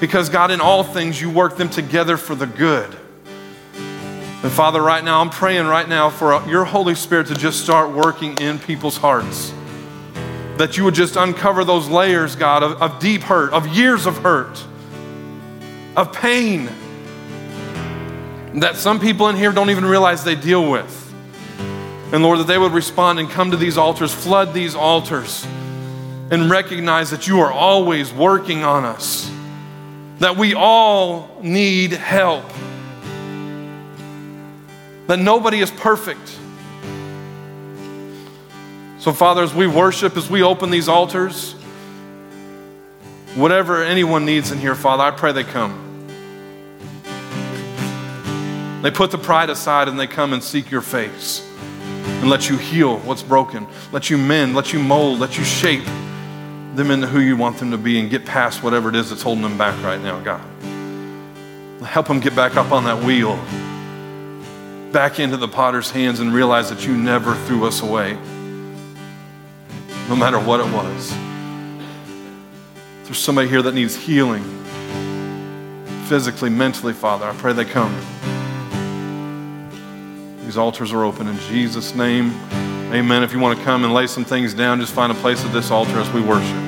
Because, 0.00 0.28
God, 0.28 0.50
in 0.50 0.60
all 0.60 0.84
things, 0.84 1.20
you 1.20 1.30
work 1.30 1.56
them 1.56 1.68
together 1.68 2.16
for 2.16 2.34
the 2.34 2.46
good. 2.46 2.96
And 3.74 4.52
Father, 4.52 4.80
right 4.80 5.02
now, 5.02 5.20
I'm 5.20 5.30
praying 5.30 5.66
right 5.66 5.88
now 5.88 6.10
for 6.10 6.46
your 6.48 6.64
Holy 6.64 6.94
Spirit 6.94 7.26
to 7.28 7.34
just 7.34 7.60
start 7.60 7.90
working 7.90 8.38
in 8.38 8.58
people's 8.58 8.96
hearts. 8.96 9.52
That 10.56 10.76
you 10.76 10.84
would 10.84 10.94
just 10.94 11.16
uncover 11.16 11.64
those 11.64 11.88
layers, 11.88 12.36
God, 12.36 12.62
of, 12.62 12.80
of 12.80 13.00
deep 13.00 13.22
hurt, 13.22 13.52
of 13.52 13.66
years 13.68 14.06
of 14.06 14.18
hurt 14.18 14.64
of 15.98 16.12
pain 16.12 16.66
that 18.54 18.76
some 18.76 19.00
people 19.00 19.28
in 19.28 19.36
here 19.36 19.50
don't 19.50 19.70
even 19.70 19.84
realize 19.84 20.22
they 20.22 20.36
deal 20.36 20.70
with. 20.70 20.94
And 22.12 22.22
Lord, 22.22 22.38
that 22.38 22.46
they 22.46 22.56
would 22.56 22.72
respond 22.72 23.18
and 23.18 23.28
come 23.28 23.50
to 23.50 23.56
these 23.56 23.76
altars, 23.76 24.14
flood 24.14 24.54
these 24.54 24.76
altars, 24.76 25.44
and 26.30 26.48
recognize 26.48 27.10
that 27.10 27.26
you 27.26 27.40
are 27.40 27.50
always 27.50 28.12
working 28.12 28.62
on 28.62 28.84
us, 28.84 29.30
that 30.18 30.36
we 30.36 30.54
all 30.54 31.38
need 31.42 31.92
help, 31.92 32.44
that 35.06 35.18
nobody 35.18 35.60
is 35.60 35.70
perfect. 35.70 36.36
So, 38.98 39.12
Father, 39.12 39.42
as 39.42 39.54
we 39.54 39.66
worship, 39.66 40.16
as 40.16 40.28
we 40.28 40.42
open 40.42 40.70
these 40.70 40.88
altars, 40.88 41.52
whatever 43.36 43.84
anyone 43.84 44.24
needs 44.24 44.50
in 44.50 44.58
here, 44.58 44.74
Father, 44.74 45.04
I 45.04 45.12
pray 45.12 45.32
they 45.32 45.44
come. 45.44 45.84
They 48.82 48.90
put 48.90 49.10
the 49.10 49.18
pride 49.18 49.50
aside 49.50 49.88
and 49.88 49.98
they 49.98 50.06
come 50.06 50.32
and 50.32 50.42
seek 50.42 50.70
your 50.70 50.82
face 50.82 51.44
and 52.04 52.28
let 52.28 52.48
you 52.48 52.56
heal 52.56 52.98
what's 52.98 53.22
broken, 53.22 53.66
let 53.92 54.10
you 54.10 54.18
mend, 54.18 54.56
let 54.56 54.72
you 54.72 54.80
mold, 54.80 55.20
let 55.20 55.38
you 55.38 55.44
shape 55.44 55.84
them 56.78 56.90
into 56.90 57.06
who 57.06 57.20
you 57.20 57.36
want 57.36 57.58
them 57.58 57.72
to 57.72 57.76
be 57.76 57.98
and 58.00 58.08
get 58.08 58.24
past 58.24 58.62
whatever 58.62 58.88
it 58.88 58.94
is 58.94 59.10
that's 59.10 59.22
holding 59.22 59.42
them 59.42 59.58
back 59.58 59.82
right 59.82 60.00
now, 60.00 60.20
God. 60.20 60.40
Help 61.82 62.06
them 62.06 62.20
get 62.20 62.34
back 62.34 62.56
up 62.56 62.72
on 62.72 62.84
that 62.84 63.04
wheel, 63.04 63.36
back 64.92 65.20
into 65.20 65.36
the 65.36 65.48
potter's 65.48 65.90
hands 65.90 66.20
and 66.20 66.32
realize 66.32 66.70
that 66.70 66.86
you 66.86 66.96
never 66.96 67.34
threw 67.34 67.66
us 67.66 67.82
away, 67.82 68.14
no 70.08 70.16
matter 70.16 70.38
what 70.38 70.60
it 70.60 70.72
was. 70.72 71.10
There's 73.04 73.18
somebody 73.18 73.48
here 73.48 73.62
that 73.62 73.74
needs 73.74 73.96
healing 73.96 74.44
physically, 76.06 76.48
mentally, 76.48 76.92
Father. 76.92 77.26
I 77.26 77.34
pray 77.34 77.52
they 77.52 77.64
come. 77.64 77.94
These 80.44 80.56
altars 80.56 80.92
are 80.92 81.04
open 81.04 81.26
in 81.26 81.38
Jesus' 81.40 81.94
name. 81.94 82.32
Amen. 82.92 83.22
If 83.22 83.32
you 83.32 83.38
want 83.38 83.58
to 83.58 83.64
come 83.64 83.84
and 83.84 83.92
lay 83.92 84.06
some 84.06 84.24
things 84.24 84.54
down, 84.54 84.80
just 84.80 84.94
find 84.94 85.12
a 85.12 85.14
place 85.16 85.44
at 85.44 85.52
this 85.52 85.70
altar 85.70 85.98
as 85.98 86.10
we 86.12 86.22
worship. 86.22 86.67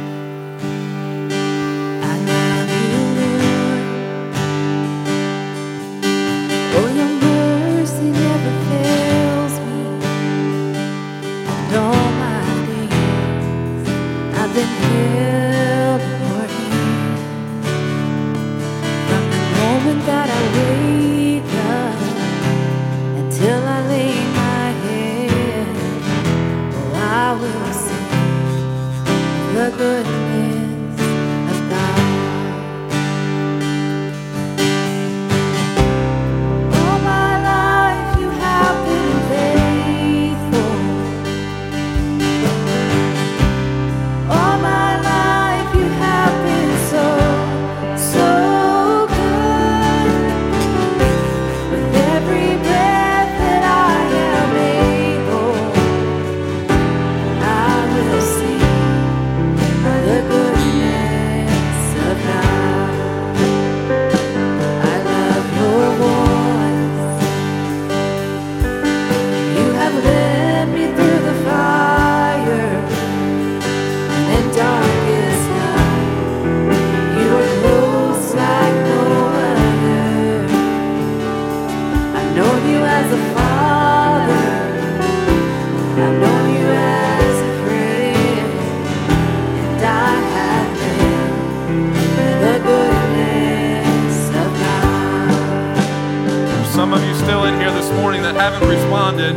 here 97.60 97.70
this 97.72 97.90
morning 97.92 98.22
that 98.22 98.34
haven't 98.34 98.66
responded. 98.66 99.36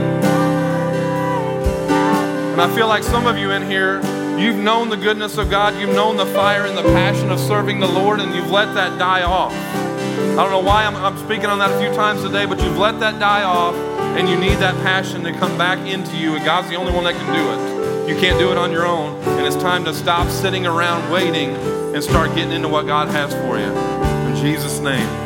And 2.53 2.61
I 2.61 2.73
feel 2.73 2.87
like 2.87 3.03
some 3.03 3.27
of 3.27 3.37
you 3.37 3.51
in 3.51 3.69
here, 3.69 3.97
you've 4.39 4.55
known 4.55 4.87
the 4.87 4.95
goodness 4.95 5.37
of 5.37 5.49
God, 5.49 5.77
you've 5.77 5.93
known 5.93 6.15
the 6.15 6.25
fire 6.27 6.65
and 6.65 6.77
the 6.77 6.83
passion 6.83 7.29
of 7.31 7.39
serving 7.39 7.81
the 7.81 7.87
Lord, 7.87 8.21
and 8.21 8.33
you've 8.33 8.49
let 8.49 8.73
that 8.75 8.97
die 8.97 9.23
off. 9.23 9.51
I 9.51 10.35
don't 10.35 10.51
know 10.51 10.61
why 10.61 10.85
I'm, 10.85 10.95
I'm 10.95 11.17
speaking 11.17 11.47
on 11.47 11.59
that 11.59 11.71
a 11.71 11.79
few 11.79 11.93
times 11.93 12.21
today, 12.21 12.45
but 12.45 12.61
you've 12.61 12.77
let 12.77 13.01
that 13.01 13.19
die 13.19 13.43
off, 13.43 13.75
and 13.75 14.29
you 14.29 14.37
need 14.37 14.55
that 14.59 14.75
passion 14.83 15.25
to 15.25 15.33
come 15.33 15.57
back 15.57 15.79
into 15.79 16.15
you, 16.15 16.35
and 16.35 16.45
God's 16.45 16.69
the 16.69 16.75
only 16.75 16.93
one 16.93 17.03
that 17.03 17.15
can 17.15 17.27
do 17.33 17.51
it. 17.51 18.09
You 18.09 18.15
can't 18.21 18.39
do 18.39 18.51
it 18.53 18.57
on 18.57 18.71
your 18.71 18.85
own, 18.85 19.21
and 19.21 19.45
it's 19.45 19.57
time 19.57 19.83
to 19.83 19.93
stop 19.93 20.29
sitting 20.29 20.65
around 20.65 21.11
waiting 21.11 21.49
and 21.93 22.01
start 22.01 22.33
getting 22.35 22.53
into 22.53 22.69
what 22.69 22.87
God 22.87 23.09
has 23.09 23.33
for 23.33 23.59
you. 23.59 23.73
In 24.29 24.35
Jesus' 24.37 24.79
name. 24.79 25.22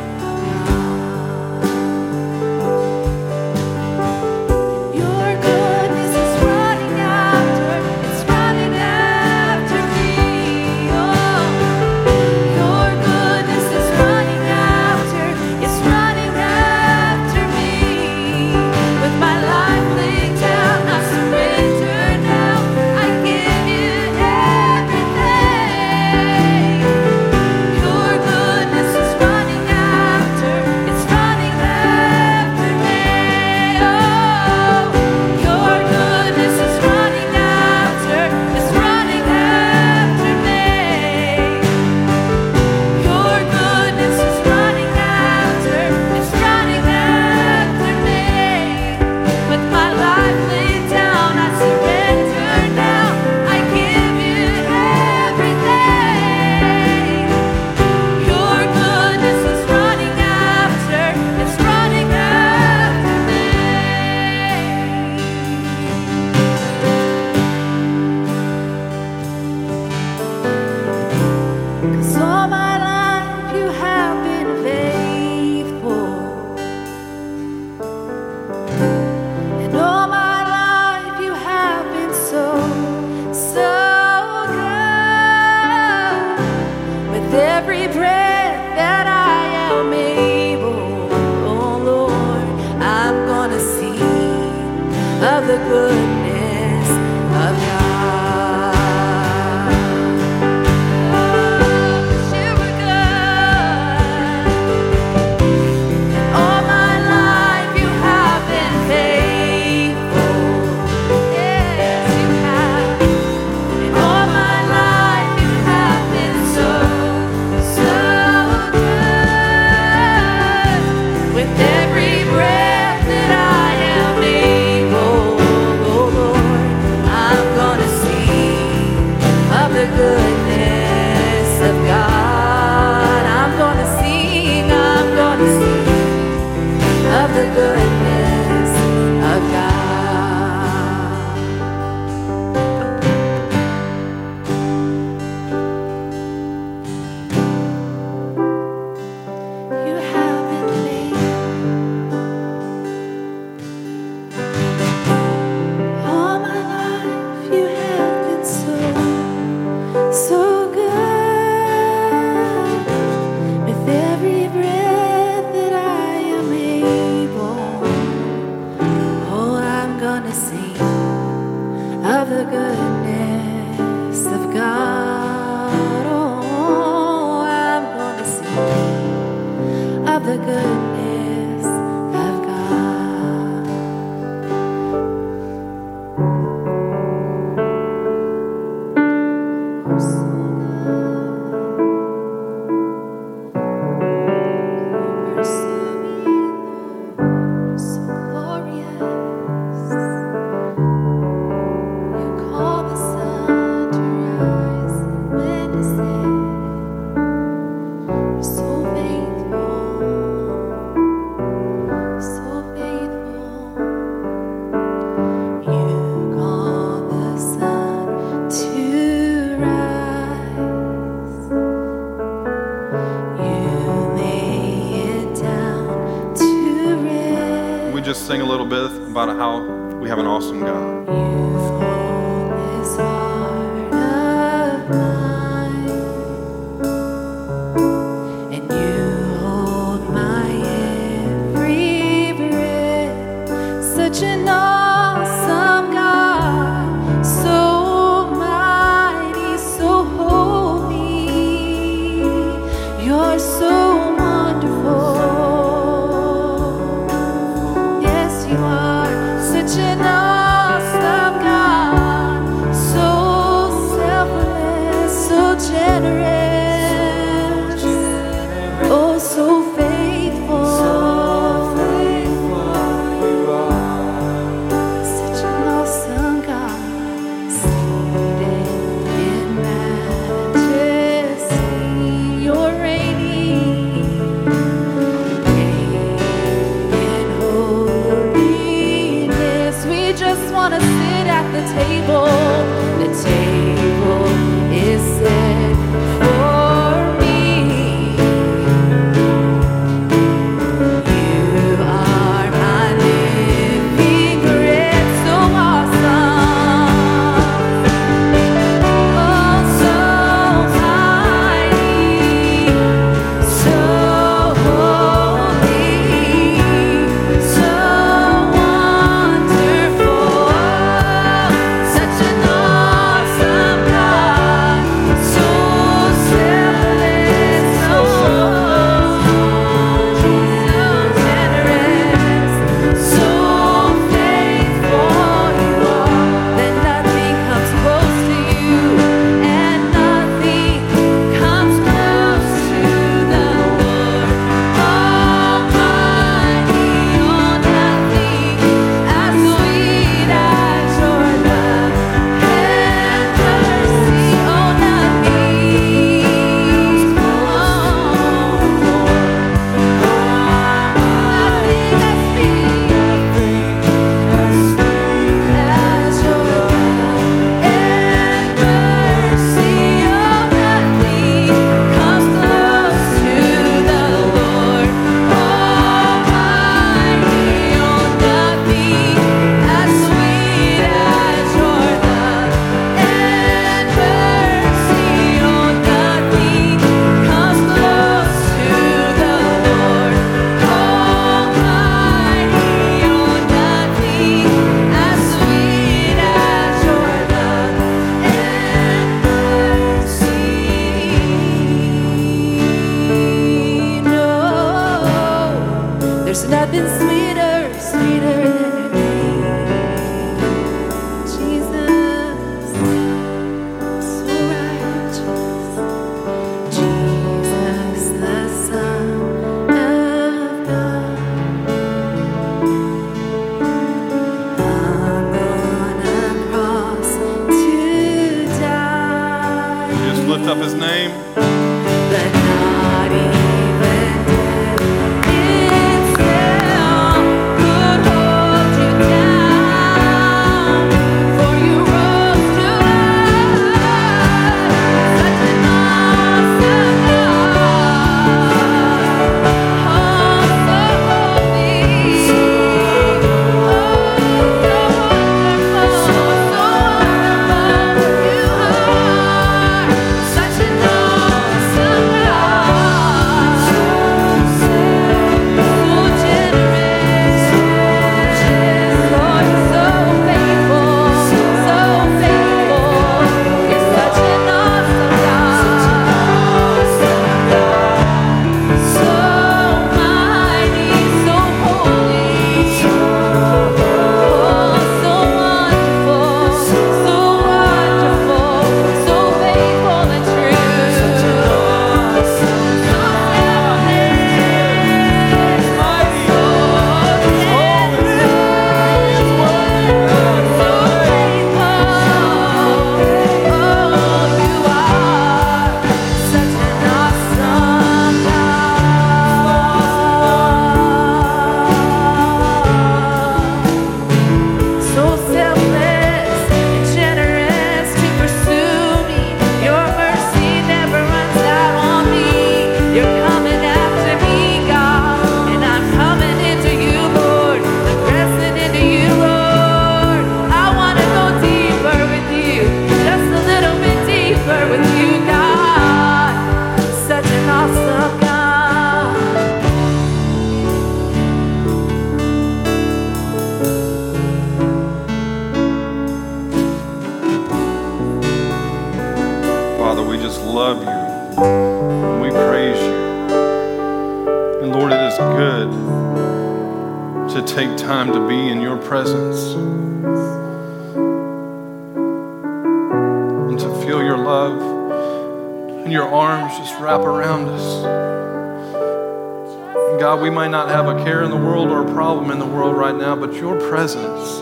Now, 572.98 573.14
but 573.14 573.32
your 573.34 573.58
presence 573.70 574.40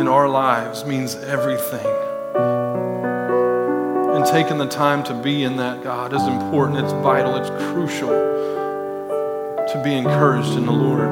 in 0.00 0.06
our 0.06 0.28
lives 0.28 0.84
means 0.84 1.16
everything. 1.16 1.86
And 4.14 4.24
taking 4.24 4.58
the 4.58 4.68
time 4.68 5.02
to 5.04 5.14
be 5.14 5.42
in 5.42 5.56
that, 5.56 5.82
God, 5.82 6.14
is 6.14 6.22
important. 6.22 6.78
It's 6.78 6.92
vital. 6.92 7.36
It's 7.36 7.50
crucial 7.72 8.08
to 8.08 9.80
be 9.82 9.92
encouraged 9.94 10.56
in 10.56 10.66
the 10.66 10.72
Lord. 10.72 11.10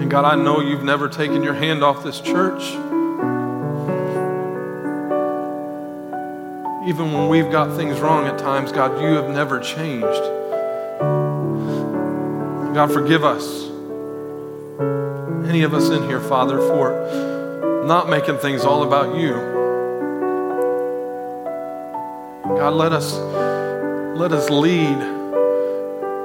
And 0.00 0.10
God, 0.10 0.24
I 0.24 0.34
know 0.34 0.60
you've 0.60 0.82
never 0.82 1.08
taken 1.08 1.44
your 1.44 1.54
hand 1.54 1.84
off 1.84 2.02
this 2.02 2.20
church. 2.20 2.62
Even 6.88 7.12
when 7.12 7.28
we've 7.28 7.52
got 7.52 7.76
things 7.76 8.00
wrong 8.00 8.26
at 8.26 8.36
times, 8.38 8.72
God, 8.72 9.00
you 9.00 9.14
have 9.14 9.30
never 9.30 9.60
changed. 9.60 10.41
God, 12.74 12.90
forgive 12.90 13.22
us. 13.22 13.64
Any 15.46 15.62
of 15.62 15.74
us 15.74 15.90
in 15.90 16.04
here, 16.04 16.20
Father, 16.20 16.56
for 16.56 17.84
not 17.86 18.08
making 18.08 18.38
things 18.38 18.64
all 18.64 18.82
about 18.82 19.14
you. 19.14 19.34
God, 22.56 22.72
let 22.72 22.92
us 22.94 23.12
let 24.16 24.32
us 24.32 24.48
lead 24.48 24.98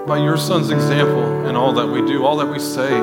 by 0.07 0.19
your 0.19 0.37
son's 0.37 0.69
example 0.69 1.47
in 1.47 1.57
all 1.57 1.73
that 1.73 1.87
we 1.87 1.99
do, 2.07 2.25
all 2.25 2.37
that 2.37 2.47
we 2.47 2.59
say. 2.59 2.97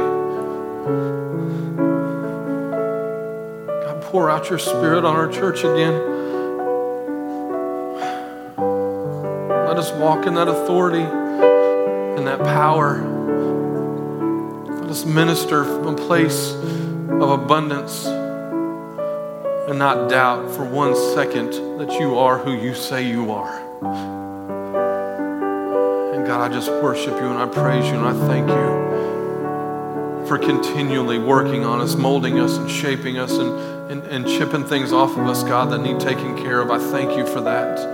God, 3.82 4.02
pour 4.04 4.30
out 4.30 4.48
your 4.48 4.58
spirit 4.58 5.04
on 5.04 5.16
our 5.16 5.28
church 5.28 5.64
again. 5.64 5.92
Let 9.66 9.76
us 9.76 9.92
walk 9.92 10.26
in 10.26 10.34
that 10.34 10.48
authority 10.48 11.02
and 11.02 12.26
that 12.26 12.38
power. 12.38 13.13
Minister 15.06 15.64
from 15.64 15.88
a 15.88 15.96
place 15.96 16.52
of 16.52 17.30
abundance 17.30 18.06
and 18.06 19.78
not 19.78 20.08
doubt 20.08 20.50
for 20.50 20.64
one 20.64 20.96
second 21.14 21.52
that 21.78 21.92
you 22.00 22.18
are 22.18 22.38
who 22.38 22.52
you 22.52 22.74
say 22.74 23.06
you 23.06 23.30
are. 23.32 23.58
And 26.14 26.26
God, 26.26 26.50
I 26.50 26.52
just 26.52 26.70
worship 26.70 27.14
you 27.14 27.26
and 27.26 27.38
I 27.38 27.46
praise 27.46 27.86
you 27.86 27.94
and 27.94 28.06
I 28.06 28.26
thank 28.26 28.48
you 28.48 30.26
for 30.26 30.38
continually 30.38 31.18
working 31.18 31.64
on 31.64 31.80
us, 31.80 31.96
molding 31.96 32.40
us 32.40 32.56
and 32.56 32.70
shaping 32.70 33.18
us 33.18 33.32
and, 33.32 33.90
and, 33.90 34.02
and 34.04 34.26
chipping 34.26 34.64
things 34.64 34.92
off 34.92 35.16
of 35.16 35.26
us, 35.26 35.42
God, 35.42 35.70
that 35.70 35.78
need 35.78 36.00
taken 36.00 36.36
care 36.36 36.60
of. 36.60 36.70
I 36.70 36.78
thank 36.78 37.16
you 37.16 37.26
for 37.26 37.42
that. 37.42 37.93